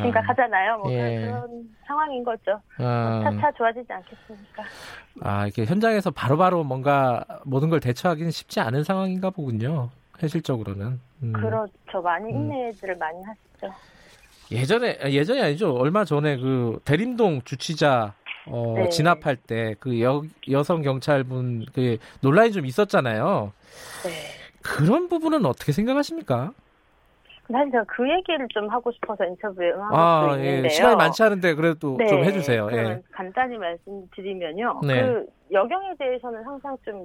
심각하잖아요. 0.01 0.77
뭐 0.77 0.91
예. 0.93 1.21
그런 1.21 1.69
상황인 1.85 2.23
거죠. 2.23 2.61
아. 2.77 3.21
차차 3.23 3.51
좋아지지 3.51 3.91
않겠습니까? 3.91 4.63
아, 5.21 5.45
이렇게 5.45 5.65
현장에서 5.65 6.09
바로바로 6.11 6.37
바로 6.37 6.63
뭔가 6.63 7.25
모든 7.43 7.69
걸 7.69 7.79
대처하기는 7.79 8.31
쉽지 8.31 8.61
않은 8.61 8.83
상황인가 8.83 9.29
보군요. 9.29 9.89
현실적으로는. 10.19 10.99
음. 11.23 11.33
그렇죠. 11.33 12.01
많이 12.03 12.31
음. 12.31 12.51
인내들을 12.51 12.95
음. 12.95 12.99
많이 12.99 13.17
하시죠. 13.23 13.73
예전에 14.51 14.97
예전이 15.05 15.41
아니죠. 15.41 15.73
얼마 15.75 16.05
전에 16.05 16.37
그 16.37 16.79
대림동 16.85 17.41
주치자 17.43 18.13
어, 18.49 18.73
네. 18.77 18.89
진압할 18.89 19.35
때 19.35 19.75
그 19.79 19.99
여성 20.49 20.81
경찰분 20.81 21.65
그 21.73 21.97
논란이 22.21 22.51
좀 22.53 22.65
있었잖아요. 22.65 23.51
네. 24.03 24.09
그런 24.63 25.09
부분은 25.09 25.45
어떻게 25.45 25.71
생각하십니까? 25.73 26.51
사실 27.51 27.71
제가 27.71 27.83
그 27.87 28.09
얘기를 28.09 28.45
좀 28.49 28.67
하고 28.69 28.91
싶어서 28.91 29.23
인터뷰에 29.25 29.71
응한 29.71 29.89
아, 29.93 30.35
예. 30.39 30.45
있는데요. 30.47 30.69
시간이 30.69 30.95
많지 30.97 31.23
않은데 31.23 31.53
그래도 31.55 31.95
네. 31.97 32.07
좀 32.07 32.23
해주세요. 32.25 32.69
예. 32.73 33.01
간단히 33.11 33.57
말씀드리면요. 33.57 34.81
네. 34.85 35.01
그 35.01 35.25
여경에 35.51 35.93
대해서는 35.97 36.43
항상 36.45 36.77
좀 36.83 37.03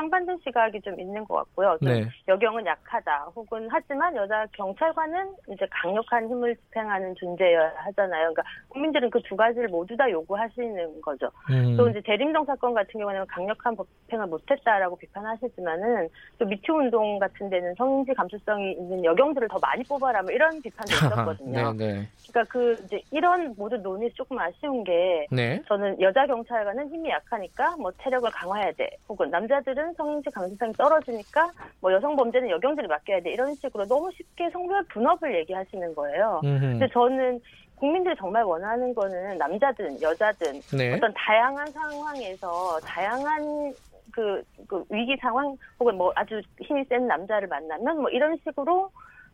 상반된 0.00 0.38
시각이 0.44 0.80
좀 0.80 0.98
있는 0.98 1.24
것 1.24 1.34
같고요. 1.36 1.76
네. 1.82 2.06
여경은 2.26 2.64
약하다. 2.66 3.32
혹은 3.36 3.68
하지만 3.70 4.16
여자 4.16 4.46
경찰관은 4.52 5.34
이제 5.50 5.66
강력한 5.70 6.26
힘을 6.28 6.56
집행하는 6.56 7.14
존재여야 7.16 7.72
하잖아요. 7.76 8.32
그러니까 8.32 8.42
국민들은 8.68 9.08
그 9.10 9.20
두 9.30 9.36
가지를 9.36 9.68
모두 9.68 9.96
다 9.96 10.10
요구하시는 10.10 11.00
거죠. 11.02 11.30
음. 11.50 11.76
또 11.76 11.88
이제 11.88 12.00
대림동 12.00 12.44
사건 12.46 12.74
같은 12.74 12.98
경우는 12.98 13.26
강력한 13.26 13.76
법행을 13.76 14.26
못했다라고 14.26 14.96
비판하시지만은 14.96 16.08
또 16.38 16.46
미투 16.46 16.72
운동 16.72 17.18
같은 17.18 17.48
데는 17.48 17.74
성인지 17.76 18.14
감수성이 18.14 18.72
있는 18.72 19.04
여경들을 19.04 19.46
더 19.48 19.58
많이 19.60 19.84
뽑아라 19.84 20.22
뭐 20.22 20.32
이런 20.32 20.60
비판도 20.62 20.86
있었거든요. 21.36 21.72
네, 21.74 21.86
네. 21.92 22.08
그러니까 22.30 22.52
그 22.52 22.72
이제 22.84 23.00
이런 23.12 23.54
모든 23.56 23.82
논의 23.82 24.10
조금 24.14 24.38
아쉬운 24.38 24.82
게 24.82 25.26
네. 25.30 25.62
저는 25.68 26.00
여자 26.00 26.26
경찰관은 26.26 26.88
힘이 26.88 27.10
약하니까 27.10 27.76
뭐 27.76 27.92
체력을 28.02 28.28
강화해야 28.30 28.72
돼. 28.72 28.90
혹은 29.08 29.30
남자들은 29.30 29.89
성인지 29.94 30.30
감수성이 30.30 30.72
떨어지니까 30.74 31.52
뭐 31.80 31.92
여성 31.92 32.16
범죄는 32.16 32.50
여경들이 32.50 32.86
맡겨야 32.86 33.20
돼 33.20 33.30
이런 33.32 33.54
식으로 33.56 33.86
너무 33.86 34.10
쉽게 34.12 34.50
성별 34.50 34.84
분업을 34.84 35.34
얘기하시는 35.38 35.94
거예요. 35.94 36.40
음흠. 36.44 36.60
근데 36.60 36.88
저는 36.92 37.40
국민들이 37.76 38.14
정말 38.18 38.44
원하는 38.44 38.94
거는 38.94 39.38
남자든 39.38 40.00
여자든 40.02 40.62
네. 40.76 40.94
어떤 40.94 41.12
다양한 41.14 41.72
상황에서 41.72 42.78
다양한 42.84 43.74
그, 44.12 44.42
그 44.68 44.84
위기 44.90 45.16
상황 45.20 45.56
혹은 45.78 45.96
뭐 45.96 46.12
아주 46.14 46.42
힘이 46.60 46.84
센 46.88 47.06
남자를 47.06 47.48
만나면 47.48 48.00
뭐 48.00 48.10
이런 48.10 48.36
식으로 48.44 48.90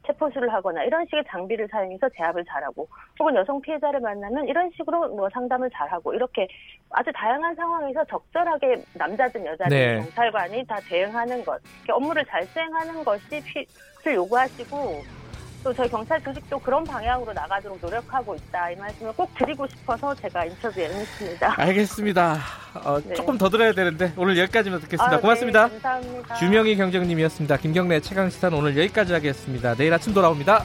체포수를 0.06 0.52
하거나 0.52 0.84
이런 0.84 1.04
식의 1.06 1.24
장비를 1.28 1.68
사용해서 1.70 2.08
제압을 2.16 2.44
잘하고 2.44 2.88
혹은 3.18 3.34
여성 3.34 3.60
피해자를 3.60 4.00
만나면 4.00 4.48
이런 4.48 4.70
식으로 4.76 5.08
뭐 5.08 5.28
상담을 5.32 5.70
잘하고 5.70 6.14
이렇게 6.14 6.46
아주 6.90 7.10
다양한 7.14 7.54
상황에서 7.54 8.04
적절하게 8.04 8.82
남자든 8.94 9.44
여자든 9.46 9.70
네. 9.70 9.96
경찰관이 10.02 10.66
다 10.66 10.80
대응하는 10.88 11.44
것 11.44 11.60
업무를 11.90 12.24
잘 12.26 12.46
수행하는 12.52 13.04
것이 13.04 13.24
필을 14.02 14.16
요구하시고 14.16 15.06
또 15.66 15.74
저희 15.74 15.88
경찰 15.88 16.22
조직도 16.22 16.60
그런 16.60 16.84
방향으로 16.84 17.32
나가도록 17.32 17.80
노력하고 17.82 18.36
있다 18.36 18.70
이 18.70 18.76
말씀을 18.76 19.12
꼭 19.14 19.28
드리고 19.34 19.66
싶어서 19.66 20.14
제가 20.14 20.44
인터뷰에 20.44 20.86
응했습니다. 20.86 21.60
알겠습니다. 21.60 22.38
어, 22.84 23.00
네. 23.00 23.14
조금 23.14 23.36
더 23.36 23.48
들어야 23.48 23.72
되는데 23.72 24.12
오늘 24.16 24.38
여기까지만 24.38 24.78
듣겠습니다. 24.82 25.16
아, 25.16 25.18
고맙습니다. 25.18 25.66
네, 25.66 25.72
감사합니다. 25.80 26.34
주명희 26.36 26.76
경정님이었습니다. 26.76 27.56
김경래 27.56 27.98
최강 27.98 28.30
시사는 28.30 28.56
오늘 28.56 28.78
여기까지 28.78 29.12
하겠습니다. 29.12 29.74
내일 29.74 29.92
아침 29.92 30.14
돌아옵니다. 30.14 30.62